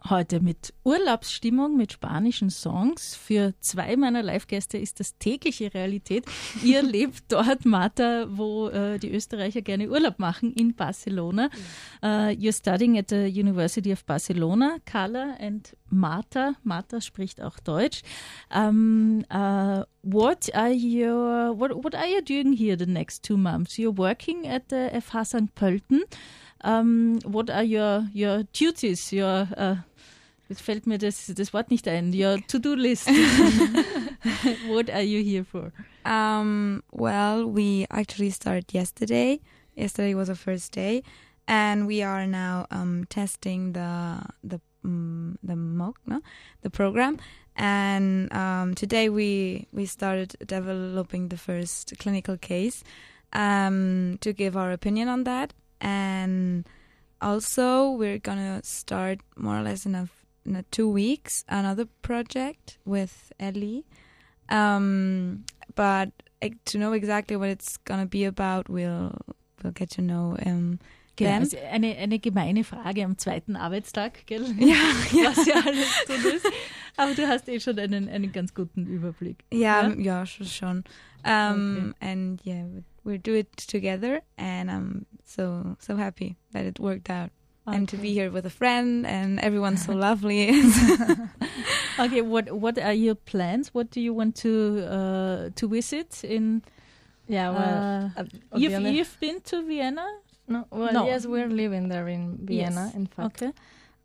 Heute 0.09 0.41
mit 0.41 0.73
Urlaubsstimmung, 0.83 1.77
mit 1.77 1.93
spanischen 1.93 2.49
Songs. 2.49 3.15
Für 3.15 3.53
zwei 3.61 3.95
meiner 3.95 4.21
Live-Gäste 4.21 4.77
ist 4.77 4.99
das 4.99 5.17
tägliche 5.17 5.73
Realität. 5.73 6.25
Ihr 6.61 6.83
lebt 6.83 7.23
dort, 7.29 7.63
Martha, 7.63 8.25
wo 8.29 8.67
äh, 8.67 8.99
die 8.99 9.11
Österreicher 9.11 9.61
gerne 9.61 9.89
Urlaub 9.89 10.19
machen, 10.19 10.51
in 10.51 10.73
Barcelona. 10.75 11.49
Uh, 12.03 12.31
you're 12.31 12.51
studying 12.51 12.97
at 12.97 13.11
the 13.11 13.27
University 13.27 13.93
of 13.93 14.03
Barcelona, 14.05 14.79
Carla 14.83 15.37
and 15.39 15.73
Martha. 15.91 16.55
Martha 16.63 17.01
spricht 17.01 17.41
auch 17.41 17.59
Deutsch. 17.59 18.01
Um, 18.53 19.23
uh, 19.31 19.83
what 20.01 20.49
are 20.53 20.71
your 20.71 21.53
what, 21.53 21.83
what 21.83 21.95
are 21.95 22.07
you 22.07 22.21
doing 22.21 22.53
here 22.53 22.77
the 22.77 22.85
next 22.85 23.23
two 23.23 23.37
months? 23.37 23.77
You're 23.77 23.97
working 23.97 24.47
at 24.47 24.69
the 24.69 24.89
FH 24.93 25.25
St. 25.25 25.55
Pölten. 25.55 26.03
Um, 26.63 27.19
what 27.25 27.49
are 27.49 27.63
your 27.63 28.07
your 28.13 28.43
duties? 28.53 29.11
Your 29.11 29.47
uh, 29.57 29.75
jetzt 30.49 30.61
fällt 30.61 30.87
mir 30.87 30.97
das, 30.97 31.27
das 31.27 31.53
Wort 31.53 31.71
nicht 31.71 31.87
ein. 31.87 32.13
Your 32.13 32.39
to-do 32.47 32.73
list. 32.73 33.09
what 34.67 34.89
are 34.89 35.01
you 35.01 35.23
here 35.23 35.43
for? 35.43 35.71
Um, 36.05 36.83
well, 36.91 37.45
we 37.45 37.85
actually 37.89 38.31
started 38.31 38.73
yesterday. 38.73 39.39
Yesterday 39.75 40.13
was 40.13 40.29
our 40.29 40.35
first 40.35 40.73
day, 40.73 41.03
and 41.47 41.87
we 41.87 42.03
are 42.03 42.27
now 42.27 42.67
um, 42.71 43.05
testing 43.09 43.73
the 43.73 44.21
the 44.43 44.59
um, 44.83 45.37
the 45.43 45.53
MOOC, 45.53 45.95
no, 46.05 46.21
the 46.61 46.69
program. 46.69 47.17
And 47.55 48.31
um, 48.33 48.75
today 48.75 49.09
we 49.09 49.67
we 49.73 49.85
started 49.85 50.35
developing 50.45 51.27
the 51.27 51.37
first 51.37 51.93
clinical 51.99 52.37
case 52.37 52.83
um, 53.33 54.17
to 54.21 54.31
give 54.31 54.55
our 54.55 54.71
opinion 54.71 55.09
on 55.09 55.25
that, 55.25 55.53
and 55.81 56.67
also 57.21 57.91
we're 57.91 58.19
gonna 58.19 58.61
start 58.63 59.19
more 59.35 59.57
or 59.57 59.61
less 59.61 59.85
in 59.85 59.95
a 59.95 60.07
in 60.45 60.55
a 60.55 60.63
two 60.71 60.89
weeks 60.89 61.43
another 61.49 61.85
project 62.01 62.77
with 62.85 63.33
Ellie. 63.39 63.85
Um, 64.47 65.43
but 65.75 66.11
uh, 66.41 66.49
to 66.65 66.77
know 66.77 66.93
exactly 66.93 67.35
what 67.35 67.49
it's 67.49 67.77
gonna 67.77 68.05
be 68.05 68.23
about, 68.23 68.69
we'll 68.69 69.17
we'll 69.61 69.73
get 69.73 69.89
to 69.91 70.01
know 70.01 70.37
um, 70.45 70.79
Genau, 71.19 71.37
also 71.39 71.57
eine, 71.71 71.95
eine 71.97 72.19
gemeine 72.19 72.63
Frage 72.63 73.03
am 73.03 73.17
zweiten 73.17 73.55
Arbeitstag, 73.55 74.25
gell? 74.25 74.43
Ja, 74.57 74.75
ja. 75.11 75.29
Was 75.35 75.45
ja 75.45 75.55
alles 75.55 75.87
tun 76.07 76.31
ist. 76.35 76.45
Aber 76.97 77.13
du 77.13 77.27
hast 77.27 77.47
eh 77.47 77.59
schon 77.59 77.77
einen, 77.79 78.09
einen 78.09 78.31
ganz 78.31 78.53
guten 78.53 78.85
Überblick. 78.87 79.43
Yeah, 79.53 79.93
yeah, 79.97 80.25
sure, 80.25 80.47
schon. 80.49 80.83
Um, 81.25 81.93
and 81.99 82.43
yeah, 82.45 82.63
we- 82.65 82.83
we 83.03 83.17
do 83.19 83.33
it 83.33 83.55
together, 83.67 84.21
and 84.37 84.69
I'm 84.69 85.05
so 85.25 85.75
so 85.79 85.95
happy 85.97 86.35
that 86.53 86.65
it 86.65 86.79
worked 86.79 87.09
out, 87.09 87.31
and 87.65 87.87
to 87.89 87.97
be 87.97 88.09
here 88.13 88.29
with 88.31 88.45
a 88.45 88.49
friend, 88.49 89.05
and 89.05 89.39
everyone's 89.39 89.83
so 89.85 89.93
lovely. 90.07 90.51
Okay, 91.99 92.21
what 92.21 92.49
what 92.51 92.77
are 92.77 92.93
your 92.93 93.15
plans? 93.15 93.73
What 93.73 93.89
do 93.91 93.99
you 93.99 94.13
want 94.13 94.35
to 94.43 94.85
uh, 94.87 95.49
to 95.55 95.67
visit 95.67 96.23
in? 96.23 96.61
Yeah, 97.27 97.51
well, 97.51 98.11
uh, 98.17 98.23
you've 98.57 98.79
you've 98.93 99.17
been 99.19 99.41
to 99.51 99.61
Vienna. 99.63 100.05
No, 100.49 100.65
well, 100.71 100.91
No. 100.93 101.05
yes, 101.05 101.25
we're 101.25 101.47
living 101.47 101.89
there 101.89 102.07
in 102.09 102.37
Vienna, 102.45 102.85
Yes. 102.87 102.95
in 102.95 103.05
fact. 103.07 103.41
Okay. 103.43 103.51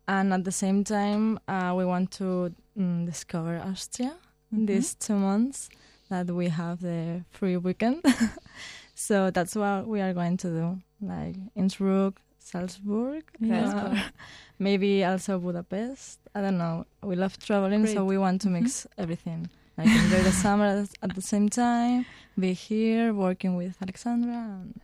And 0.07 0.31
at 0.33 0.43
the 0.43 0.51
same 0.51 0.83
time, 0.83 1.39
uh, 1.47 1.73
we 1.75 1.83
want 1.85 2.11
to 2.19 2.53
mm, 2.77 3.05
discover 3.05 3.57
Austria 3.65 4.13
Mhm. 4.53 4.67
these 4.67 4.93
two 4.95 5.15
months 5.15 5.69
that 6.09 6.27
we 6.29 6.49
have 6.49 6.77
the 6.81 7.23
free 7.31 7.57
weekend. 7.57 8.03
so 8.95 9.31
that's 9.31 9.55
what 9.55 9.87
we 9.87 10.01
are 10.01 10.13
going 10.13 10.37
to 10.37 10.47
do, 10.49 10.81
like 11.01 11.35
Innsbruck, 11.55 12.21
Salzburg, 12.39 13.23
uh, 13.51 13.95
maybe 14.59 15.03
also 15.03 15.39
Budapest. 15.39 16.19
I 16.35 16.41
don't 16.41 16.57
know. 16.57 16.85
We 17.01 17.15
love 17.15 17.37
traveling, 17.39 17.87
so 17.87 18.05
we 18.05 18.17
want 18.17 18.41
to 18.41 18.49
mix 18.49 18.85
everything. 18.97 19.49
Like 19.77 19.87
enjoy 19.87 20.21
the 20.23 20.31
summer 20.31 20.85
at- 21.01 21.15
the 21.15 21.21
same 21.21 21.49
time, 21.49 22.05
be 22.39 22.53
here 22.53 23.13
working 23.13 23.55
with 23.57 23.75
Alexandra. 23.81 24.31
And, 24.61 24.79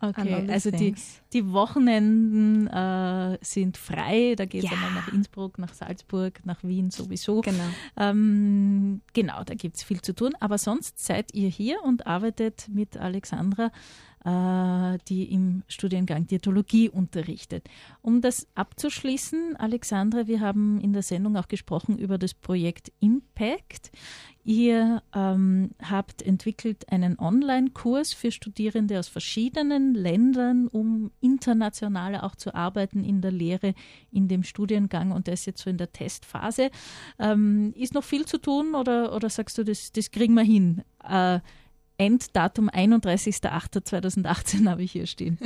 Okay, 0.00 0.46
also 0.48 0.70
die, 0.70 0.76
things. 0.92 1.20
die 1.32 1.50
Wochenenden 1.50 2.68
äh, 2.68 3.36
sind 3.40 3.76
frei. 3.76 4.34
Da 4.36 4.44
geht 4.44 4.62
es 4.64 4.70
Ja. 4.70 4.76
einmal 4.76 4.92
nach 4.92 5.12
Innsbruck, 5.12 5.58
nach 5.58 5.74
Salzburg, 5.74 6.40
nach 6.44 6.62
Wien 6.62 6.90
sowieso. 6.90 7.40
genau. 7.40 7.64
Ähm, 7.96 9.00
genau, 9.12 9.42
da 9.44 9.54
gibt 9.54 9.76
es 9.76 9.82
viel 9.82 10.00
zu 10.00 10.14
tun. 10.14 10.34
Aber 10.38 10.56
sonst 10.58 11.04
seid 11.04 11.34
ihr 11.34 11.48
hier 11.48 11.82
und 11.82 12.06
arbeitet 12.06 12.68
mit 12.68 12.96
Alexandra 12.96 13.72
die 15.08 15.32
im 15.32 15.62
Studiengang 15.68 16.26
Diätologie 16.26 16.88
unterrichtet. 16.88 17.68
Um 18.02 18.20
das 18.20 18.46
abzuschließen, 18.54 19.56
Alexandra, 19.56 20.26
wir 20.26 20.40
haben 20.40 20.80
in 20.80 20.92
der 20.92 21.02
Sendung 21.02 21.36
auch 21.36 21.48
gesprochen 21.48 21.98
über 21.98 22.18
das 22.18 22.34
Projekt 22.34 22.92
Impact. 23.00 23.90
Ihr 24.44 25.02
ähm, 25.14 25.72
habt 25.82 26.22
entwickelt 26.22 26.90
einen 26.90 27.18
Online-Kurs 27.18 28.14
für 28.14 28.32
Studierende 28.32 28.98
aus 28.98 29.06
verschiedenen 29.06 29.94
Ländern, 29.94 30.68
um 30.68 31.10
internationaler 31.20 32.24
auch 32.24 32.34
zu 32.34 32.54
arbeiten 32.54 33.04
in 33.04 33.20
der 33.20 33.30
Lehre, 33.30 33.74
in 34.10 34.26
dem 34.26 34.44
Studiengang 34.44 35.12
und 35.12 35.28
das 35.28 35.44
jetzt 35.44 35.62
so 35.62 35.68
in 35.68 35.76
der 35.76 35.92
Testphase. 35.92 36.70
Ähm, 37.18 37.74
ist 37.76 37.92
noch 37.92 38.04
viel 38.04 38.24
zu 38.24 38.38
tun 38.38 38.74
oder, 38.74 39.14
oder 39.14 39.28
sagst 39.28 39.58
du, 39.58 39.64
das, 39.64 39.92
das 39.92 40.10
kriegen 40.10 40.32
wir 40.32 40.44
hin? 40.44 40.82
Äh, 41.06 41.40
Enddatum 41.98 42.70
31.08.2018 42.70 44.66
habe 44.70 44.84
ich 44.84 44.92
hier 44.92 45.06
stehen. 45.06 45.36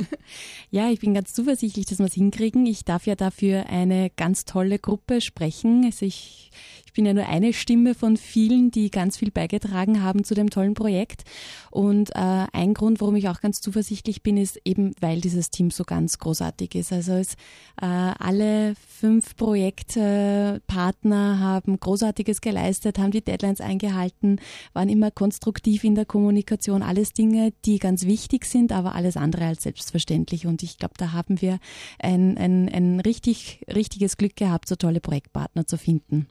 Ja, 0.69 0.89
ich 0.89 0.99
bin 0.99 1.13
ganz 1.15 1.33
zuversichtlich, 1.33 1.87
dass 1.87 1.99
wir 1.99 2.05
es 2.05 2.13
hinkriegen. 2.13 2.65
Ich 2.67 2.85
darf 2.85 3.07
ja 3.07 3.15
dafür 3.15 3.65
eine 3.67 4.11
ganz 4.11 4.45
tolle 4.45 4.77
Gruppe 4.77 5.19
sprechen. 5.19 5.83
Also 5.83 6.05
ich, 6.05 6.51
ich 6.93 6.95
bin 6.95 7.07
ja 7.07 7.13
nur 7.15 7.25
eine 7.25 7.53
Stimme 7.53 7.95
von 7.95 8.17
vielen, 8.17 8.69
die 8.69 8.91
ganz 8.91 9.17
viel 9.17 9.31
beigetragen 9.31 10.03
haben 10.03 10.23
zu 10.23 10.35
dem 10.35 10.51
tollen 10.51 10.75
projekt. 10.75 11.23
Und 11.71 12.11
äh, 12.11 12.45
ein 12.53 12.75
Grund, 12.75 13.01
warum 13.01 13.15
ich 13.15 13.29
auch 13.29 13.41
ganz 13.41 13.61
zuversichtlich 13.61 14.21
bin, 14.21 14.37
ist 14.37 14.61
eben, 14.63 14.91
weil 15.01 15.19
dieses 15.19 15.49
Team 15.49 15.71
so 15.71 15.85
ganz 15.85 16.19
großartig 16.19 16.75
ist. 16.75 16.93
Also 16.93 17.13
es, 17.13 17.33
äh, 17.81 17.87
alle 17.87 18.75
fünf 18.75 19.35
Projektpartner 19.35 21.39
haben 21.39 21.79
Großartiges 21.79 22.41
geleistet, 22.41 22.99
haben 22.99 23.09
die 23.09 23.23
Deadlines 23.23 23.59
eingehalten, 23.59 24.39
waren 24.73 24.87
immer 24.87 25.09
konstruktiv 25.09 25.83
in 25.83 25.95
der 25.95 26.05
Kommunikation. 26.05 26.83
Alles 26.83 27.13
Dinge, 27.13 27.53
die 27.65 27.79
ganz 27.79 28.05
wichtig 28.05 28.45
sind, 28.45 28.71
aber 28.71 28.93
alles 28.93 29.17
andere 29.17 29.45
als 29.45 29.63
selbstverständlich. 29.63 30.45
Und 30.45 30.61
ich 30.61 30.77
glaube, 30.77 30.93
da 30.97 31.11
haben 31.11 31.41
wir 31.41 31.57
ein, 31.97 32.37
ein, 32.37 32.69
ein 32.69 32.99
richtig, 32.99 33.65
richtiges 33.73 34.15
Glück 34.15 34.35
gehabt, 34.35 34.69
so 34.69 34.75
tolle 34.75 34.99
Projektpartner 34.99 35.65
zu 35.65 35.79
finden. 35.79 36.27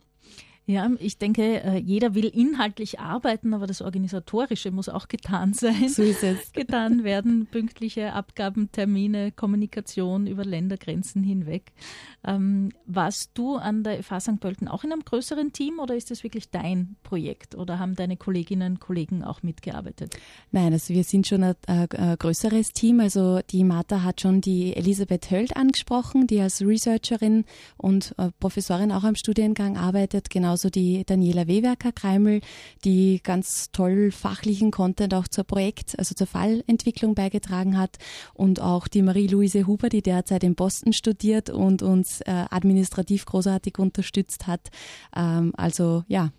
Ja, 0.65 0.89
ich 0.99 1.17
denke, 1.17 1.61
äh, 1.61 1.77
jeder 1.77 2.15
will 2.15 2.25
inhaltlich 2.25 3.01
arbeiten, 3.01 3.53
aber 3.53 3.67
das 3.67 3.81
Organisatorische 3.81 4.71
muss 4.71 4.87
auch 4.87 5.09
getan 5.09 5.53
sein. 5.53 5.89
So 5.89 6.01
ist 6.03 6.23
es. 6.23 6.51
getan 6.53 7.03
werden, 7.03 7.47
pünktliche 7.47 8.13
Abgaben, 8.13 8.71
Termine, 8.71 9.33
Kommunikation 9.33 10.25
über 10.25 10.45
Ländergrenzen 10.45 11.21
hinweg. 11.21 11.73
Ähm, 12.25 12.71
warst 12.85 13.31
du 13.33 13.57
an 13.57 13.83
der 13.83 14.01
FH 14.03 14.21
St. 14.21 14.39
Pölten 14.39 14.69
auch 14.69 14.85
in 14.85 14.93
einem 14.93 15.03
größeren 15.03 15.51
Team 15.51 15.79
oder 15.79 15.95
ist 15.95 16.11
das 16.11 16.23
wirklich 16.23 16.49
dein 16.49 16.95
Projekt 17.03 17.55
oder 17.55 17.77
haben 17.77 17.95
deine 17.95 18.15
Kolleginnen 18.15 18.73
und 18.73 18.79
Kollegen 18.79 19.21
auch 19.21 19.43
mitgearbeitet? 19.43 20.15
Nein, 20.51 20.71
also 20.71 20.93
wir 20.93 21.03
sind 21.03 21.27
schon 21.27 21.43
ein, 21.43 21.55
ein, 21.67 22.15
größeres 22.17 22.71
Team. 22.71 23.01
Also 23.01 23.41
die 23.49 23.65
Martha 23.65 24.03
hat 24.03 24.21
schon 24.21 24.39
die 24.39 24.73
Elisabeth 24.77 25.29
Höld 25.29 25.57
angesprochen, 25.57 26.25
die 26.25 26.39
als 26.39 26.61
Researcherin 26.61 27.43
und 27.75 28.15
äh, 28.17 28.29
Professorin 28.39 28.93
auch 28.93 29.03
am 29.03 29.15
Studiengang 29.15 29.75
arbeitet, 29.75 30.29
genauso 30.53 30.69
die 30.69 31.03
Daniela 31.03 31.47
Wewerker-Kreimel, 31.47 32.41
die 32.85 33.21
ganz 33.23 33.71
toll 33.71 34.11
fachlichen 34.11 34.69
Content 34.69 35.15
auch 35.15 35.27
zur 35.27 35.45
Projekt, 35.45 35.97
also 35.97 36.13
zur 36.13 36.27
Fallentwicklung 36.27 37.15
beigetragen 37.15 37.75
hat 37.75 37.97
und 38.35 38.59
auch 38.59 38.87
die 38.87 39.01
Marie-Louise 39.01 39.65
Huber, 39.65 39.89
die 39.89 40.03
derzeit 40.03 40.43
in 40.43 40.53
Boston 40.53 40.93
studiert 40.93 41.49
und 41.49 41.81
uns 41.81 42.21
äh, 42.21 42.45
administrativ 42.51 43.25
großartig 43.25 43.79
unterstützt 43.79 44.45
hat. 44.45 44.69
Ähm, 45.15 45.53
also 45.57 46.03
ja, 46.07 46.29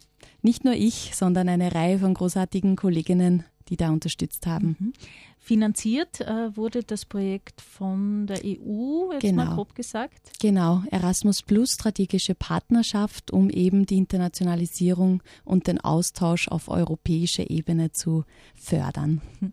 nicht 0.43 0.65
nur 0.65 0.75
ich, 0.75 1.11
sondern 1.17 1.49
eine 1.49 1.75
Reihe 1.75 1.99
von 1.99 2.15
großartigen 2.15 2.77
Kolleginnen, 2.77 3.43
die 3.69 3.77
da 3.77 3.91
unterstützt 3.91 4.47
haben. 4.47 4.77
Mhm. 4.79 4.93
Finanziert 5.39 6.23
äh, 6.23 6.57
wurde 6.57 6.83
das 6.83 7.05
Projekt 7.05 7.61
von 7.61 8.27
der 8.27 8.41
EU, 8.45 9.12
jetzt 9.12 9.23
Genau. 9.23 9.45
mal 9.45 9.55
grob 9.55 9.75
gesagt. 9.75 10.31
Genau, 10.41 10.83
Erasmus 10.91 11.43
Plus 11.43 11.73
strategische 11.73 12.35
Partnerschaft, 12.35 13.31
um 13.31 13.51
eben 13.51 13.85
die 13.85 13.99
Internationalisierung 13.99 15.23
und 15.45 15.67
den 15.67 15.81
Austausch 15.81 16.49
auf 16.49 16.69
europäischer 16.69 17.51
Ebene 17.51 17.93
zu 17.93 18.25
fördern. 18.55 19.21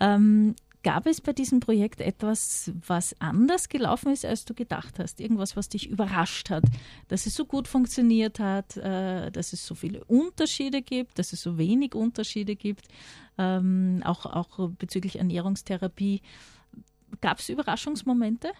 Ähm, 0.00 0.54
gab 0.82 1.06
es 1.06 1.20
bei 1.20 1.32
diesem 1.32 1.60
Projekt 1.60 2.00
etwas, 2.00 2.72
was 2.86 3.14
anders 3.20 3.68
gelaufen 3.68 4.12
ist, 4.12 4.24
als 4.24 4.44
du 4.44 4.54
gedacht 4.54 4.98
hast? 4.98 5.20
Irgendwas, 5.20 5.56
was 5.56 5.68
dich 5.68 5.88
überrascht 5.88 6.50
hat, 6.50 6.64
dass 7.08 7.26
es 7.26 7.34
so 7.34 7.44
gut 7.44 7.68
funktioniert 7.68 8.38
hat, 8.40 8.76
äh, 8.76 9.30
dass 9.30 9.52
es 9.52 9.66
so 9.66 9.74
viele 9.74 10.04
Unterschiede 10.04 10.82
gibt, 10.82 11.18
dass 11.18 11.32
es 11.32 11.42
so 11.42 11.58
wenig 11.58 11.94
Unterschiede 11.94 12.56
gibt, 12.56 12.88
ähm, 13.38 14.02
auch, 14.04 14.26
auch 14.26 14.70
bezüglich 14.78 15.16
Ernährungstherapie. 15.16 16.22
Gab 17.20 17.38
es 17.38 17.48
Überraschungsmomente? 17.48 18.52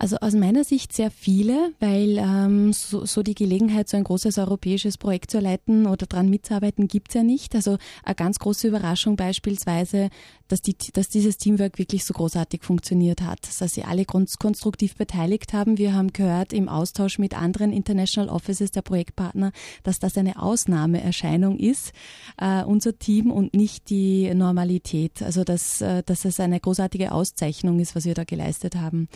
Also 0.00 0.16
aus 0.18 0.34
meiner 0.34 0.62
Sicht 0.62 0.92
sehr 0.92 1.10
viele, 1.10 1.72
weil 1.80 2.18
ähm, 2.18 2.72
so, 2.72 3.04
so 3.04 3.24
die 3.24 3.34
Gelegenheit, 3.34 3.88
so 3.88 3.96
ein 3.96 4.04
großes 4.04 4.38
europäisches 4.38 4.96
Projekt 4.96 5.32
zu 5.32 5.40
leiten 5.40 5.86
oder 5.86 6.06
daran 6.06 6.30
mitzuarbeiten, 6.30 6.86
gibt's 6.86 7.14
ja 7.14 7.24
nicht. 7.24 7.56
Also 7.56 7.78
eine 8.04 8.14
ganz 8.14 8.38
große 8.38 8.68
Überraschung 8.68 9.16
beispielsweise, 9.16 10.10
dass, 10.46 10.62
die, 10.62 10.76
dass 10.92 11.08
dieses 11.08 11.36
Teamwork 11.36 11.78
wirklich 11.78 12.04
so 12.04 12.14
großartig 12.14 12.62
funktioniert 12.62 13.22
hat, 13.22 13.40
dass 13.58 13.74
sie 13.74 13.82
alle 13.82 14.04
kon- 14.04 14.28
konstruktiv 14.38 14.94
beteiligt 14.94 15.52
haben. 15.52 15.78
Wir 15.78 15.94
haben 15.94 16.12
gehört 16.12 16.52
im 16.52 16.68
Austausch 16.68 17.18
mit 17.18 17.36
anderen 17.36 17.72
International 17.72 18.30
Offices 18.30 18.70
der 18.70 18.82
Projektpartner, 18.82 19.50
dass 19.82 19.98
das 19.98 20.16
eine 20.16 20.40
Ausnahmeerscheinung 20.40 21.58
ist, 21.58 21.92
äh, 22.40 22.62
unser 22.62 22.98
Team 22.98 23.32
und 23.32 23.52
nicht 23.52 23.90
die 23.90 24.32
Normalität. 24.32 25.22
Also 25.22 25.42
dass, 25.42 25.80
äh, 25.80 26.04
dass 26.06 26.24
es 26.24 26.38
eine 26.38 26.60
großartige 26.60 27.10
Auszeichnung 27.10 27.80
ist, 27.80 27.96
was 27.96 28.04
wir 28.04 28.14
da 28.14 28.22
geleistet 28.22 28.76
haben. 28.76 29.08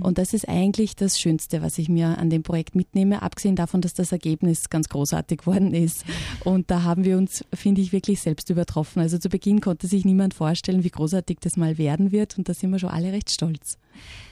Und 0.00 0.16
das 0.18 0.29
ist 0.34 0.48
eigentlich 0.48 0.96
das 0.96 1.18
Schönste, 1.18 1.62
was 1.62 1.78
ich 1.78 1.88
mir 1.88 2.18
an 2.18 2.30
dem 2.30 2.42
Projekt 2.42 2.74
mitnehme, 2.74 3.22
abgesehen 3.22 3.56
davon, 3.56 3.80
dass 3.80 3.94
das 3.94 4.12
Ergebnis 4.12 4.70
ganz 4.70 4.88
großartig 4.88 5.46
worden 5.46 5.74
ist. 5.74 6.04
Und 6.44 6.70
da 6.70 6.82
haben 6.82 7.04
wir 7.04 7.16
uns, 7.16 7.44
finde 7.52 7.80
ich, 7.80 7.92
wirklich 7.92 8.20
selbst 8.20 8.50
übertroffen. 8.50 9.00
Also 9.00 9.18
zu 9.18 9.28
Beginn 9.28 9.60
konnte 9.60 9.86
sich 9.86 10.04
niemand 10.04 10.34
vorstellen, 10.34 10.84
wie 10.84 10.90
großartig 10.90 11.38
das 11.40 11.56
mal 11.56 11.78
werden 11.78 12.12
wird. 12.12 12.38
Und 12.38 12.48
da 12.48 12.54
sind 12.54 12.70
wir 12.70 12.78
schon 12.78 12.90
alle 12.90 13.12
recht 13.12 13.30
stolz. 13.30 13.78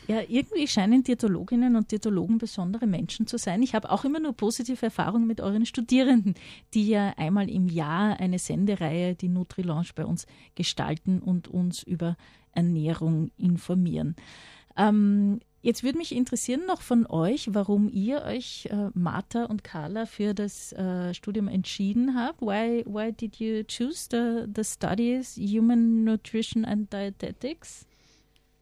Ja, 0.07 0.23
irgendwie 0.27 0.67
scheinen 0.67 1.03
Diätologinnen 1.03 1.77
und 1.77 1.93
Diätologen 1.93 2.39
besondere 2.39 2.87
Menschen 2.87 3.27
zu 3.27 3.37
sein. 3.37 3.63
Ich 3.63 3.75
habe 3.75 3.91
auch 3.91 4.07
immer 4.07 4.21
nur 4.21 4.33
positive 4.33 4.87
Erfahrungen 4.87 5.27
mit 5.27 5.43
euren 5.43 5.67
Studierenden, 5.67 6.35
die 6.73 6.89
ja 6.89 7.13
einmal 7.19 7.51
im 7.51 7.69
Jahr 7.69 8.19
eine 8.19 8.39
Sendereihe, 8.39 9.15
die 9.15 9.29
Nutri-Lounge, 9.29 9.91
bei 9.95 10.07
uns 10.07 10.27
gestalten 10.55 11.21
und 11.21 11.49
uns 11.49 11.83
über 11.83 12.17
Ernährung 12.53 13.31
informieren. 13.37 14.17
Ähm, 14.79 15.41
jetzt 15.63 15.83
würde 15.83 15.99
mich 15.99 16.15
interessieren 16.15 16.67
noch 16.67 16.81
von 16.81 17.07
euch, 17.07 17.55
warum 17.55 17.89
ihr 17.89 18.23
euch, 18.23 18.69
äh, 18.71 18.91
Martha 18.95 19.45
und 19.45 19.65
Carla, 19.65 20.07
für 20.07 20.35
das 20.35 20.73
äh, 20.73 21.13
Studium 21.15 21.49
entschieden 21.49 22.15
habt. 22.15 22.41
Why, 22.41 22.85
why 22.87 23.13
did 23.13 23.37
you 23.37 23.63
choose 23.65 24.09
the, 24.11 24.47
the 24.55 24.65
studies 24.65 25.37
Human 25.37 26.05
Nutrition 26.05 26.65
and 26.65 26.93
Dietetics? 26.93 27.87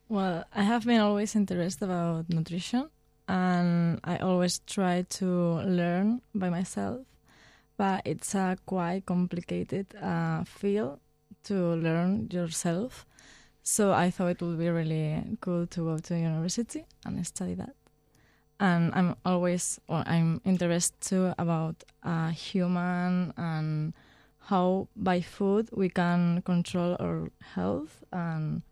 Well, 0.09 0.45
I 0.55 0.63
have 0.63 0.87
been 0.87 1.01
always 1.01 1.35
interested 1.35 1.89
about 1.89 2.29
nutrition 2.29 2.89
and 3.27 3.99
I 4.05 4.19
always 4.19 4.61
try 4.65 5.05
to 5.19 5.61
learn 5.65 6.23
by 6.33 6.49
myself, 6.49 7.01
but 7.77 8.03
it's 8.05 8.35
a 8.35 8.57
quite 8.67 9.05
complicated 9.05 9.95
uh, 10.01 10.45
field 10.45 11.01
to 11.45 11.55
learn 11.55 12.29
yourself. 12.31 13.05
So 13.69 13.93
I 13.93 14.11
thought 14.11 14.29
it 14.31 14.43
would 14.43 14.59
be 14.61 14.69
really 14.69 15.25
cool 15.41 15.67
to 15.67 15.81
go 15.81 15.99
to 15.99 16.17
university 16.17 16.85
and 17.05 17.27
study 17.27 17.55
that. 17.55 17.75
And 18.61 18.95
I'm 18.95 19.17
always, 19.25 19.81
or 19.89 20.05
I'm 20.07 20.41
interested 20.45 21.01
too 21.01 21.35
about 21.37 21.83
uh, 22.05 22.29
human 22.31 23.33
and 23.37 23.93
how 24.39 24.87
by 24.95 25.21
food 25.21 25.69
we 25.73 25.89
can 25.89 26.43
control 26.43 26.97
our 27.01 27.29
health 27.55 28.05
and 28.13 28.63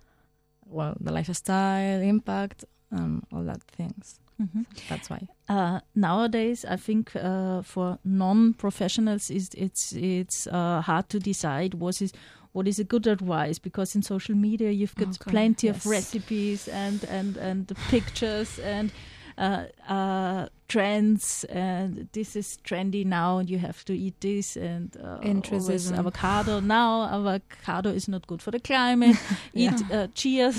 well 0.64 0.96
the 1.00 1.10
lifestyle 1.12 2.00
impact 2.00 2.64
and 2.92 3.26
all 3.32 3.42
that 3.42 3.62
things. 3.64 4.20
Mhm. 4.40 4.64
That's 4.88 5.10
why. 5.10 5.26
Uh, 5.48 5.80
nowadays, 5.94 6.64
I 6.64 6.76
think 6.76 7.14
uh, 7.16 7.62
for 7.62 7.98
non-professionals, 8.04 9.30
is 9.30 9.50
it's 9.56 9.92
it's 9.92 10.46
uh, 10.46 10.80
hard 10.82 11.08
to 11.08 11.18
decide 11.18 11.74
what 11.74 12.00
is 12.00 12.12
what 12.54 12.68
is 12.68 12.78
a 12.78 12.84
good 12.84 13.06
advice? 13.06 13.58
Because 13.58 13.94
in 13.96 14.02
social 14.02 14.34
media 14.34 14.70
you've 14.70 14.94
got 14.94 15.08
Okay, 15.08 15.30
plenty 15.30 15.68
of 15.68 15.84
recipes 15.84 16.68
and 16.68 17.04
and 17.04 17.36
and 17.36 17.66
the 17.66 17.74
pictures 17.90 18.58
and 18.60 18.92
uh, 19.36 19.64
uh, 19.88 20.46
trends. 20.68 21.44
And 21.50 22.08
this 22.12 22.36
is 22.36 22.58
trendy 22.64 23.04
now 23.04 23.38
and 23.38 23.50
you 23.50 23.58
have 23.58 23.84
to 23.86 23.92
eat 23.92 24.20
this 24.20 24.56
and 24.56 24.96
uh, 24.96 25.18
always 25.52 25.90
avocado. 25.92 26.60
Now 26.78 27.02
avocado 27.02 27.90
is 27.90 28.06
not 28.08 28.26
good 28.28 28.40
for 28.40 28.52
the 28.52 28.60
climate. 28.60 29.16
Eat 29.54 29.72
uh, 29.90 30.06
chias 30.14 30.56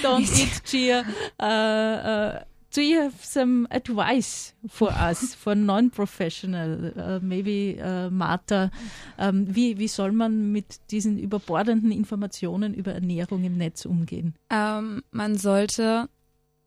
don't 0.02 0.22
eat 0.22 0.60
chia. 0.64 1.04
Uh, 1.40 1.42
uh, 1.42 2.44
do 2.74 2.82
you 2.82 3.00
have 3.00 3.24
some 3.24 3.66
advice 3.70 4.54
for 4.68 4.90
us, 4.90 5.34
for 5.34 5.54
non-professional, 5.54 6.92
uh, 6.96 7.18
maybe 7.22 7.78
uh, 7.80 8.10
Martha? 8.10 8.70
Um, 9.18 9.54
wie, 9.54 9.78
wie 9.78 9.88
soll 9.88 10.12
man 10.12 10.52
mit 10.52 10.90
diesen 10.90 11.18
überbordenden 11.18 11.90
Informationen 11.90 12.74
über 12.74 12.92
Ernährung 12.92 13.44
im 13.44 13.56
Netz 13.56 13.84
umgehen? 13.84 14.34
Ähm, 14.50 15.02
man 15.10 15.36
sollte 15.36 16.08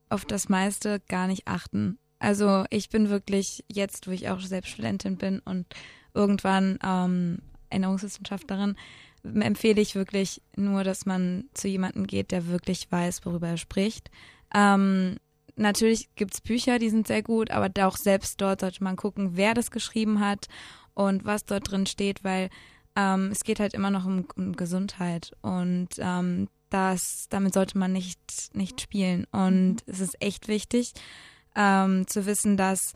auf 0.09 0.25
das 0.25 0.49
meiste 0.49 1.01
gar 1.07 1.27
nicht 1.27 1.47
achten. 1.47 1.97
Also 2.19 2.65
ich 2.69 2.89
bin 2.89 3.09
wirklich 3.09 3.63
jetzt, 3.67 4.07
wo 4.07 4.11
ich 4.11 4.29
auch 4.29 4.41
selbst 4.41 4.71
Studentin 4.71 5.17
bin 5.17 5.39
und 5.39 5.65
irgendwann 6.13 6.77
ähm, 6.83 7.39
Ernährungswissenschaftlerin, 7.69 8.75
empfehle 9.23 9.81
ich 9.81 9.95
wirklich 9.95 10.41
nur, 10.55 10.83
dass 10.83 11.05
man 11.05 11.45
zu 11.53 11.67
jemandem 11.67 12.07
geht, 12.07 12.31
der 12.31 12.47
wirklich 12.47 12.91
weiß, 12.91 13.25
worüber 13.25 13.49
er 13.49 13.57
spricht. 13.57 14.09
Ähm, 14.53 15.17
natürlich 15.61 16.09
gibt 16.15 16.33
es 16.33 16.41
Bücher, 16.41 16.79
die 16.79 16.89
sind 16.89 17.07
sehr 17.07 17.23
gut, 17.23 17.51
aber 17.51 17.69
auch 17.85 17.97
selbst 17.97 18.41
dort 18.41 18.61
sollte 18.61 18.83
man 18.83 18.95
gucken, 18.95 19.37
wer 19.37 19.53
das 19.53 19.71
geschrieben 19.71 20.19
hat 20.19 20.47
und 20.93 21.25
was 21.25 21.45
dort 21.45 21.71
drin 21.71 21.85
steht, 21.85 22.23
weil 22.23 22.49
ähm, 22.95 23.29
es 23.31 23.43
geht 23.43 23.59
halt 23.59 23.73
immer 23.73 23.89
noch 23.89 24.05
um, 24.05 24.25
um 24.35 24.55
Gesundheit 24.55 25.31
und 25.41 25.89
ähm, 25.97 26.47
das, 26.69 27.27
damit 27.29 27.53
sollte 27.53 27.77
man 27.77 27.91
nicht, 27.91 28.19
nicht 28.53 28.81
spielen. 28.81 29.25
Und 29.31 29.77
es 29.85 29.99
ist 29.99 30.21
echt 30.21 30.47
wichtig 30.47 30.93
ähm, 31.55 32.07
zu 32.07 32.25
wissen, 32.25 32.57
dass 32.57 32.93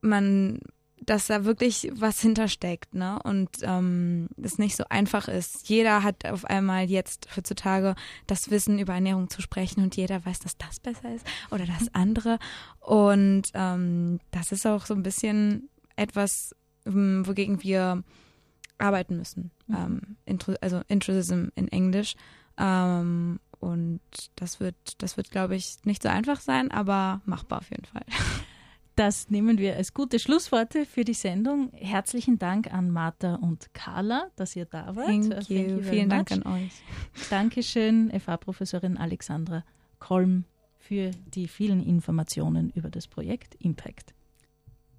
man 0.00 0.60
dass 1.00 1.26
da 1.26 1.44
wirklich 1.44 1.90
was 1.94 2.20
hintersteckt, 2.20 2.94
ne? 2.94 3.20
Und 3.22 3.50
ähm, 3.62 4.28
es 4.42 4.58
nicht 4.58 4.76
so 4.76 4.84
einfach 4.88 5.28
ist. 5.28 5.68
Jeder 5.68 6.02
hat 6.02 6.24
auf 6.24 6.44
einmal 6.44 6.88
jetzt 6.88 7.28
heutzutage 7.36 7.94
das 8.26 8.50
Wissen 8.50 8.78
über 8.78 8.94
Ernährung 8.94 9.28
zu 9.28 9.42
sprechen 9.42 9.82
und 9.82 9.96
jeder 9.96 10.24
weiß, 10.24 10.40
dass 10.40 10.56
das 10.56 10.80
besser 10.80 11.14
ist 11.14 11.26
oder 11.50 11.66
das 11.66 11.94
andere. 11.94 12.38
Und 12.80 13.44
ähm, 13.54 14.20
das 14.30 14.52
ist 14.52 14.66
auch 14.66 14.86
so 14.86 14.94
ein 14.94 15.02
bisschen 15.02 15.68
etwas, 15.96 16.54
ähm, 16.86 17.26
wogegen 17.26 17.62
wir 17.62 18.02
arbeiten 18.78 19.16
müssen. 19.16 19.50
Mhm. 19.66 20.16
Ähm, 20.26 20.58
also 20.60 20.80
Intrusism 20.88 21.48
in 21.56 21.68
Englisch. 21.68 22.16
Ähm, 22.58 23.38
und 23.60 24.00
das 24.36 24.60
wird, 24.60 24.76
das 24.98 25.16
wird, 25.16 25.30
glaube 25.30 25.56
ich, 25.56 25.76
nicht 25.84 26.02
so 26.02 26.08
einfach 26.08 26.40
sein, 26.40 26.70
aber 26.70 27.20
machbar 27.24 27.60
auf 27.60 27.70
jeden 27.70 27.84
Fall. 27.84 28.04
Das 28.96 29.28
nehmen 29.28 29.58
wir 29.58 29.76
als 29.76 29.92
gute 29.92 30.18
Schlussworte 30.18 30.86
für 30.86 31.04
die 31.04 31.12
Sendung. 31.12 31.70
Herzlichen 31.74 32.38
Dank 32.38 32.72
an 32.72 32.90
Martha 32.90 33.34
und 33.34 33.74
Carla, 33.74 34.28
dass 34.36 34.56
ihr 34.56 34.64
da 34.64 34.96
wart. 34.96 35.06
Thank 35.06 35.26
Uh, 35.26 35.52
you. 35.52 35.82
Vielen 35.82 36.08
Dank 36.08 36.32
an 36.32 36.42
euch. 36.44 36.72
Dankeschön, 37.28 38.10
FH-Professorin 38.10 38.96
Alexandra 38.96 39.64
Kolm, 39.98 40.44
für 40.78 41.10
die 41.34 41.46
vielen 41.46 41.84
Informationen 41.84 42.70
über 42.70 42.88
das 42.88 43.06
Projekt 43.06 43.54
Impact. 43.56 44.14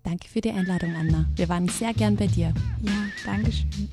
Danke 0.04 0.30
für 0.30 0.42
die 0.42 0.52
Einladung, 0.52 0.94
Anna. 0.96 1.26
Wir 1.36 1.50
waren 1.50 1.68
sehr 1.68 1.94
gern 1.94 2.16
bei 2.16 2.28
dir. 2.28 2.54
Ja, 2.84 2.94
Dankeschön. 3.26 3.90